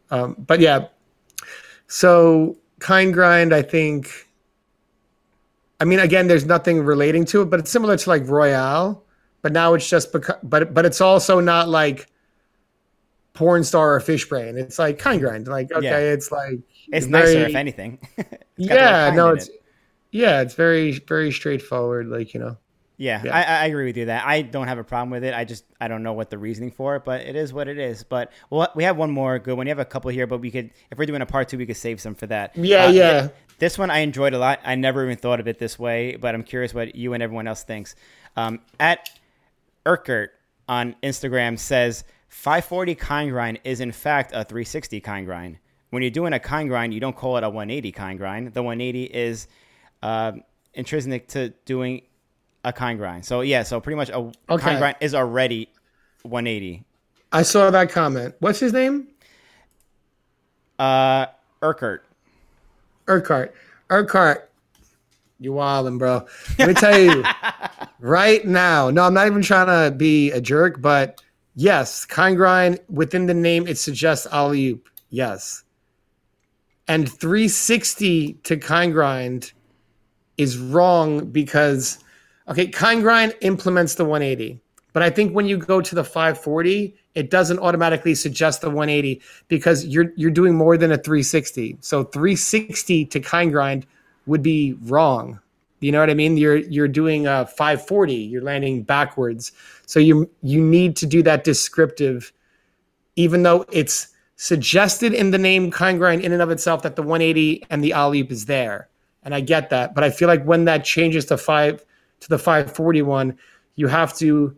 [0.09, 0.87] Um, but yeah.
[1.87, 4.27] So kind grind, I think.
[5.79, 9.03] I mean, again, there's nothing relating to it, but it's similar to like Royale.
[9.41, 12.07] But now it's just because, but but it's also not like
[13.33, 14.57] porn star or fish brain.
[14.57, 15.47] It's like kind grind.
[15.47, 16.13] Like okay, yeah.
[16.13, 16.59] it's like
[16.89, 17.99] it's, it's nicer very, if anything.
[18.57, 19.60] yeah, no, it's it.
[20.11, 22.07] Yeah, it's very very straightforward.
[22.07, 22.57] Like you know.
[22.97, 23.35] Yeah, yeah.
[23.35, 25.33] I, I, agree with you that I don't have a problem with it.
[25.33, 27.79] I just I don't know what the reasoning for it, but it is what it
[27.79, 28.03] is.
[28.03, 29.65] But well, we have one more good one.
[29.65, 31.65] You have a couple here, but we could if we're doing a part two, we
[31.65, 32.55] could save some for that.
[32.55, 33.27] Yeah, uh, yeah.
[33.57, 34.59] This one I enjoyed a lot.
[34.63, 37.47] I never even thought of it this way, but I'm curious what you and everyone
[37.47, 37.95] else thinks.
[38.35, 39.09] Um, at
[39.85, 40.29] Urkert
[40.67, 45.57] on Instagram says 540 kind grind is in fact a 360 kind grind.
[45.89, 48.53] When you're doing a kind grind, you don't call it a 180 kind grind.
[48.53, 49.47] The 180 is
[50.01, 50.33] uh,
[50.73, 52.01] intrinsic to doing
[52.63, 53.25] a kind grind.
[53.25, 54.33] So yeah, so pretty much a okay.
[54.57, 55.69] kind grind is already
[56.23, 56.83] 180.
[57.31, 58.35] I saw that comment.
[58.39, 59.07] What's his name?
[60.77, 61.27] Uh,
[61.61, 62.05] Urquhart.
[63.07, 63.53] Urquhart.
[63.89, 64.49] Urquhart.
[65.39, 66.27] You wildin', bro.
[66.59, 67.23] Let me tell you
[67.99, 68.89] right now.
[68.89, 71.21] No, I'm not even trying to be a jerk, but
[71.55, 74.87] yes, kind grind within the name it suggests alley oop.
[75.09, 75.63] Yes.
[76.87, 79.53] And 360 to kind grind
[80.37, 81.99] is wrong because
[82.47, 84.61] okay, kind grind implements the 180.
[84.93, 89.21] But I think when you go to the 540, it doesn't automatically suggest the 180
[89.47, 91.77] because you're you're doing more than a 360.
[91.81, 93.85] So 360 to kind grind
[94.25, 95.39] would be wrong.
[95.79, 96.37] You know what I mean?
[96.37, 98.13] You're you're doing a 540.
[98.13, 99.51] You're landing backwards.
[99.85, 102.31] So you you need to do that descriptive,
[103.15, 107.01] even though it's suggested in the name kind grind in and of itself that the
[107.01, 108.89] 180 and the alley is there.
[109.23, 111.85] And I get that, but I feel like when that changes to five
[112.21, 113.37] to the 541,
[113.75, 114.55] you have to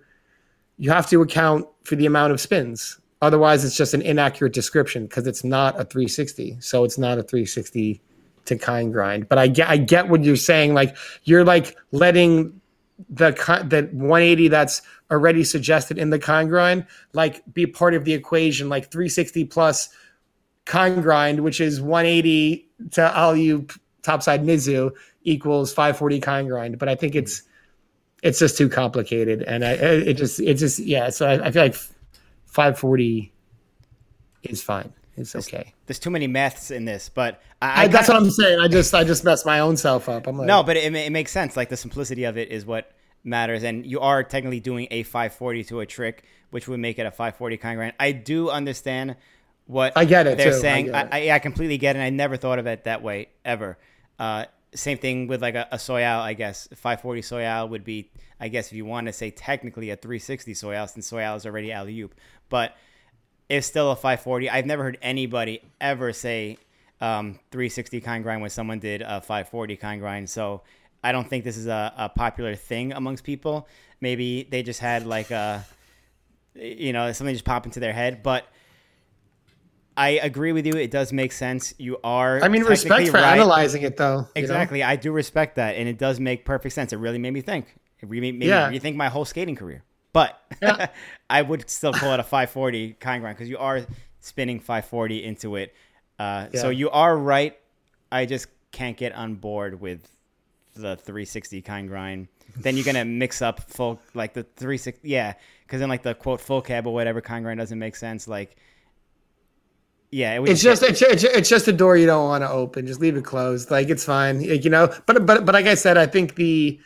[0.77, 2.99] you have to account for the amount of spins.
[3.22, 6.57] Otherwise, it's just an inaccurate description because it's not a 360.
[6.60, 8.02] So it's not a 360
[8.45, 9.30] to kind grind.
[9.30, 10.73] But I get I get what you're saying.
[10.73, 12.60] Like you're like letting
[13.10, 13.31] the
[13.68, 14.81] the 180 that's
[15.11, 18.69] already suggested in the kind grind like be part of the equation.
[18.69, 19.90] Like 360 plus
[20.65, 23.65] kind grind, which is 180 to alley
[24.03, 24.91] topside Mizu
[25.23, 26.77] equals 540 kind grind.
[26.77, 27.43] But I think it's
[28.21, 31.09] it's just too complicated, and I it just it just yeah.
[31.09, 31.75] So I, I feel like
[32.45, 33.34] 540
[34.43, 34.93] is fine.
[35.15, 35.73] It's okay.
[35.85, 38.59] There's too many maths in this, but I, I that's what I'm saying.
[38.59, 40.25] I just I just messed my own self up.
[40.27, 41.55] I'm like, no, but it, it makes sense.
[41.55, 42.91] Like the simplicity of it is what
[43.23, 47.05] matters, and you are technically doing a 540 to a trick, which would make it
[47.05, 47.93] a 540 kind grind.
[47.99, 49.15] I do understand
[49.67, 50.38] what I get it.
[50.38, 50.59] They're too.
[50.59, 50.95] saying.
[50.95, 51.99] I, I, I, completely get it.
[51.99, 53.77] I never thought of it that way ever.
[54.19, 54.45] Uh,
[54.76, 56.68] same thing with like a, a Soyale, I guess.
[56.69, 58.10] 540 Soyale would be,
[58.40, 61.72] I guess, if you want to say technically a 360 Soyale, since Soyale is already
[61.72, 62.15] alley oop.
[62.49, 62.76] But
[63.49, 64.49] it's still a 540.
[64.49, 66.57] I've never heard anybody ever say
[67.02, 70.30] um, 360 kind grind when someone did a 540 kind grind.
[70.30, 70.61] So
[71.03, 73.68] I don't think this is a, a popular thing amongst people.
[73.99, 75.65] Maybe they just had like a,
[76.56, 78.23] you know, something just pop into their head.
[78.23, 78.48] But
[79.95, 80.74] I agree with you.
[80.74, 81.74] It does make sense.
[81.78, 82.41] You are.
[82.44, 83.34] I mean, respect for right.
[83.34, 84.28] analyzing it, though.
[84.36, 84.80] Exactly.
[84.80, 84.88] Know?
[84.88, 86.94] I do respect that, and it does make perfect sense.
[86.94, 87.76] It really made me think.
[88.02, 88.70] It really made yeah.
[88.70, 89.84] me rethink my whole skating career.
[90.14, 90.88] But yeah.
[91.30, 93.82] I would still call it a 540 kind grind because you are
[94.20, 95.74] spinning 540 into it.
[96.20, 96.61] Uh, yeah.
[96.61, 97.57] So you are right.
[98.11, 100.07] I just can't get on board with
[100.76, 102.28] the 360 kind grind.
[102.56, 105.07] Then you're gonna mix up full like the 360.
[105.07, 105.34] Yeah,
[105.65, 108.28] because then like the quote full cab or whatever kind grind doesn't make sense.
[108.28, 108.56] Like
[110.14, 112.85] yeah, it it's just it's, it's, it's just a door you don't want to open.
[112.85, 113.72] Just leave it closed.
[113.72, 114.94] Like it's fine, you know.
[115.07, 116.80] But but but like I said, I think the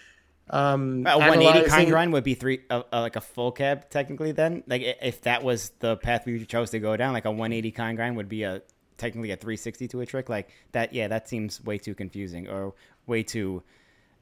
[0.49, 4.31] um a 180 kind grind would be three uh, uh, like a full cab technically.
[4.31, 7.71] Then like if that was the path we chose to go down, like a 180
[7.71, 8.61] kind grind would be a
[8.95, 10.29] technically a 360 to a trick.
[10.29, 12.75] Like that, yeah, that seems way too confusing or
[13.07, 13.61] way too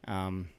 [0.07, 0.49] um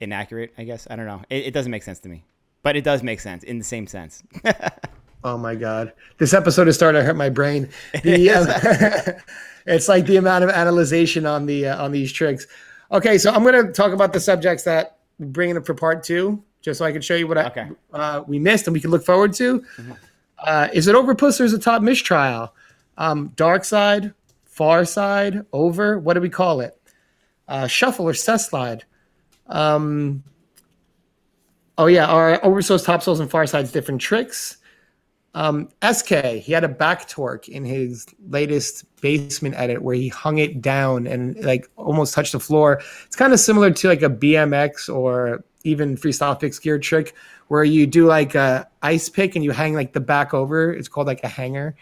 [0.00, 0.52] inaccurate.
[0.58, 1.22] I guess I don't know.
[1.30, 2.24] It, it doesn't make sense to me,
[2.64, 4.24] but it does make sense in the same sense.
[5.22, 7.68] Oh my god, this episode is starting to hurt my brain.
[8.02, 9.16] The, um,
[9.66, 12.46] it's like the amount of analyzation on the uh, on these tricks.
[12.92, 16.02] Okay, so I'm going to talk about the subjects that we're bringing up for part
[16.02, 17.68] two, just so I can show you what okay.
[17.92, 19.60] I, uh, we missed and we can look forward to.
[19.60, 19.92] Mm-hmm.
[20.38, 22.54] Uh, is it Overpuss or is it top mistrial?
[22.96, 24.14] Um, dark side,
[24.44, 25.98] far side, over.
[25.98, 26.80] What do we call it?
[27.46, 28.84] Uh, shuffle or cess slide.
[29.46, 30.22] Um,
[31.76, 34.56] oh yeah, our oversouls, top souls, and far sides different tricks.
[35.34, 40.38] Um, SK, he had a back torque in his latest basement edit where he hung
[40.38, 42.80] it down and like almost touched the floor.
[43.06, 47.14] It's kind of similar to like a BMX or even freestyle fixed gear trick
[47.48, 50.72] where you do like a ice pick and you hang like the back over.
[50.72, 51.76] It's called like a hanger.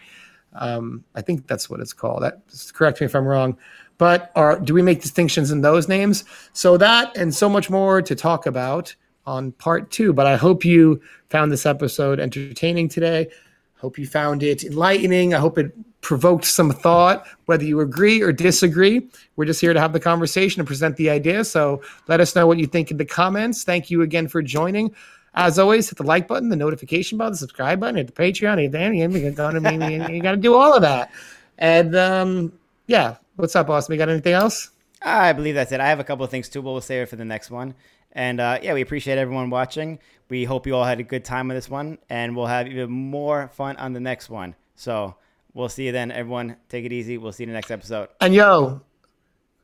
[0.53, 2.23] Um, I think that's what it's called.
[2.23, 2.41] That
[2.73, 3.57] correct me if I'm wrong.
[3.97, 6.23] But are do we make distinctions in those names?
[6.53, 8.95] So that and so much more to talk about
[9.29, 10.11] on part two.
[10.11, 10.99] But I hope you
[11.29, 13.29] found this episode entertaining today.
[13.77, 15.33] Hope you found it enlightening.
[15.33, 19.07] I hope it provoked some thought, whether you agree or disagree.
[19.35, 21.45] We're just here to have the conversation and present the idea.
[21.45, 23.63] So let us know what you think in the comments.
[23.63, 24.93] Thank you again for joining.
[25.35, 28.59] As always, hit the like button, the notification button, the subscribe button, hit the Patreon,
[28.59, 29.01] hit Danny.
[29.01, 31.11] You got to do all of that.
[31.57, 32.51] And um,
[32.87, 33.93] yeah, what's up, Austin?
[33.93, 34.71] We got anything else?
[35.01, 35.79] I believe that's it.
[35.79, 37.75] I have a couple of things too, but we'll save it for the next one.
[38.11, 39.99] And uh, yeah, we appreciate everyone watching.
[40.29, 42.89] We hope you all had a good time with this one, and we'll have even
[42.91, 44.55] more fun on the next one.
[44.75, 45.15] So
[45.53, 46.57] we'll see you then, everyone.
[46.69, 47.17] Take it easy.
[47.17, 48.09] We'll see you in the next episode.
[48.21, 48.81] And yo,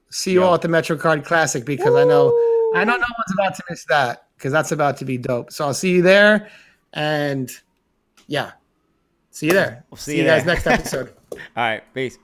[0.09, 0.47] see you yo.
[0.47, 1.99] all at the MetroCard Classic because Woo!
[1.99, 2.29] I know
[2.75, 5.51] I know no one's about to miss that because that's about to be dope.
[5.51, 6.49] So I'll see you there,
[6.93, 7.51] and
[8.27, 8.51] yeah,
[9.35, 9.83] See you there.
[9.89, 11.13] We'll see see you you guys next episode.
[11.33, 12.17] All right, peace.